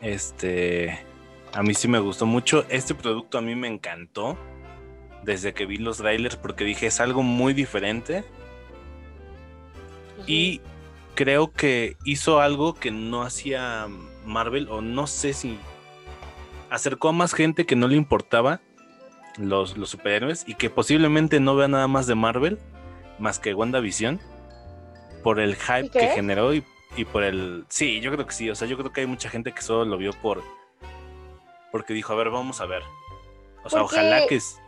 Este, 0.00 1.04
a 1.52 1.62
mí 1.62 1.74
sí 1.74 1.88
me 1.88 1.98
gustó 1.98 2.26
mucho. 2.26 2.64
Este 2.68 2.94
producto 2.94 3.38
a 3.38 3.40
mí 3.40 3.54
me 3.54 3.68
encantó 3.68 4.36
desde 5.22 5.52
que 5.52 5.66
vi 5.66 5.76
los 5.76 5.98
trailers 5.98 6.36
porque 6.36 6.64
dije 6.64 6.86
es 6.86 7.00
algo 7.00 7.22
muy 7.22 7.54
diferente. 7.54 8.24
Y 10.26 10.60
creo 11.14 11.52
que 11.52 11.96
hizo 12.04 12.40
algo 12.40 12.74
que 12.74 12.90
no 12.90 13.22
hacía 13.22 13.86
Marvel 14.24 14.68
o 14.68 14.80
no 14.80 15.06
sé 15.06 15.32
si 15.32 15.58
acercó 16.70 17.08
a 17.08 17.12
más 17.12 17.34
gente 17.34 17.66
que 17.66 17.76
no 17.76 17.88
le 17.88 17.96
importaba 17.96 18.60
los, 19.38 19.76
los 19.76 19.90
superhéroes 19.90 20.44
y 20.46 20.54
que 20.54 20.70
posiblemente 20.70 21.40
no 21.40 21.56
vea 21.56 21.68
nada 21.68 21.88
más 21.88 22.06
de 22.06 22.14
Marvel 22.14 22.58
más 23.18 23.38
que 23.38 23.54
WandaVision 23.54 24.20
por 25.22 25.40
el 25.40 25.56
hype 25.56 25.86
¿Y 25.86 25.90
que 25.90 26.08
generó 26.08 26.54
y, 26.54 26.64
y 26.96 27.04
por 27.04 27.22
el... 27.22 27.64
Sí, 27.68 28.00
yo 28.00 28.12
creo 28.12 28.26
que 28.26 28.32
sí, 28.32 28.48
o 28.50 28.54
sea, 28.54 28.68
yo 28.68 28.78
creo 28.78 28.92
que 28.92 29.02
hay 29.02 29.06
mucha 29.06 29.28
gente 29.28 29.52
que 29.52 29.62
solo 29.62 29.84
lo 29.84 29.98
vio 29.98 30.12
por... 30.12 30.42
Porque 31.72 31.92
dijo, 31.94 32.12
a 32.12 32.16
ver, 32.16 32.30
vamos 32.30 32.60
a 32.60 32.66
ver. 32.66 32.82
O 33.64 33.70
sea, 33.70 33.80
Porque- 33.82 33.96
ojalá 33.96 34.26
que... 34.26 34.36
es- 34.36 34.60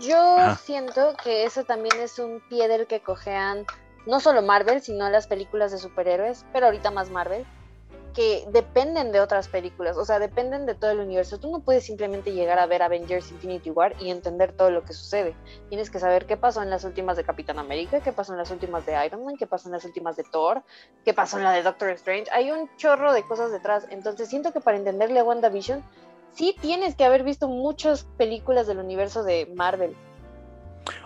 Yo 0.00 0.16
Ajá. 0.38 0.56
siento 0.56 1.14
que 1.22 1.44
eso 1.44 1.64
también 1.64 2.00
es 2.00 2.18
un 2.18 2.40
pie 2.48 2.68
del 2.68 2.86
que 2.86 3.00
cojean 3.00 3.66
no 4.06 4.20
solo 4.20 4.42
Marvel, 4.42 4.80
sino 4.82 5.08
las 5.10 5.26
películas 5.26 5.72
de 5.72 5.78
superhéroes, 5.78 6.44
pero 6.52 6.66
ahorita 6.66 6.90
más 6.90 7.10
Marvel, 7.10 7.46
que 8.14 8.44
dependen 8.52 9.12
de 9.12 9.20
otras 9.20 9.48
películas, 9.48 9.96
o 9.96 10.04
sea, 10.04 10.18
dependen 10.18 10.66
de 10.66 10.74
todo 10.74 10.92
el 10.92 11.00
universo. 11.00 11.38
Tú 11.38 11.50
no 11.50 11.60
puedes 11.60 11.84
simplemente 11.84 12.32
llegar 12.32 12.58
a 12.58 12.66
ver 12.66 12.82
Avengers 12.82 13.30
Infinity 13.32 13.70
War 13.70 13.94
y 14.00 14.10
entender 14.10 14.52
todo 14.52 14.70
lo 14.70 14.84
que 14.84 14.92
sucede. 14.92 15.34
Tienes 15.68 15.90
que 15.90 15.98
saber 15.98 16.24
qué 16.24 16.36
pasó 16.36 16.62
en 16.62 16.70
las 16.70 16.84
últimas 16.84 17.16
de 17.16 17.24
Capitán 17.24 17.58
América, 17.58 18.00
qué 18.00 18.12
pasó 18.12 18.32
en 18.32 18.38
las 18.38 18.50
últimas 18.50 18.86
de 18.86 19.04
Iron 19.04 19.24
Man, 19.24 19.34
qué 19.36 19.46
pasó 19.46 19.68
en 19.68 19.72
las 19.72 19.84
últimas 19.84 20.16
de 20.16 20.22
Thor, 20.22 20.62
qué 21.04 21.12
pasó 21.12 21.38
en 21.38 21.44
la 21.44 21.52
de 21.52 21.62
Doctor 21.62 21.90
Strange. 21.90 22.30
Hay 22.32 22.52
un 22.52 22.70
chorro 22.76 23.12
de 23.12 23.24
cosas 23.24 23.50
detrás. 23.50 23.86
Entonces 23.90 24.28
siento 24.28 24.52
que 24.52 24.60
para 24.60 24.76
entenderle 24.76 25.18
a 25.18 25.24
WandaVision, 25.24 25.82
sí 26.32 26.54
tienes 26.60 26.94
que 26.94 27.04
haber 27.04 27.24
visto 27.24 27.48
muchas 27.48 28.04
películas 28.16 28.68
del 28.68 28.78
universo 28.78 29.24
de 29.24 29.52
Marvel. 29.54 29.94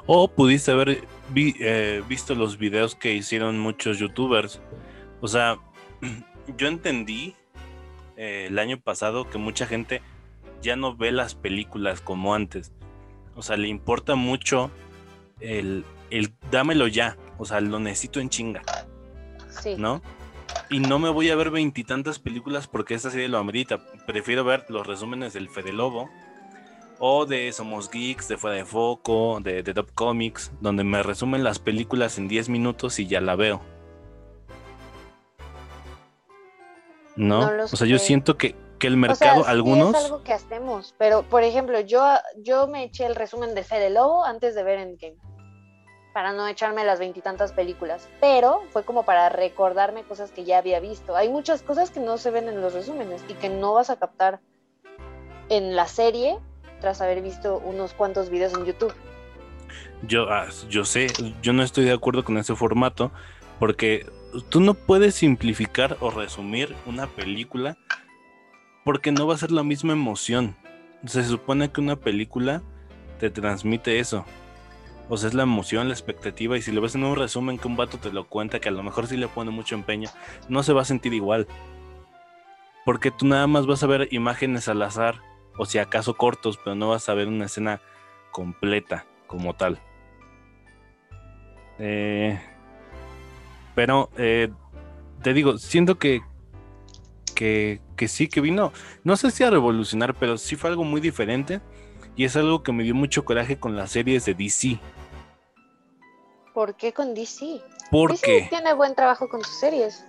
O 0.06 0.28
pudiste 0.28 0.72
haber 0.72 1.04
eh, 1.34 2.02
visto 2.06 2.34
los 2.34 2.58
videos 2.58 2.94
que 2.94 3.14
hicieron 3.14 3.58
muchos 3.58 3.98
youtubers. 3.98 4.60
O 5.20 5.28
sea, 5.28 5.56
yo 6.56 6.68
entendí 6.68 7.34
eh, 8.16 8.46
el 8.48 8.58
año 8.58 8.80
pasado 8.80 9.28
que 9.28 9.38
mucha 9.38 9.66
gente 9.66 10.02
ya 10.62 10.76
no 10.76 10.96
ve 10.96 11.12
las 11.12 11.34
películas 11.34 12.00
como 12.00 12.34
antes. 12.34 12.72
O 13.36 13.42
sea, 13.42 13.56
le 13.56 13.68
importa 13.68 14.16
mucho 14.16 14.70
el, 15.40 15.84
el 16.10 16.32
dámelo 16.50 16.88
ya. 16.88 17.16
O 17.38 17.44
sea, 17.44 17.60
lo 17.60 17.78
necesito 17.78 18.20
en 18.20 18.30
chinga, 18.30 18.62
Sí. 19.48 19.76
¿no? 19.78 20.02
Y 20.70 20.80
no 20.80 20.98
me 20.98 21.08
voy 21.08 21.30
a 21.30 21.36
ver 21.36 21.50
veintitantas 21.50 22.18
películas 22.18 22.66
porque 22.66 22.94
esta 22.94 23.10
serie 23.10 23.28
lo 23.28 23.38
amerita. 23.38 23.78
Prefiero 24.06 24.44
ver 24.44 24.64
los 24.68 24.86
resúmenes 24.86 25.32
del 25.32 25.48
Fede 25.48 25.72
Lobo 25.72 26.08
o 26.98 27.26
de 27.26 27.52
Somos 27.52 27.90
Geeks, 27.90 28.28
de 28.28 28.36
Fuera 28.36 28.56
de 28.56 28.64
Foco, 28.64 29.38
de, 29.40 29.62
de 29.62 29.74
Top 29.74 29.90
Comics, 29.94 30.50
donde 30.60 30.84
me 30.84 31.02
resumen 31.02 31.44
las 31.44 31.58
películas 31.58 32.18
en 32.18 32.28
10 32.28 32.48
minutos 32.48 32.98
y 32.98 33.06
ya 33.06 33.20
la 33.20 33.36
veo. 33.36 33.60
¿No? 37.18 37.50
O 37.64 37.76
sea, 37.76 37.86
yo 37.86 37.98
siento 37.98 38.36
que, 38.36 38.54
que 38.78 38.86
el 38.86 38.94
O 38.94 39.14
sea, 39.14 39.34
mercado, 39.34 39.44
sí 39.44 39.50
algunos... 39.50 39.94
es 39.96 40.04
algo 40.04 40.22
que 40.22 40.32
hacemos, 40.32 40.94
pero 40.98 41.24
por 41.24 41.42
ejemplo, 41.42 41.80
yo, 41.80 42.00
yo 42.36 42.68
me 42.68 42.84
eché 42.84 43.06
el 43.06 43.16
resumen 43.16 43.56
de 43.56 43.64
Fede 43.64 43.90
Lobo 43.90 44.24
antes 44.24 44.54
de 44.54 44.62
ver 44.62 44.78
Endgame, 44.78 45.16
para 46.14 46.32
no 46.32 46.46
echarme 46.46 46.84
las 46.84 47.00
veintitantas 47.00 47.52
películas, 47.52 48.08
pero 48.20 48.62
fue 48.70 48.84
como 48.84 49.02
para 49.02 49.28
recordarme 49.30 50.04
cosas 50.04 50.30
que 50.30 50.44
ya 50.44 50.58
había 50.58 50.78
visto. 50.78 51.16
Hay 51.16 51.28
muchas 51.28 51.62
cosas 51.62 51.90
que 51.90 51.98
no 51.98 52.18
se 52.18 52.30
ven 52.30 52.48
en 52.48 52.60
los 52.60 52.72
resúmenes 52.72 53.24
y 53.28 53.34
que 53.34 53.48
no 53.48 53.74
vas 53.74 53.90
a 53.90 53.96
captar 53.96 54.38
en 55.48 55.74
la 55.74 55.88
serie 55.88 56.38
tras 56.80 57.00
haber 57.00 57.20
visto 57.20 57.60
unos 57.64 57.94
cuantos 57.94 58.30
videos 58.30 58.54
en 58.54 58.64
YouTube. 58.64 58.94
Yo, 60.02 60.30
ah, 60.30 60.46
yo 60.68 60.84
sé, 60.84 61.08
yo 61.42 61.52
no 61.52 61.64
estoy 61.64 61.84
de 61.84 61.92
acuerdo 61.92 62.24
con 62.24 62.38
ese 62.38 62.54
formato 62.54 63.10
porque 63.58 64.06
tú 64.48 64.60
no 64.60 64.74
puedes 64.74 65.14
simplificar 65.14 65.96
o 66.00 66.10
resumir 66.10 66.74
una 66.86 67.06
película 67.06 67.76
porque 68.84 69.12
no 69.12 69.26
va 69.26 69.34
a 69.34 69.38
ser 69.38 69.50
la 69.50 69.62
misma 69.62 69.92
emoción. 69.92 70.56
Se 71.04 71.24
supone 71.24 71.70
que 71.70 71.80
una 71.80 71.96
película 71.96 72.62
te 73.18 73.30
transmite 73.30 73.98
eso. 73.98 74.24
O 75.08 75.16
sea, 75.16 75.28
es 75.28 75.34
la 75.34 75.44
emoción, 75.44 75.88
la 75.88 75.94
expectativa 75.94 76.56
y 76.56 76.62
si 76.62 76.72
lo 76.72 76.80
ves 76.80 76.94
en 76.94 77.04
un 77.04 77.16
resumen 77.16 77.58
que 77.58 77.68
un 77.68 77.76
vato 77.76 77.98
te 77.98 78.12
lo 78.12 78.26
cuenta 78.26 78.60
que 78.60 78.68
a 78.68 78.72
lo 78.72 78.82
mejor 78.82 79.06
sí 79.06 79.16
le 79.16 79.28
pone 79.28 79.50
mucho 79.50 79.74
empeño, 79.74 80.10
no 80.48 80.62
se 80.62 80.72
va 80.72 80.82
a 80.82 80.86
sentir 80.86 81.14
igual. 81.14 81.46
Porque 82.84 83.10
tú 83.10 83.26
nada 83.26 83.46
más 83.46 83.66
vas 83.66 83.82
a 83.82 83.86
ver 83.86 84.08
imágenes 84.10 84.68
al 84.68 84.82
azar 84.82 85.20
o 85.56 85.66
si 85.66 85.78
acaso 85.78 86.14
cortos, 86.14 86.58
pero 86.58 86.74
no 86.74 86.88
vas 86.88 87.08
a 87.08 87.14
ver 87.14 87.28
una 87.28 87.46
escena 87.46 87.80
completa 88.30 89.06
como 89.26 89.54
tal. 89.54 89.80
Eh, 91.78 92.40
pero 93.78 94.10
eh, 94.18 94.50
te 95.22 95.32
digo, 95.32 95.56
siento 95.56 96.00
que, 96.00 96.20
que, 97.36 97.80
que 97.94 98.08
sí, 98.08 98.26
que 98.26 98.40
vino, 98.40 98.72
no 99.04 99.16
sé 99.16 99.30
si 99.30 99.44
a 99.44 99.50
revolucionar, 99.50 100.14
pero 100.14 100.36
sí 100.36 100.56
fue 100.56 100.70
algo 100.70 100.82
muy 100.82 101.00
diferente 101.00 101.60
y 102.16 102.24
es 102.24 102.34
algo 102.34 102.64
que 102.64 102.72
me 102.72 102.82
dio 102.82 102.96
mucho 102.96 103.24
coraje 103.24 103.56
con 103.56 103.76
las 103.76 103.92
series 103.92 104.24
de 104.24 104.34
DC. 104.34 104.80
¿Por 106.52 106.74
qué 106.74 106.92
con 106.92 107.14
DC? 107.14 107.44
DC 107.46 107.60
Porque, 107.92 108.46
tiene 108.50 108.72
buen 108.74 108.96
trabajo 108.96 109.28
con 109.28 109.44
sus 109.44 109.54
series. 109.54 110.04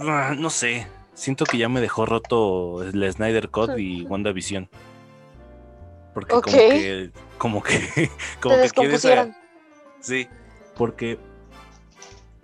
ah, 0.00 0.34
no 0.38 0.48
sé, 0.48 0.86
siento 1.12 1.44
que 1.44 1.58
ya 1.58 1.68
me 1.68 1.82
dejó 1.82 2.06
roto 2.06 2.82
el 2.82 3.12
Snyder 3.12 3.50
Cut 3.50 3.76
y 3.76 4.04
WandaVision. 4.08 4.66
Porque 6.14 6.34
Ok. 6.36 6.44
como 6.46 6.56
que, 6.56 7.10
como 7.36 7.62
que, 7.62 7.74
como 8.40 8.54
Te 8.56 8.62
que 8.62 8.70
quieres 8.70 9.04
a- 9.04 9.08
descompusieron. 9.08 9.36
Sí, 10.00 10.26
porque 10.74 11.18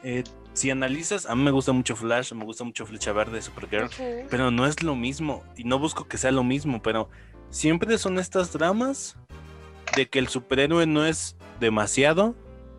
eh, 0.03 0.25
si 0.55 0.71
analizas, 0.71 1.27
a 1.27 1.35
mí 1.35 1.43
me 1.43 1.51
gusta 1.51 1.73
mucho 1.73 1.95
Flash, 1.97 2.33
me 2.33 2.45
gusta 2.45 2.65
mucho 2.65 2.85
Flecha 2.87 3.13
Verde, 3.13 3.41
Supergirl, 3.43 3.89
pero 4.31 4.51
no 4.51 4.67
es 4.67 4.83
lo 4.83 4.95
mismo 4.97 5.45
y 5.57 5.65
no 5.65 5.79
busco 5.79 6.07
que 6.09 6.19
sea 6.19 6.33
lo 6.33 6.43
mismo, 6.45 6.83
pero 6.83 7.09
siempre 7.51 7.97
son 7.99 8.19
estas 8.19 8.53
dramas 8.53 9.17
de 9.97 10.09
que 10.09 10.19
el 10.19 10.29
superhéroe 10.29 10.87
no 10.87 11.05
es 11.07 11.37
demasiado, 11.61 12.35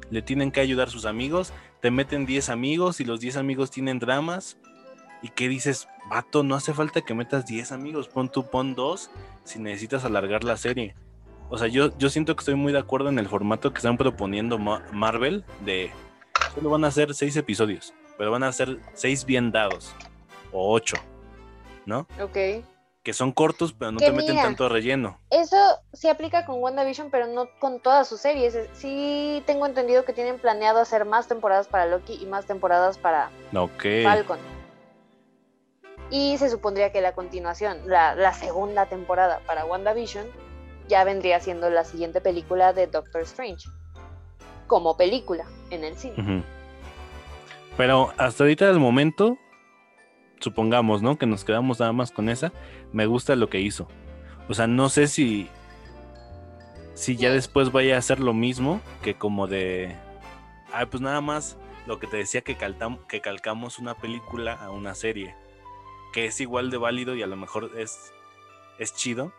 le 0.10 0.22
tienen 0.22 0.52
que 0.52 0.60
ayudar 0.62 0.90
sus 0.90 1.06
amigos, 1.06 1.54
te 1.82 1.92
meten 1.92 2.26
10 2.26 2.50
amigos 2.50 3.00
y 3.00 3.06
los 3.06 3.20
10 3.20 3.38
amigos 3.38 3.72
tienen 3.72 4.00
dramas 4.00 4.58
y 5.22 5.30
que 5.30 5.48
dices, 5.50 5.88
vato, 6.10 6.44
no 6.44 6.56
hace 6.56 6.74
falta 6.74 7.02
que 7.02 7.14
metas 7.14 7.46
10 7.46 7.72
amigos, 7.72 8.08
pon 8.08 8.30
tú, 8.30 8.50
pon 8.50 8.76
dos 8.76 9.10
si 9.44 9.60
necesitas 9.60 10.06
alargar 10.06 10.44
la 10.44 10.58
serie. 10.58 10.96
O 11.50 11.58
sea, 11.58 11.68
yo, 11.68 11.98
yo 11.98 12.10
siento 12.10 12.36
que 12.36 12.42
estoy 12.42 12.56
muy 12.56 12.72
de 12.74 12.80
acuerdo 12.80 13.10
en 13.10 13.20
el 13.20 13.28
formato 13.28 13.72
que 13.72 13.78
están 13.78 13.98
proponiendo 13.98 14.58
Ma- 14.60 14.84
Marvel 14.94 15.44
de 15.66 15.92
solo 16.54 16.70
van 16.70 16.84
a 16.86 16.92
ser 16.92 17.14
6 17.14 17.36
episodios, 17.38 17.94
pero 18.18 18.32
van 18.32 18.44
a 18.44 18.52
ser 18.52 18.78
6 18.94 19.26
bien 19.26 19.52
dados 19.52 19.94
o 20.52 20.74
8, 20.74 20.96
¿no? 21.86 22.08
Ok. 22.22 22.64
que 23.02 23.14
son 23.14 23.32
cortos, 23.32 23.74
pero 23.74 23.92
no 23.92 23.98
Que 24.00 24.06
te 24.08 24.12
meten 24.12 24.36
tanto 24.36 24.68
relleno. 24.70 25.20
Eso 25.32 25.56
se 25.94 26.10
aplica 26.10 26.46
con 26.46 26.62
WandaVision, 26.62 27.10
pero 27.10 27.28
no 27.28 27.48
con 27.60 27.80
todas 27.80 28.08
sus 28.08 28.20
series. 28.20 28.58
Sí 28.74 29.42
tengo 29.48 29.66
entendido 29.66 30.06
que 30.06 30.14
tienen 30.14 30.38
planeado 30.38 30.80
hacer 30.80 31.06
más 31.06 31.28
temporadas 31.28 31.68
para 31.68 31.86
Loki 31.88 32.20
y 32.22 32.26
más 32.28 32.46
temporadas 32.46 32.98
para 33.00 33.32
Ok. 33.56 33.84
Falcon. 34.04 34.38
Y 36.12 36.38
se 36.38 36.50
supondría 36.50 36.92
que 36.92 37.02
la 37.02 37.14
continuación, 37.14 37.80
la, 37.86 38.16
la 38.16 38.34
segunda 38.34 38.88
temporada 38.88 39.42
para 39.48 39.66
WandaVision, 39.66 40.28
ya 40.88 41.04
vendría 41.04 41.40
siendo 41.40 41.70
la 41.70 41.86
siguiente 41.86 42.20
película 42.20 42.74
de 42.74 42.88
Doctor 42.88 43.22
Strange. 43.22 43.70
Como 44.70 44.96
película 44.96 45.46
en 45.72 45.84
el 45.84 45.98
cine. 45.98 46.44
Pero 47.76 48.14
hasta 48.18 48.44
ahorita 48.44 48.68
del 48.68 48.80
momento, 48.80 49.38
supongamos, 50.40 51.02
¿no? 51.02 51.18
Que 51.18 51.26
nos 51.26 51.44
quedamos 51.44 51.80
nada 51.80 51.92
más 51.92 52.12
con 52.12 52.30
esa. 52.30 52.54
Me 52.94 53.06
gusta 53.06 53.36
lo 53.36 53.50
que 53.50 53.60
hizo. 53.60 53.88
O 54.48 54.54
sea, 54.54 54.68
no 54.68 54.88
sé 54.90 55.08
si. 55.08 55.50
Si 56.94 57.16
ya 57.16 57.32
después 57.32 57.72
vaya 57.72 57.96
a 57.96 58.00
hacer 58.00 58.20
lo 58.20 58.34
mismo 58.34 58.80
que 59.02 59.16
como 59.16 59.48
de. 59.48 59.96
Ay, 60.72 60.86
pues 60.86 61.02
nada 61.02 61.20
más 61.22 61.58
lo 61.88 61.98
que 62.00 62.08
te 62.08 62.18
decía 62.18 62.42
que, 62.42 62.58
caltam- 62.58 63.06
que 63.08 63.22
calcamos 63.22 63.80
una 63.80 63.96
película 63.96 64.54
a 64.54 64.70
una 64.70 64.94
serie. 64.96 65.36
Que 66.14 66.26
es 66.26 66.40
igual 66.42 66.70
de 66.70 66.78
válido 66.78 67.16
y 67.16 67.24
a 67.24 67.28
lo 67.28 67.36
mejor 67.38 67.72
es, 67.78 68.12
es 68.78 68.94
chido. 68.94 69.32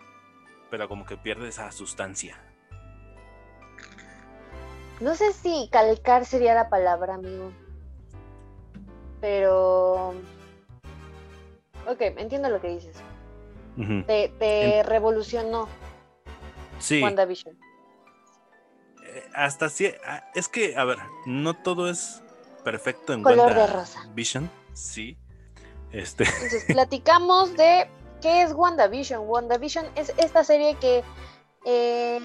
Pero 0.71 0.89
como 0.89 1.05
que 1.05 1.17
pierde 1.17 1.49
esa 1.49 1.71
sustancia. 1.73 2.37
No 5.01 5.15
sé 5.15 5.33
si 5.33 5.69
calcar 5.73 6.27
sería 6.27 6.55
la 6.55 6.69
palabra, 6.69 7.15
amigo. 7.15 7.53
Pero. 9.21 10.15
Ok, 11.89 12.01
entiendo 12.01 12.49
lo 12.51 12.61
que 12.61 12.69
dices. 12.69 12.97
Te 14.07 14.83
revolucionó 14.85 15.69
Sí. 16.81 17.03
WandaVision. 17.03 17.57
Eh, 19.05 19.29
hasta 19.35 19.69
sí. 19.69 19.93
ah, 20.07 20.25
Es 20.35 20.49
que, 20.49 20.77
a 20.77 20.85
ver, 20.85 20.99
no 21.27 21.55
todo 21.55 21.89
es 21.89 22.23
perfecto 22.65 23.13
en 23.13 23.23
Color 23.23 23.55
de 23.55 23.67
rosa. 23.67 24.07
Vision. 24.15 24.51
Sí. 24.73 25.17
Este. 25.93 26.25
Entonces, 26.35 26.65
platicamos 26.67 27.57
de 27.57 27.89
qué 28.21 28.43
es 28.43 28.53
WandaVision. 28.53 29.29
WandaVision 29.29 29.87
es 29.95 30.13
esta 30.17 30.45
serie 30.45 30.77
que 30.77 31.03
eh, 31.65 32.21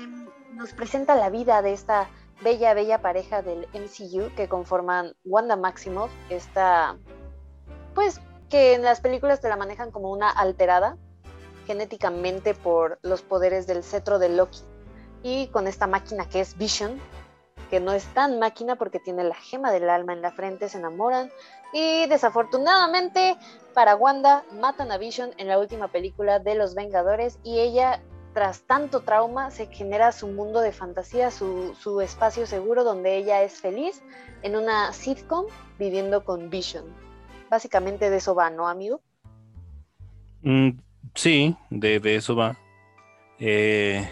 nos 0.54 0.74
presenta 0.74 1.16
la 1.16 1.30
vida 1.30 1.62
de 1.62 1.74
esta 1.74 2.08
bella, 2.42 2.74
bella 2.74 3.02
pareja 3.02 3.42
del 3.42 3.68
MCU 3.74 4.34
que 4.36 4.48
conforman 4.48 5.14
Wanda 5.24 5.56
Maximoff, 5.56 6.12
esta, 6.30 6.98
pues, 7.94 8.22
que 8.50 8.74
en 8.74 8.84
las 8.84 9.02
películas 9.02 9.42
te 9.42 9.50
la 9.50 9.58
manejan 9.58 9.92
como 9.92 10.12
una 10.12 10.30
alterada 10.30 10.98
genéticamente 11.66 12.54
por 12.54 13.00
los 13.02 13.22
poderes 13.22 13.68
del 13.68 13.84
cetro 13.84 14.20
de 14.20 14.30
Loki. 14.30 14.62
Y 15.24 15.48
con 15.48 15.68
esta 15.68 15.88
máquina 15.88 16.30
que 16.30 16.40
es 16.40 16.56
Vision, 16.58 17.02
que 17.70 17.80
no 17.80 17.94
es 17.94 18.06
tan 18.14 18.40
máquina 18.40 18.76
porque 18.76 19.00
tiene 19.00 19.24
la 19.24 19.36
gema 19.36 19.72
del 19.72 19.90
alma 19.90 20.14
en 20.14 20.22
la 20.22 20.32
frente, 20.32 20.70
se 20.70 20.78
enamoran. 20.78 21.32
Y 21.74 22.06
desafortunadamente 22.08 23.36
para 23.74 23.96
Wanda 23.96 24.44
matan 24.54 24.92
a 24.92 24.98
Vision 24.98 25.32
en 25.38 25.48
la 25.48 25.60
última 25.60 25.88
película 25.88 26.40
de 26.40 26.56
Los 26.56 26.76
Vengadores 26.76 27.40
y 27.44 27.60
ella, 27.60 28.02
tras 28.36 28.64
tanto 28.64 29.00
trauma, 29.00 29.50
se 29.50 29.68
genera 29.68 30.12
su 30.12 30.28
mundo 30.28 30.60
de 30.60 30.74
fantasía, 30.74 31.32
su, 31.32 31.74
su 31.80 32.02
espacio 32.02 32.46
seguro 32.46 32.84
donde 32.84 33.16
ella 33.16 33.42
es 33.44 33.62
feliz 33.62 34.04
en 34.44 34.58
una 34.58 34.92
sitcom 34.92 35.46
viviendo 35.80 36.26
con 36.26 36.50
Vision. 36.50 36.84
Básicamente 37.50 38.10
de 38.10 38.18
eso 38.18 38.36
va, 38.36 38.50
¿no, 38.50 38.68
amigo? 38.68 39.00
Mm, 40.42 40.72
sí, 41.14 41.56
de, 41.70 42.02
de 42.02 42.16
eso 42.18 42.36
va. 42.36 42.58
Eh, 43.40 44.06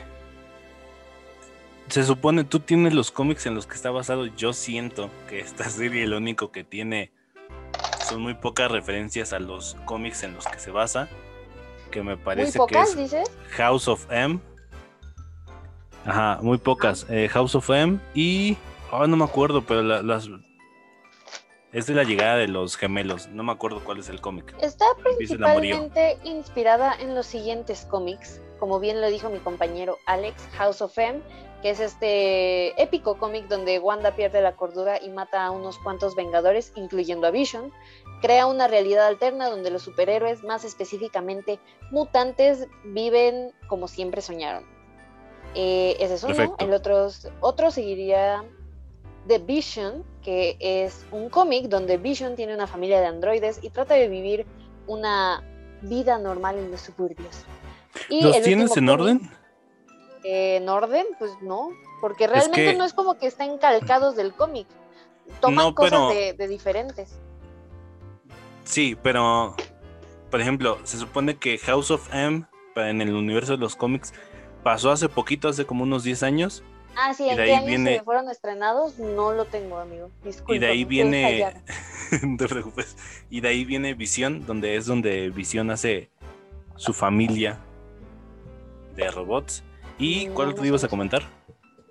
se 1.89 2.05
supone, 2.05 2.45
tú 2.45 2.61
tienes 2.61 2.93
los 2.93 3.11
cómics 3.11 3.45
en 3.45 3.55
los 3.55 3.67
que 3.67 3.75
está 3.75 3.91
basado. 3.91 4.27
Yo 4.27 4.53
siento 4.53 5.09
que 5.27 5.41
esta 5.41 5.65
serie 5.69 6.07
lo 6.07 6.15
único 6.15 6.49
que 6.49 6.63
tiene 6.63 7.11
son 8.07 8.21
muy 8.21 8.35
pocas 8.35 8.71
referencias 8.71 9.33
a 9.33 9.39
los 9.39 9.75
cómics 9.83 10.23
en 10.23 10.33
los 10.33 10.45
que 10.47 10.59
se 10.59 10.71
basa. 10.71 11.09
Que 11.93 12.01
me 12.01 12.15
Muy 12.15 12.23
parece 12.23 12.53
que 12.53 12.57
pocas, 12.57 12.89
es 12.89 12.97
dices. 12.97 13.31
House 13.51 13.87
of 13.87 14.11
M. 14.11 14.39
Ajá, 16.05 16.39
muy 16.41 16.57
pocas. 16.57 17.05
Eh, 17.09 17.29
House 17.29 17.53
of 17.55 17.69
M 17.69 17.99
y. 18.15 18.57
ah, 18.91 19.05
no 19.07 19.15
me 19.15 19.23
acuerdo, 19.23 19.61
pero 19.63 19.83
la- 19.83 20.01
las. 20.01 20.27
Es 21.71 21.85
de 21.87 21.93
la 21.93 22.03
llegada 22.03 22.37
de 22.37 22.47
los 22.47 22.75
gemelos. 22.77 23.27
No 23.29 23.43
me 23.43 23.51
acuerdo 23.51 23.83
cuál 23.83 23.99
es 23.99 24.09
el 24.09 24.21
cómic. 24.21 24.53
Está 24.61 24.85
principalmente 25.03 26.17
inspirada 26.23 26.93
en 26.99 27.15
los 27.15 27.25
siguientes 27.25 27.85
cómics, 27.89 28.41
como 28.59 28.79
bien 28.79 28.99
lo 29.01 29.09
dijo 29.09 29.29
mi 29.29 29.39
compañero 29.39 29.97
Alex, 30.05 30.47
House 30.57 30.81
of 30.81 30.95
M, 30.97 31.19
que 31.63 31.71
es 31.71 31.79
este 31.79 32.79
épico 32.81 33.17
cómic 33.17 33.47
donde 33.47 33.79
Wanda 33.79 34.15
pierde 34.15 34.41
la 34.41 34.55
cordura 34.55 35.01
y 35.01 35.09
mata 35.09 35.45
a 35.45 35.51
unos 35.51 35.79
cuantos 35.79 36.15
Vengadores, 36.15 36.73
incluyendo 36.75 37.25
a 37.27 37.31
Vision. 37.31 37.71
Crea 38.23 38.45
una 38.47 38.69
realidad 38.69 39.05
alterna 39.07 39.49
donde 39.49 39.69
los 39.69 39.81
superhéroes, 39.81 40.43
más 40.45 40.63
específicamente 40.63 41.59
mutantes, 41.91 42.67
viven 42.85 43.51
como 43.67 43.89
siempre 43.89 44.21
soñaron. 44.21 44.63
Eh, 45.55 45.97
ese 45.99 46.13
es 46.13 46.23
uno. 46.23 46.33
Perfecto. 46.33 46.63
El 46.65 46.73
otro, 46.73 47.09
otro 47.41 47.69
seguiría 47.69 48.45
The 49.27 49.39
Vision, 49.39 50.05
que 50.23 50.55
es 50.61 51.05
un 51.11 51.27
cómic 51.29 51.65
donde 51.65 51.97
Vision 51.97 52.37
tiene 52.37 52.55
una 52.55 52.65
familia 52.65 53.01
de 53.01 53.07
androides 53.07 53.59
y 53.61 53.69
trata 53.71 53.95
de 53.95 54.07
vivir 54.07 54.45
una 54.87 55.43
vida 55.81 56.17
normal 56.17 56.57
en 56.57 56.71
los 56.71 56.79
suburbios. 56.79 57.43
Y 58.07 58.21
¿Los 58.23 58.41
tienes 58.41 58.75
en 58.77 58.87
orden? 58.87 59.29
eh, 60.23 60.55
en 60.55 60.69
orden, 60.69 61.05
pues 61.19 61.31
no, 61.41 61.71
porque 61.99 62.25
realmente 62.27 62.71
que- 62.71 62.77
no 62.77 62.85
es 62.85 62.93
como 62.93 63.15
que 63.15 63.27
estén 63.27 63.57
calcados 63.57 64.15
del 64.15 64.33
cómic. 64.33 64.67
Toman 65.41 65.65
No, 65.65 65.75
cosas 65.75 65.91
pero- 65.91 66.09
de, 66.09 66.31
de 66.33 66.47
diferentes. 66.47 67.19
Sí, 68.63 68.97
pero. 69.01 69.55
Por 70.31 70.41
ejemplo, 70.41 70.79
se 70.83 70.97
supone 70.97 71.35
que 71.37 71.57
House 71.59 71.91
of 71.91 72.11
M, 72.13 72.45
en 72.75 73.01
el 73.01 73.13
universo 73.13 73.51
de 73.53 73.59
los 73.59 73.75
cómics, 73.75 74.13
pasó 74.63 74.89
hace 74.91 75.07
poquito, 75.09 75.47
hace 75.47 75.65
como 75.65 75.83
unos 75.83 76.03
10 76.03 76.23
años. 76.23 76.63
Ah, 76.95 77.13
sí, 77.13 77.25
y 77.25 77.29
¿en 77.29 77.35
qué 77.37 77.53
años 77.55 77.65
viene- 77.67 77.97
se 77.99 78.03
fueron 78.03 78.29
estrenados? 78.29 78.97
No 78.97 79.31
lo 79.33 79.45
tengo, 79.45 79.77
amigo. 79.77 80.09
Disculpa. 80.23 80.55
y 80.55 80.59
de 80.59 80.67
ahí 80.67 80.85
viene. 80.85 81.53
no 82.23 82.37
te 82.37 82.47
preocupes. 82.47 82.97
Y 83.29 83.41
de 83.41 83.47
ahí 83.49 83.63
viene 83.65 83.93
Visión, 83.93 84.45
donde 84.45 84.75
es 84.75 84.85
donde 84.87 85.29
Visión 85.29 85.69
hace 85.69 86.09
su 86.75 86.93
familia 86.93 87.59
de 88.95 89.09
robots. 89.11 89.63
¿Y 89.99 90.25
No, 90.27 90.33
cuál 90.33 90.49
no 90.49 90.55
te 90.55 90.67
ibas 90.67 90.83
a 90.83 90.87
comentar? 90.87 91.23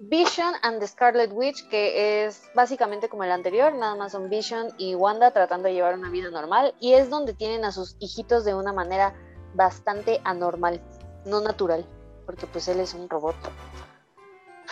Vision 0.05 0.55
and 0.63 0.81
the 0.81 0.87
Scarlet 0.89 1.31
Witch, 1.33 1.69
que 1.69 2.25
es 2.27 2.43
básicamente 2.57 3.09
como 3.09 3.23
el 3.23 3.31
anterior, 3.31 3.73
nada 3.75 3.95
más 3.95 4.11
son 4.13 4.29
Vision 4.29 4.69
y 4.77 4.97
Wanda 4.97 5.31
tratando 5.31 5.69
de 5.69 5.75
llevar 5.75 5.95
una 5.97 6.11
vida 6.11 6.29
normal, 6.31 6.75
y 6.81 6.95
es 6.95 7.09
donde 7.09 7.35
tienen 7.35 7.65
a 7.65 7.71
sus 7.71 7.97
hijitos 8.01 8.45
de 8.45 8.53
una 8.55 8.73
manera 8.73 9.15
bastante 9.55 10.21
anormal, 10.25 10.81
no 11.25 11.41
natural, 11.41 11.87
porque 12.27 12.47
pues 12.49 12.67
él 12.67 12.81
es 12.81 12.95
un 12.95 13.09
robot. 13.09 13.37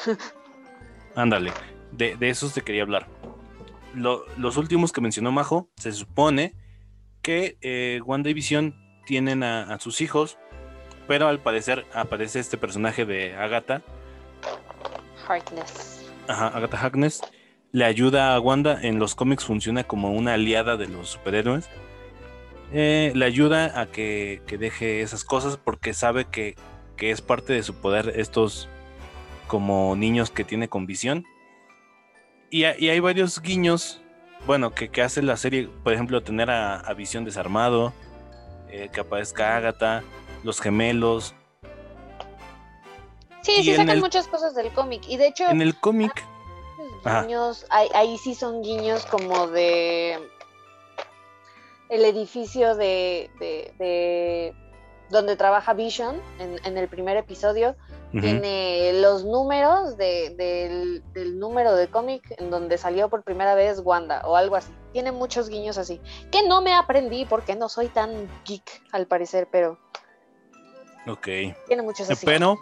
Ándale, 1.14 1.52
de, 1.92 2.16
de 2.16 2.28
esos 2.30 2.52
te 2.52 2.62
quería 2.62 2.82
hablar. 2.82 3.06
Lo- 3.94 4.24
los 4.36 4.56
últimos 4.56 4.90
que 4.90 5.00
mencionó 5.00 5.30
Majo, 5.30 5.68
se 5.76 5.92
supone 5.92 6.54
que 7.22 7.56
eh, 7.60 8.00
Wanda 8.04 8.30
y 8.30 8.34
Visión 8.34 8.74
tienen 9.06 9.44
a, 9.44 9.74
a 9.74 9.78
sus 9.78 10.00
hijos, 10.00 10.38
pero 11.06 11.28
al 11.28 11.40
parecer 11.40 11.86
aparece 11.94 12.40
este 12.40 12.58
personaje 12.58 13.04
de 13.04 13.36
Agatha, 13.36 13.82
Harkness. 15.28 16.06
ajá, 16.28 16.48
Agatha 16.48 16.78
Harkness, 16.78 17.20
le 17.72 17.84
ayuda 17.84 18.34
a 18.34 18.40
Wanda, 18.40 18.78
en 18.82 18.98
los 18.98 19.14
cómics 19.14 19.44
funciona 19.44 19.84
como 19.84 20.12
una 20.12 20.34
aliada 20.34 20.76
de 20.76 20.88
los 20.88 21.10
superhéroes, 21.10 21.68
Eh, 22.72 23.10
le 23.16 23.24
ayuda 23.24 23.80
a 23.80 23.86
que, 23.86 24.42
que 24.46 24.56
deje 24.56 25.00
esas 25.02 25.24
cosas 25.24 25.56
porque 25.56 25.92
sabe 25.92 26.26
que, 26.26 26.54
que 26.96 27.10
es 27.10 27.20
parte 27.20 27.52
de 27.52 27.64
su 27.64 27.74
poder 27.74 28.12
estos 28.14 28.68
como 29.48 29.96
niños 29.96 30.30
que 30.30 30.44
tiene 30.44 30.68
con 30.68 30.86
visión. 30.86 31.24
Y, 32.48 32.64
ha- 32.64 32.78
y 32.78 32.88
hay 32.90 33.00
varios 33.00 33.42
guiños, 33.42 34.00
bueno, 34.46 34.70
que, 34.72 34.88
que 34.88 35.02
hace 35.02 35.20
la 35.20 35.36
serie, 35.36 35.68
por 35.82 35.92
ejemplo, 35.92 36.22
tener 36.22 36.48
a, 36.50 36.76
a 36.78 36.94
Visión 36.94 37.24
desarmado, 37.24 37.92
eh, 38.68 38.88
que 38.92 39.00
aparezca 39.00 39.56
Agatha, 39.56 40.04
los 40.44 40.60
gemelos. 40.60 41.34
Sí, 43.42 43.52
Y 43.58 43.64
sí 43.64 43.70
sacan 43.76 43.90
el- 43.96 44.00
muchas 44.00 44.28
cosas 44.28 44.54
del 44.54 44.72
cómic, 44.72 45.02
y 45.08 45.16
de 45.16 45.28
hecho, 45.28 45.44
En 45.48 45.62
el 45.62 45.78
cómic, 45.78 46.12
guiños, 47.22 47.66
ahí, 47.70 47.88
ahí 47.94 48.18
sí 48.18 48.34
son 48.34 48.62
guiños 48.62 49.06
como 49.06 49.46
de 49.48 50.18
el 51.88 52.04
edificio 52.04 52.76
de, 52.76 53.30
de- 53.40 53.74
de 53.78 54.54
donde 55.10 55.36
trabaja 55.36 55.72
Vision 55.74 56.20
en, 56.38 56.60
en 56.64 56.78
el 56.78 56.88
primer 56.88 57.16
episodio. 57.16 57.74
Tiene 58.12 58.92
los 58.94 59.24
números 59.24 59.96
de- 59.96 60.30
del, 60.36 61.02
del 61.12 61.38
número 61.38 61.74
de 61.76 61.88
cómic 61.88 62.22
en 62.38 62.50
donde 62.50 62.76
salió 62.76 63.08
por 63.08 63.22
primera 63.22 63.54
vez 63.54 63.80
Wanda 63.84 64.22
o 64.24 64.34
algo 64.36 64.56
así. 64.56 64.72
Tiene 64.92 65.12
muchos 65.12 65.48
guiños 65.48 65.78
así. 65.78 66.00
Que 66.32 66.42
no 66.46 66.60
me 66.60 66.74
aprendí 66.74 67.24
porque 67.24 67.54
no 67.54 67.68
soy 67.68 67.86
tan 67.88 68.28
geek 68.44 68.82
al 68.90 69.06
parecer, 69.06 69.48
pero 69.50 69.78
ok. 71.06 71.26
tiene 71.68 71.82
muchos 71.82 72.10
así. 72.10 72.26
Pero, 72.26 72.58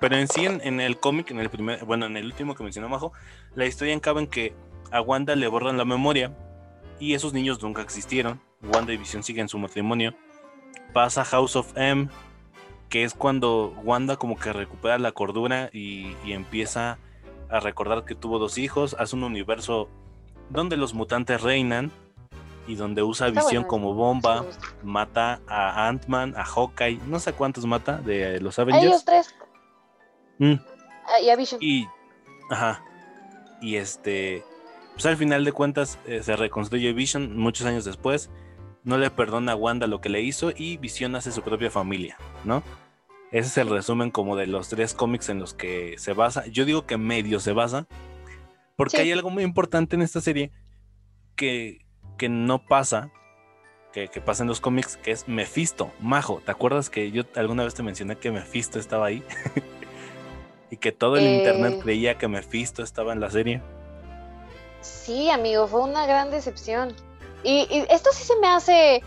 pero 0.00 0.16
en 0.16 0.28
sí, 0.28 0.46
en, 0.46 0.60
en 0.62 0.80
el 0.80 0.98
cómic, 0.98 1.30
en 1.30 1.40
el 1.40 1.50
primer, 1.50 1.84
bueno, 1.84 2.06
en 2.06 2.16
el 2.16 2.26
último 2.26 2.54
que 2.54 2.62
mencionó 2.62 2.88
Majo, 2.88 3.12
la 3.54 3.66
historia 3.66 3.94
encaba 3.94 4.20
en 4.20 4.26
que 4.26 4.54
a 4.90 5.00
Wanda 5.00 5.34
le 5.36 5.48
borran 5.48 5.76
la 5.76 5.84
memoria 5.84 6.32
y 6.98 7.14
esos 7.14 7.32
niños 7.32 7.62
nunca 7.62 7.82
existieron. 7.82 8.40
Wanda 8.62 8.92
y 8.92 8.96
Visión 8.96 9.22
siguen 9.22 9.48
su 9.48 9.58
matrimonio. 9.58 10.14
Pasa 10.92 11.24
House 11.24 11.56
of 11.56 11.76
M, 11.76 12.08
que 12.88 13.04
es 13.04 13.14
cuando 13.14 13.74
Wanda 13.84 14.16
como 14.16 14.38
que 14.38 14.52
recupera 14.52 14.98
la 14.98 15.12
cordura 15.12 15.70
y, 15.72 16.16
y 16.24 16.32
empieza 16.32 16.98
a 17.50 17.60
recordar 17.60 18.04
que 18.04 18.14
tuvo 18.14 18.38
dos 18.38 18.58
hijos. 18.58 18.96
Hace 18.98 19.16
un 19.16 19.24
universo 19.24 19.88
donde 20.50 20.76
los 20.76 20.94
mutantes 20.94 21.42
reinan 21.42 21.90
y 22.66 22.74
donde 22.74 23.02
usa 23.02 23.28
Está 23.28 23.40
Visión 23.40 23.62
bueno, 23.62 23.68
como 23.68 23.94
bomba. 23.94 24.44
Mata 24.82 25.40
a 25.46 25.88
Ant-Man, 25.88 26.34
a 26.36 26.44
Hawkeye, 26.44 27.00
no 27.06 27.18
sé 27.20 27.32
cuántos 27.32 27.66
mata 27.66 27.98
de 27.98 28.40
los 28.40 28.58
A 28.58 28.62
Avengers. 28.62 28.86
ellos 28.86 29.04
tres. 29.04 29.34
Mm, 30.38 30.54
Ah, 31.08 31.20
y 31.22 31.30
a 31.30 31.36
Vision. 31.36 31.60
y, 31.62 31.86
ajá, 32.50 32.82
y 33.60 33.76
este, 33.76 34.42
pues 34.94 35.06
al 35.06 35.16
final 35.16 35.44
de 35.44 35.52
cuentas 35.52 35.98
eh, 36.06 36.22
se 36.22 36.34
reconstruye 36.36 36.92
Vision 36.92 37.36
muchos 37.36 37.66
años 37.66 37.84
después. 37.84 38.30
No 38.82 38.98
le 38.98 39.10
perdona 39.10 39.52
a 39.52 39.56
Wanda 39.56 39.86
lo 39.86 40.00
que 40.00 40.08
le 40.08 40.20
hizo 40.22 40.52
y 40.56 40.76
Vision 40.76 41.16
hace 41.16 41.32
su 41.32 41.42
propia 41.42 41.70
familia, 41.70 42.16
¿no? 42.44 42.62
Ese 43.32 43.48
es 43.48 43.58
el 43.58 43.68
resumen 43.68 44.10
como 44.12 44.36
de 44.36 44.46
los 44.46 44.68
tres 44.68 44.94
cómics 44.94 45.28
en 45.28 45.40
los 45.40 45.54
que 45.54 45.94
se 45.98 46.12
basa. 46.12 46.46
Yo 46.46 46.64
digo 46.64 46.86
que 46.86 46.96
medio 46.96 47.40
se 47.40 47.52
basa, 47.52 47.86
porque 48.76 48.96
Sí. 48.98 49.02
hay 49.02 49.12
algo 49.12 49.30
muy 49.30 49.42
importante 49.42 49.96
en 49.96 50.02
esta 50.02 50.20
serie 50.20 50.52
que, 51.34 51.84
que 52.18 52.28
no 52.28 52.64
pasa 52.64 53.10
que, 53.92 54.08
que 54.08 54.20
pasa 54.20 54.42
en 54.44 54.48
los 54.48 54.60
cómics, 54.60 54.96
que 54.98 55.10
es 55.10 55.26
Mephisto, 55.26 55.90
Majo. 56.00 56.40
¿Te 56.44 56.50
acuerdas 56.52 56.90
que 56.90 57.10
yo 57.10 57.24
alguna 57.34 57.64
vez 57.64 57.74
te 57.74 57.82
mencioné 57.82 58.16
que 58.16 58.30
Mephisto 58.30 58.78
estaba 58.78 59.06
ahí? 59.06 59.22
y 60.70 60.76
que 60.78 60.92
todo 60.92 61.16
el 61.16 61.24
Eh. 61.24 61.36
internet 61.36 61.80
creía 61.82 62.18
que 62.18 62.28
Mephisto 62.28 62.82
estaba 62.82 63.12
en 63.12 63.20
la 63.20 63.30
serie. 63.30 63.62
Sí, 64.80 65.30
amigo, 65.30 65.66
fue 65.66 65.82
una 65.82 66.06
gran 66.06 66.30
decepción. 66.30 66.94
Y, 67.42 67.66
y 67.70 67.86
esto 67.90 68.10
sí 68.12 68.24
se 68.24 68.36
me 68.36 68.48
hace 68.48 69.02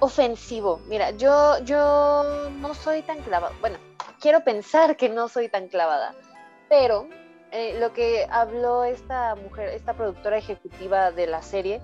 ofensivo. 0.00 0.80
Mira, 0.88 1.10
yo, 1.12 1.58
yo 1.64 2.50
no 2.60 2.74
soy 2.74 3.02
tan 3.02 3.18
clavada. 3.18 3.54
Bueno, 3.60 3.78
quiero 4.20 4.42
pensar 4.44 4.96
que 4.96 5.08
no 5.08 5.28
soy 5.28 5.48
tan 5.48 5.68
clavada. 5.68 6.14
Pero 6.68 7.06
eh, 7.50 7.76
lo 7.78 7.92
que 7.92 8.26
habló 8.30 8.84
esta 8.84 9.34
mujer, 9.36 9.68
esta 9.68 9.92
productora 9.94 10.38
ejecutiva 10.38 11.10
de 11.12 11.26
la 11.26 11.42
serie, 11.42 11.80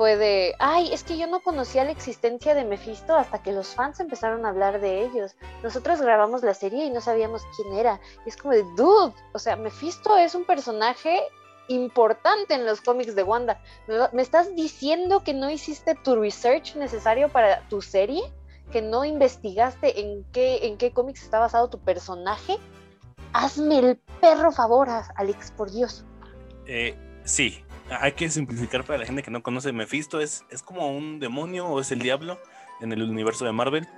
fue 0.00 0.16
de, 0.16 0.54
ay, 0.58 0.94
es 0.94 1.04
que 1.04 1.18
yo 1.18 1.26
no 1.26 1.40
conocía 1.40 1.84
la 1.84 1.90
existencia 1.90 2.54
de 2.54 2.64
Mephisto 2.64 3.14
hasta 3.14 3.42
que 3.42 3.52
los 3.52 3.74
fans 3.74 4.00
empezaron 4.00 4.46
a 4.46 4.48
hablar 4.48 4.80
de 4.80 5.02
ellos. 5.04 5.34
Nosotros 5.62 6.00
grabamos 6.00 6.42
la 6.42 6.54
serie 6.54 6.86
y 6.86 6.90
no 6.90 7.02
sabíamos 7.02 7.42
quién 7.54 7.74
era. 7.76 8.00
Es 8.24 8.38
como 8.38 8.54
de, 8.54 8.62
dude, 8.78 9.12
o 9.34 9.38
sea, 9.38 9.56
Mephisto 9.56 10.16
es 10.16 10.34
un 10.34 10.46
personaje 10.46 11.20
importante 11.68 12.54
en 12.54 12.64
los 12.64 12.80
cómics 12.80 13.14
de 13.14 13.24
Wanda. 13.24 13.60
¿Me, 13.88 13.98
va- 13.98 14.08
me 14.14 14.22
estás 14.22 14.54
diciendo 14.56 15.22
que 15.22 15.34
no 15.34 15.50
hiciste 15.50 15.94
tu 15.96 16.16
research 16.16 16.76
necesario 16.76 17.28
para 17.28 17.68
tu 17.68 17.82
serie? 17.82 18.22
¿Que 18.72 18.80
no 18.80 19.04
investigaste 19.04 20.00
en 20.00 20.24
qué, 20.32 20.66
en 20.66 20.78
qué 20.78 20.92
cómics 20.92 21.24
está 21.24 21.40
basado 21.40 21.68
tu 21.68 21.78
personaje? 21.78 22.56
Hazme 23.34 23.78
el 23.80 23.96
perro 24.22 24.50
favor, 24.50 24.88
Alex, 25.16 25.50
por 25.50 25.70
Dios. 25.70 26.06
Eh, 26.64 26.96
sí, 27.24 27.62
hay 27.90 28.12
que 28.12 28.28
simplificar 28.30 28.84
para 28.84 28.98
la 28.98 29.06
gente 29.06 29.22
que 29.22 29.30
no 29.30 29.42
conoce. 29.42 29.72
Mephisto 29.72 30.20
es, 30.20 30.44
es 30.50 30.62
como 30.62 30.90
un 30.96 31.18
demonio 31.18 31.66
o 31.66 31.80
es 31.80 31.90
el 31.92 32.00
diablo 32.00 32.38
en 32.80 32.92
el 32.92 33.02
universo 33.02 33.44
de 33.44 33.52
Marvel. 33.52 33.88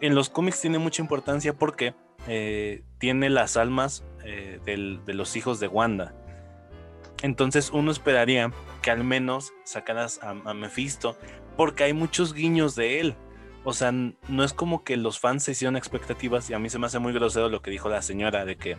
En 0.00 0.14
los 0.14 0.30
cómics 0.30 0.60
tiene 0.60 0.78
mucha 0.78 1.02
importancia 1.02 1.54
porque 1.54 1.94
eh, 2.28 2.82
tiene 2.98 3.30
las 3.30 3.56
almas 3.56 4.04
eh, 4.24 4.60
de 4.64 5.14
los 5.14 5.36
hijos 5.36 5.60
de 5.60 5.68
Wanda. 5.68 6.14
Entonces 7.22 7.70
uno 7.70 7.90
esperaría 7.90 8.52
que 8.82 8.90
al 8.90 9.04
menos 9.04 9.52
sacaras 9.64 10.22
a, 10.22 10.30
a 10.30 10.54
Mephisto 10.54 11.16
porque 11.56 11.84
hay 11.84 11.92
muchos 11.92 12.34
guiños 12.34 12.74
de 12.74 13.00
él. 13.00 13.16
O 13.64 13.72
sea, 13.72 13.90
no 13.90 14.44
es 14.44 14.52
como 14.52 14.84
que 14.84 14.96
los 14.96 15.18
fans 15.18 15.42
se 15.42 15.52
hicieron 15.52 15.76
expectativas 15.76 16.48
y 16.50 16.54
a 16.54 16.58
mí 16.58 16.70
se 16.70 16.78
me 16.78 16.86
hace 16.86 17.00
muy 17.00 17.12
grosero 17.12 17.48
lo 17.48 17.62
que 17.62 17.70
dijo 17.70 17.88
la 17.88 18.00
señora 18.00 18.44
de 18.44 18.56
que, 18.56 18.76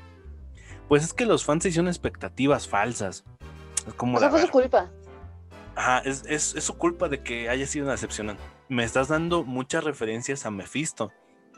pues 0.88 1.03
es 1.03 1.14
que 1.14 1.26
los 1.26 1.43
fans 1.43 1.64
se 1.64 1.70
hicieron 1.70 1.89
expectativas 1.89 2.70
falsas. 2.70 3.26
Es 3.88 3.94
como 3.94 4.18
O 4.18 4.20
sea, 4.20 4.30
fue 4.30 4.42
su 4.42 4.50
culpa. 4.50 4.90
Ajá, 5.76 6.00
es, 6.00 6.24
es- 6.28 6.56
es 6.56 6.64
su 6.64 6.78
culpa 6.78 7.08
de 7.10 7.22
que 7.22 7.50
haya 7.50 7.66
sido 7.66 7.86
una 7.86 7.94
decepción. 7.94 8.38
Me 8.68 8.84
estás 8.84 9.08
dando 9.08 9.44
muchas 9.44 9.84
referencias 9.84 10.46
a 10.46 10.52
Mephisto, 10.52 11.12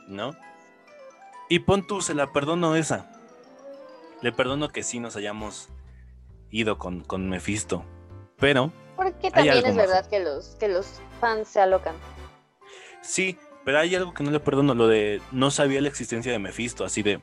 ¿no? 0.08 0.34
Y 1.48 1.60
pon 1.60 1.86
tú, 1.86 2.00
se 2.00 2.14
la 2.14 2.32
perdono 2.32 2.76
esa. 2.76 3.10
Le 4.22 4.30
perdono 4.32 4.68
que 4.68 4.82
sí 4.82 5.00
nos 5.00 5.16
hayamos 5.16 5.68
ido 6.50 6.78
con, 6.78 7.00
con 7.00 7.28
Mephisto. 7.28 7.84
Pero, 8.38 8.72
Porque 8.96 9.30
también 9.30 9.64
es 9.66 9.74
verdad 9.76 10.06
que 10.08 10.20
los, 10.20 10.56
que 10.56 10.68
los 10.68 11.00
fans 11.20 11.48
se 11.48 11.60
alocan. 11.60 11.94
sí, 13.02 13.38
pero 13.64 13.78
hay 13.78 13.94
algo 13.94 14.14
que 14.14 14.22
no 14.22 14.30
le 14.30 14.40
perdono, 14.40 14.74
lo 14.74 14.88
de 14.88 15.20
no 15.32 15.50
sabía 15.50 15.80
la 15.82 15.88
existencia 15.88 16.32
de 16.32 16.38
Mephisto, 16.38 16.84
así 16.84 17.02
de, 17.02 17.22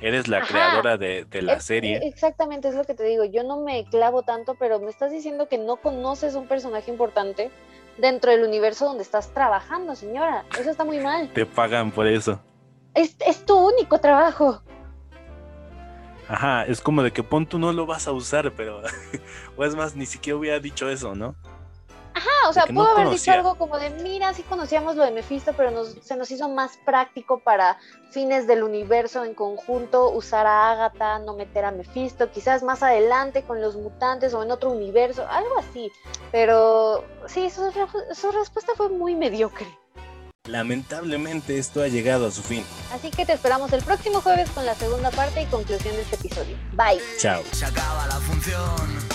eres 0.00 0.28
la 0.28 0.38
Ajá. 0.38 0.46
creadora 0.48 0.96
de, 0.96 1.24
de 1.24 1.42
la 1.42 1.54
Es- 1.54 1.64
serie. 1.64 2.00
Exactamente, 2.02 2.68
es 2.68 2.74
lo 2.74 2.84
que 2.84 2.94
te 2.94 3.04
digo. 3.04 3.24
Yo 3.24 3.42
no 3.42 3.60
me 3.60 3.84
clavo 3.84 4.22
tanto, 4.22 4.54
pero 4.54 4.78
me 4.80 4.90
estás 4.90 5.10
diciendo 5.10 5.48
que 5.48 5.58
no 5.58 5.76
conoces 5.76 6.34
un 6.34 6.46
personaje 6.48 6.90
importante 6.90 7.50
dentro 7.98 8.30
del 8.30 8.44
universo 8.44 8.84
donde 8.86 9.02
estás 9.02 9.28
trabajando, 9.32 9.94
señora. 9.94 10.44
Eso 10.58 10.70
está 10.70 10.84
muy 10.84 10.98
mal. 11.00 11.30
Te 11.32 11.46
pagan 11.46 11.90
por 11.90 12.06
eso. 12.06 12.40
Es, 12.94 13.16
es 13.26 13.44
tu 13.46 13.56
único 13.56 13.98
trabajo. 13.98 14.62
Ajá, 16.28 16.64
es 16.66 16.80
como 16.80 17.02
de 17.02 17.12
que 17.12 17.22
pon 17.22 17.46
tú 17.46 17.58
no 17.58 17.72
lo 17.72 17.86
vas 17.86 18.08
a 18.08 18.12
usar, 18.12 18.52
pero... 18.56 18.82
o 19.56 19.64
es 19.64 19.76
más, 19.76 19.94
ni 19.94 20.06
siquiera 20.06 20.36
hubiera 20.36 20.58
dicho 20.58 20.88
eso, 20.90 21.14
¿no? 21.14 21.36
Ah, 22.44 22.48
o 22.48 22.52
sea, 22.52 22.64
no 22.66 22.74
pudo 22.74 22.90
haber 22.92 23.04
conocía. 23.06 23.34
dicho 23.34 23.46
algo 23.46 23.54
como 23.58 23.78
de, 23.78 23.90
mira, 23.90 24.34
sí 24.34 24.42
conocíamos 24.42 24.96
lo 24.96 25.04
de 25.04 25.10
Mephisto, 25.12 25.52
pero 25.56 25.70
nos, 25.70 25.96
se 26.02 26.16
nos 26.16 26.30
hizo 26.30 26.48
más 26.48 26.76
práctico 26.84 27.38
para 27.38 27.78
fines 28.10 28.46
del 28.46 28.62
universo 28.62 29.24
en 29.24 29.34
conjunto 29.34 30.10
usar 30.10 30.46
a 30.46 30.72
Agatha, 30.72 31.18
no 31.20 31.34
meter 31.34 31.64
a 31.64 31.70
Mephisto, 31.70 32.30
quizás 32.30 32.62
más 32.62 32.82
adelante 32.82 33.42
con 33.42 33.60
los 33.60 33.76
mutantes 33.76 34.34
o 34.34 34.42
en 34.42 34.50
otro 34.50 34.70
universo, 34.70 35.26
algo 35.28 35.58
así. 35.58 35.90
Pero 36.32 37.04
sí, 37.26 37.48
su, 37.50 37.70
re- 37.70 38.14
su 38.14 38.32
respuesta 38.32 38.72
fue 38.76 38.88
muy 38.88 39.14
mediocre. 39.14 39.66
Lamentablemente 40.48 41.58
esto 41.58 41.82
ha 41.82 41.88
llegado 41.88 42.26
a 42.28 42.30
su 42.30 42.40
fin. 42.42 42.64
Así 42.94 43.10
que 43.10 43.26
te 43.26 43.32
esperamos 43.32 43.72
el 43.72 43.82
próximo 43.82 44.20
jueves 44.20 44.48
con 44.50 44.64
la 44.64 44.74
segunda 44.76 45.10
parte 45.10 45.42
y 45.42 45.46
conclusión 45.46 45.94
de 45.96 46.02
este 46.02 46.14
episodio. 46.16 46.56
Bye. 46.72 47.00
Chao. 47.18 47.42
Se 47.52 47.64
acaba 47.64 48.06
la 48.06 48.14
función. 48.20 49.06